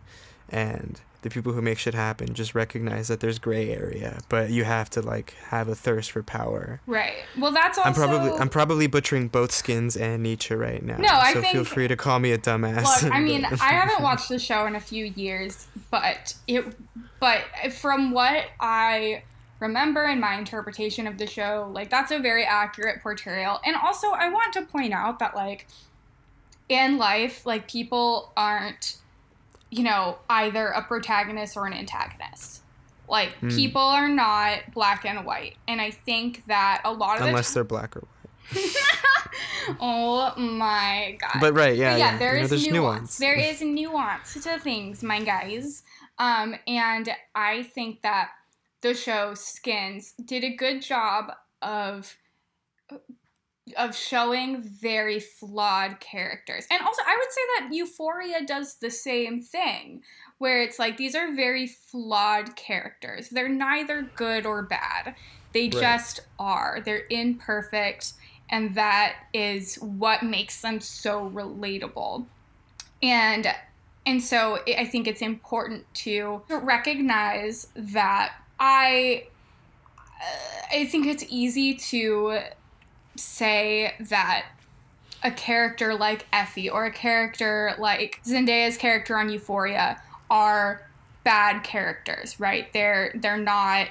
and 0.49 1.01
the 1.22 1.31
people 1.31 1.53
who 1.53 1.61
make 1.61 1.78
shit 1.78 1.95
happen 1.95 2.33
just 2.35 2.55
recognize 2.55 3.09
that 3.09 3.20
there's 3.20 3.39
gray 3.39 3.70
area, 3.70 4.20
but 4.28 4.51
you 4.51 4.64
have 4.64 4.89
to 4.91 5.03
like 5.03 5.35
have 5.49 5.68
a 5.68 5.74
thirst 5.74 6.11
for 6.12 6.22
power. 6.22 6.81
right 6.87 7.22
well 7.39 7.53
that's 7.53 7.76
also 7.76 7.89
I'm 7.89 7.95
probably 7.95 8.31
I'm 8.39 8.49
probably 8.49 8.87
butchering 8.87 9.28
both 9.28 9.53
skins 9.53 9.97
and 9.97 10.22
Nietzsche 10.22 10.55
right 10.55 10.83
now. 10.83 10.97
No, 10.97 11.09
I 11.09 11.35
so 11.35 11.43
feel 11.43 11.64
free 11.64 11.89
to 11.89 11.97
call 11.97 12.18
me 12.20 12.33
a 12.33 12.39
dumbass. 12.39 13.03
Look, 13.03 13.12
I 13.12 13.20
mean, 13.20 13.45
I 13.61 13.72
haven't 13.72 14.03
watched 14.03 14.28
the 14.28 14.39
show 14.39 14.66
in 14.66 14.76
a 14.76 14.81
few 14.81 15.05
years, 15.05 15.66
but 15.91 16.35
it, 16.47 16.64
but 17.18 17.43
from 17.72 18.12
what 18.12 18.47
I 18.59 19.22
remember 19.61 20.04
in 20.04 20.18
my 20.18 20.36
interpretation 20.36 21.06
of 21.06 21.18
the 21.18 21.26
show, 21.26 21.70
like 21.72 21.90
that's 21.90 22.11
a 22.11 22.18
very 22.18 22.44
accurate 22.44 23.02
portrayal. 23.02 23.61
And 23.64 23.76
also, 23.76 24.08
I 24.11 24.28
want 24.30 24.52
to 24.54 24.62
point 24.62 24.92
out 24.92 25.18
that 25.20 25.34
like 25.36 25.68
in 26.68 26.98
life, 26.98 27.46
like 27.46 27.68
people 27.70 28.32
aren't, 28.36 28.96
you 29.70 29.82
know, 29.84 30.18
either 30.28 30.68
a 30.68 30.82
protagonist 30.82 31.56
or 31.56 31.66
an 31.66 31.72
antagonist. 31.74 32.62
Like 33.08 33.34
Hmm. 33.40 33.48
people 33.50 33.82
are 33.82 34.08
not 34.08 34.72
black 34.72 35.04
and 35.04 35.24
white, 35.26 35.56
and 35.68 35.80
I 35.80 35.90
think 35.90 36.44
that 36.46 36.80
a 36.84 36.92
lot 36.92 37.20
of 37.20 37.26
unless 37.26 37.48
the 37.50 37.54
they're 37.54 37.64
black 37.64 37.96
or 37.96 38.00
white. 38.00 38.06
oh 39.80 40.32
my 40.36 41.16
god, 41.20 41.40
But 41.40 41.54
right, 41.54 41.76
yeah, 41.76 41.92
But 41.92 41.98
yeah. 41.98 42.18
there 42.18 42.32
you 42.34 42.38
know, 42.38 42.44
is 42.44 42.50
there's 42.50 42.68
nuance. 42.68 43.18
There 43.18 43.34
is 43.38 43.61
nuance 43.62 44.34
to 44.34 44.58
things, 44.58 45.02
my 45.02 45.20
guys. 45.22 45.82
Um, 46.18 46.54
and 46.66 47.08
I 47.34 47.62
think 47.64 48.02
that 48.02 48.30
the 48.83 48.95
show 48.95 49.35
Skins 49.35 50.14
did 50.24 50.45
a 50.45 50.55
good 50.57 50.83
job 50.83 51.33
of 51.62 52.16
of 53.76 53.95
showing 53.95 54.62
very 54.62 55.20
flawed 55.20 56.01
characters. 56.01 56.66
And 56.70 56.83
also 56.83 57.03
I 57.07 57.16
would 57.16 57.33
say 57.33 57.41
that 57.59 57.74
Euphoria 57.74 58.45
does 58.45 58.76
the 58.76 58.91
same 58.91 59.43
thing 59.43 60.03
where 60.39 60.62
it's 60.62 60.78
like 60.78 60.97
these 60.97 61.14
are 61.14 61.35
very 61.35 61.66
flawed 61.66 62.57
characters. 62.57 63.28
They're 63.28 63.48
neither 63.48 64.11
good 64.16 64.47
or 64.47 64.62
bad. 64.62 65.15
They 65.52 65.69
Right. 65.69 65.81
just 65.81 66.20
are. 66.39 66.81
They're 66.85 67.05
imperfect 67.11 68.15
and 68.51 68.74
that 68.74 69.15
is 69.32 69.77
what 69.77 70.23
makes 70.24 70.61
them 70.61 70.81
so 70.81 71.31
relatable. 71.31 72.27
And 73.02 73.55
and 74.07 74.23
so 74.23 74.59
I 74.66 74.77
I 74.81 74.86
think 74.86 75.07
it's 75.07 75.23
important 75.23 75.85
to 75.94 76.43
recognize 76.48 77.69
that 77.77 78.32
I 78.61 79.24
I 80.73 80.85
think 80.87 81.07
it's 81.07 81.24
easy 81.28 81.74
to 81.74 82.41
say 83.16 83.95
that 84.01 84.45
a 85.23 85.31
character 85.31 85.95
like 85.95 86.31
Effy 86.31 86.73
or 86.73 86.85
a 86.87 86.93
character 86.93 87.74
like 87.78 88.20
Zendaya's 88.24 88.77
character 88.77 89.16
on 89.16 89.28
Euphoria 89.31 90.01
are 90.31 90.87
bad 91.24 91.62
characters, 91.65 92.39
right? 92.39 92.73
They're 92.73 93.12
they're 93.15 93.37
not 93.37 93.89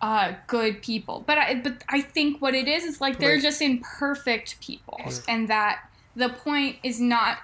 uh, 0.00 0.34
good 0.46 0.82
people. 0.82 1.22
But 1.26 1.38
I 1.38 1.54
but 1.56 1.82
I 1.88 2.00
think 2.00 2.40
what 2.40 2.54
it 2.54 2.68
is 2.68 2.84
is 2.84 3.00
like 3.00 3.18
they're 3.18 3.34
Right. 3.34 3.42
just 3.42 3.60
imperfect 3.62 4.60
people, 4.60 5.00
and 5.28 5.48
that 5.48 5.80
the 6.16 6.28
point 6.28 6.76
is 6.82 7.00
not 7.00 7.38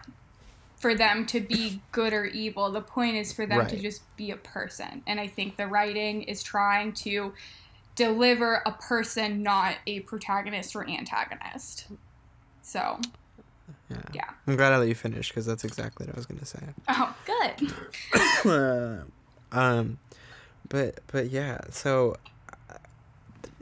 for 0.81 0.95
them 0.95 1.27
to 1.27 1.41
be 1.41 1.81
good 1.93 2.13
or 2.15 2.25
evil. 2.25 2.73
The 2.73 2.81
point 2.81 3.15
is 3.17 3.33
for 3.33 3.45
them 3.47 3.67
to 3.67 3.77
just 3.77 4.03
be 4.17 4.31
a 4.31 4.37
person. 4.37 5.03
And 5.07 5.21
I 5.21 5.27
think 5.27 5.57
the 5.59 5.67
writing 5.67 6.23
is 6.23 6.43
trying 6.43 6.95
to 6.95 7.35
deliver 7.95 8.63
a 8.65 8.73
person, 8.73 9.43
not 9.43 9.77
a 9.87 10.01
protagonist 10.01 10.75
or 10.75 10.89
antagonist. 10.89 11.87
So, 12.63 12.99
Yeah. 13.91 13.99
Yeah. 14.15 14.31
I'm 14.47 14.57
glad 14.57 14.73
I 14.73 14.79
let 14.79 14.89
you 14.89 14.95
finish 14.95 15.29
because 15.29 15.45
that's 15.45 15.65
exactly 15.65 16.07
what 16.07 16.15
I 16.15 16.19
was 16.19 16.27
gonna 16.27 16.47
say. 16.47 16.61
oh, 16.89 17.15
good. 17.27 19.05
um, 19.53 19.99
but 20.69 21.01
but 21.09 21.29
yeah, 21.29 21.59
so 21.71 22.17
uh, 22.71 22.75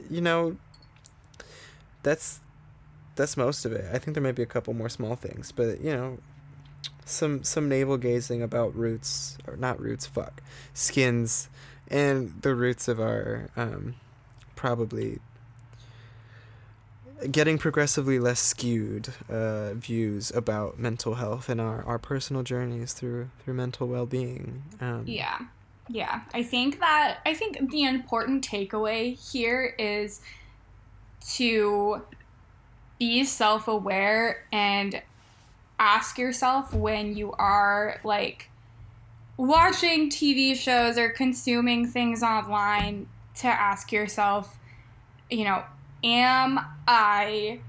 you 0.09 0.21
know, 0.21 0.55
that's 2.03 2.39
that's 3.15 3.35
most 3.35 3.65
of 3.65 3.73
it. 3.73 3.85
I 3.91 3.97
think 3.97 4.13
there 4.15 4.23
might 4.23 4.35
be 4.35 4.43
a 4.43 4.47
couple 4.47 4.73
more 4.73 4.87
small 4.87 5.15
things, 5.15 5.51
but 5.51 5.81
you 5.81 5.91
know, 5.91 6.19
some 7.09 7.43
some 7.43 7.67
navel 7.67 7.97
gazing 7.97 8.41
about 8.41 8.75
roots 8.75 9.37
or 9.47 9.55
not 9.55 9.79
roots 9.79 10.05
fuck 10.05 10.41
skins 10.73 11.49
and 11.89 12.41
the 12.41 12.53
roots 12.53 12.87
of 12.87 12.99
our 12.99 13.49
um, 13.57 13.95
probably 14.55 15.19
getting 17.31 17.57
progressively 17.57 18.19
less 18.19 18.39
skewed 18.39 19.09
uh, 19.29 19.73
views 19.73 20.31
about 20.31 20.79
mental 20.79 21.15
health 21.15 21.49
and 21.49 21.59
our, 21.59 21.83
our 21.83 21.99
personal 21.99 22.43
journeys 22.43 22.93
through 22.93 23.29
through 23.43 23.53
mental 23.53 23.87
well-being 23.87 24.63
um, 24.79 25.03
Yeah. 25.05 25.39
Yeah. 25.89 26.21
I 26.33 26.43
think 26.43 26.79
that 26.79 27.19
I 27.25 27.33
think 27.33 27.71
the 27.71 27.83
important 27.83 28.47
takeaway 28.47 29.19
here 29.31 29.75
is 29.77 30.21
to 31.35 32.01
be 32.99 33.23
self-aware 33.23 34.45
and 34.51 35.01
ask 35.79 36.17
yourself 36.17 36.73
when 36.73 37.15
you 37.15 37.31
are 37.33 37.99
like 38.03 38.49
watching 39.37 40.09
TV 40.09 40.55
shows 40.55 40.97
or 40.97 41.09
consuming 41.09 41.87
things 41.87 42.21
online 42.21 43.07
to 43.35 43.47
ask 43.47 43.91
yourself, 43.91 44.57
you 45.29 45.45
know, 45.45 45.63
am 46.03 46.59
I 46.87 47.61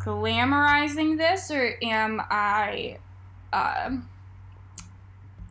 glamorizing 0.00 1.16
this 1.16 1.50
or 1.50 1.74
am 1.82 2.20
I 2.30 2.98
um 3.52 4.08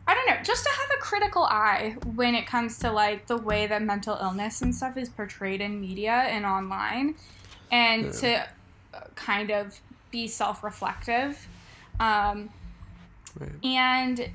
I 0.06 0.14
don't 0.14 0.26
know, 0.26 0.42
just 0.42 0.64
to 0.64 0.70
have 0.70 0.88
a 0.98 1.02
critical 1.02 1.44
eye 1.44 1.94
when 2.14 2.34
it 2.34 2.46
comes 2.46 2.78
to 2.78 2.90
like 2.90 3.26
the 3.26 3.36
way 3.36 3.66
that 3.66 3.82
mental 3.82 4.16
illness 4.20 4.62
and 4.62 4.74
stuff 4.74 4.96
is 4.96 5.10
portrayed 5.10 5.60
in 5.60 5.82
media 5.82 6.12
and 6.12 6.46
online, 6.46 7.14
and 7.70 8.04
Yeah. 8.04 8.10
to 8.10 8.48
uh, 8.94 9.00
kind 9.14 9.50
of 9.50 9.78
be 10.10 10.26
self-reflective, 10.26 11.48
um, 12.00 12.50
right. 13.38 13.50
and 13.64 14.30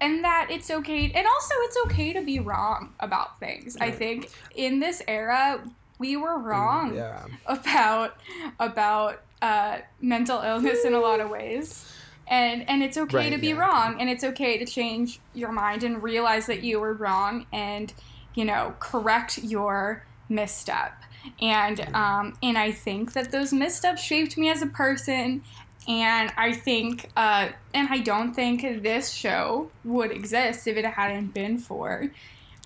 and 0.00 0.24
that 0.24 0.48
it's 0.50 0.70
okay, 0.70 1.12
and 1.14 1.26
also 1.26 1.54
it's 1.58 1.76
okay 1.86 2.12
to 2.12 2.22
be 2.22 2.40
wrong 2.40 2.92
about 3.00 3.38
things. 3.40 3.76
I 3.80 3.90
think 3.90 4.30
in 4.54 4.80
this 4.80 5.02
era 5.06 5.62
we 5.98 6.16
were 6.16 6.38
wrong 6.38 6.94
yeah 6.94 7.24
about 7.46 8.16
about 8.58 9.22
uh, 9.42 9.78
mental 10.00 10.40
illness 10.40 10.84
in 10.84 10.94
a 10.94 11.00
lot 11.00 11.20
of 11.20 11.28
ways. 11.28 11.84
And 12.28 12.68
and 12.68 12.82
it's 12.82 12.96
okay 12.96 13.16
Right, 13.16 13.32
to 13.32 13.38
be 13.38 13.48
yeah. 13.48 13.58
wrong 13.58 14.00
and 14.00 14.08
it's 14.08 14.24
okay 14.24 14.56
to 14.56 14.64
change 14.64 15.20
your 15.34 15.52
mind 15.52 15.82
and 15.82 16.02
realize 16.02 16.46
that 16.46 16.62
you 16.62 16.80
were 16.80 16.94
wrong 16.94 17.46
and 17.52 17.92
you 18.34 18.44
know 18.44 18.74
correct 18.78 19.38
your 19.38 20.06
misstep. 20.28 20.92
And 21.40 21.80
um 21.94 22.36
and 22.42 22.58
I 22.58 22.72
think 22.72 23.12
that 23.12 23.32
those 23.32 23.52
missteps 23.52 24.02
shaped 24.02 24.36
me 24.36 24.50
as 24.50 24.62
a 24.62 24.66
person 24.66 25.42
and 25.88 26.32
I 26.36 26.52
think 26.52 27.10
uh 27.16 27.48
and 27.74 27.88
I 27.90 27.98
don't 27.98 28.34
think 28.34 28.82
this 28.82 29.10
show 29.10 29.70
would 29.84 30.10
exist 30.10 30.66
if 30.66 30.76
it 30.76 30.84
hadn't 30.84 31.34
been 31.34 31.58
for 31.58 32.10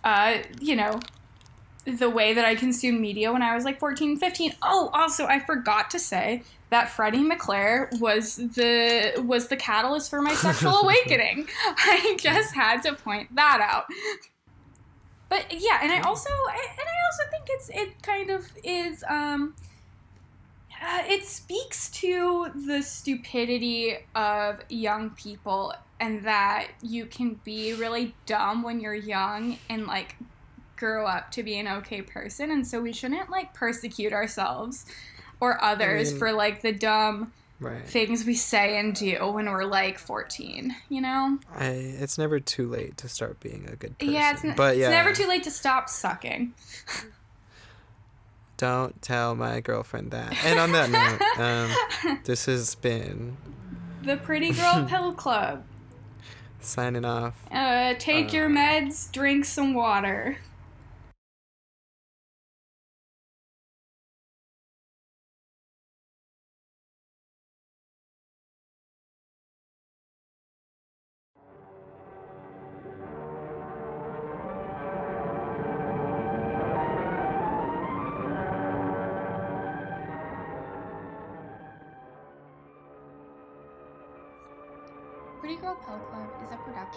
uh 0.05 0.39
you 0.61 0.77
know 0.77 1.01
the 1.87 2.11
way 2.11 2.35
that 2.35 2.45
I 2.45 2.55
consumed 2.55 3.01
media 3.01 3.33
when 3.33 3.43
I 3.43 3.55
was 3.55 3.65
like 3.65 3.79
14, 3.79 4.17
15. 4.17 4.55
Oh, 4.63 4.91
also 4.93 5.27
I 5.27 5.39
forgot 5.39 5.91
to 5.93 5.99
say 5.99 6.43
that 6.71 6.91
Freddie 6.91 7.23
McClair 7.23 7.89
was 8.01 8.37
the 8.37 9.13
was 9.25 9.47
the 9.49 9.57
catalyst 9.57 10.11
for 10.11 10.21
my 10.21 10.35
sexual 10.35 10.73
awakening. 10.83 11.47
I 11.65 12.17
just 12.19 12.55
had 12.55 12.83
to 12.83 12.95
point 12.95 13.35
that 13.37 13.61
out. 13.61 13.85
But 15.29 15.47
yeah, 15.51 15.81
and 15.83 15.93
I 15.93 16.01
also 16.01 16.31
and 16.31 16.89
I 16.89 16.99
also 17.07 17.31
think 17.31 17.45
it's 17.49 17.69
it 17.71 18.03
kind 18.03 18.31
of 18.31 18.47
is 18.63 19.05
um 19.09 19.55
uh, 20.81 21.03
it 21.07 21.25
speaks 21.25 21.91
to 21.91 22.51
the 22.67 22.83
stupidity 22.83 23.97
of 24.15 24.61
young 24.69 25.11
people 25.11 25.73
and 25.99 26.23
that 26.25 26.69
you 26.83 27.07
can 27.07 27.41
be 27.45 27.73
really 27.73 28.15
dumb 28.27 28.63
when 28.63 28.81
you're 28.81 28.95
young 28.95 29.59
and 29.71 29.87
like 29.87 30.17
grow 30.77 31.07
up 31.07 31.31
to 31.33 31.43
be 31.43 31.59
an 31.59 31.67
okay 31.67 32.03
person. 32.03 32.51
And 32.51 32.67
so 32.67 32.81
we 32.81 32.93
shouldn't 32.93 33.31
like 33.31 33.55
persecute 33.55 34.13
ourselves 34.13 34.85
or 35.41 35.63
others 35.65 36.11
mean- 36.11 36.19
for 36.19 36.33
like 36.33 36.61
the 36.63 36.73
dumb 36.73 37.33
right. 37.61 37.87
things 37.87 38.25
we 38.25 38.35
say 38.35 38.79
and 38.79 38.95
do 38.95 39.17
when 39.33 39.47
we're 39.51 39.65
like 39.65 39.99
14 39.99 40.75
you 40.89 41.01
know? 41.01 41.39
I 41.55 41.67
it's 41.67 42.19
never 42.19 42.39
too 42.41 42.69
late 42.69 42.97
to 42.99 43.09
start 43.09 43.41
being 43.41 43.69
a 43.73 43.77
good 43.77 43.99
person. 43.99 44.13
yeah 44.13 44.33
it's, 44.33 44.45
n- 44.45 44.55
but 44.57 44.77
yeah 44.77 44.87
it's 44.87 44.93
never 44.93 45.13
too 45.13 45.27
late 45.27 45.43
to 45.45 45.51
stop 45.51 45.89
sucking. 45.89 46.55
Don't 48.57 49.01
tell 49.03 49.35
my 49.35 49.61
girlfriend 49.61 50.13
that. 50.13 50.35
And 50.45 50.59
on 50.59 50.73
that 50.73 50.91
note 50.91 51.39
um 52.11 52.19
this 52.25 52.47
has 52.47 52.75
been 52.75 53.37
the 54.03 54.17
pretty 54.17 54.53
girl 54.53 54.85
pill 54.89 55.13
club. 55.13 55.65
Signing 56.61 57.05
off. 57.05 57.35
Uh, 57.53 57.95
take 57.99 58.33
your 58.33 58.47
Uh. 58.47 58.51
meds 58.51 59.11
drink 59.13 59.45
some 59.45 59.75
water 59.75 60.39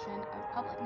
of 0.08 0.48
Public 0.54 0.79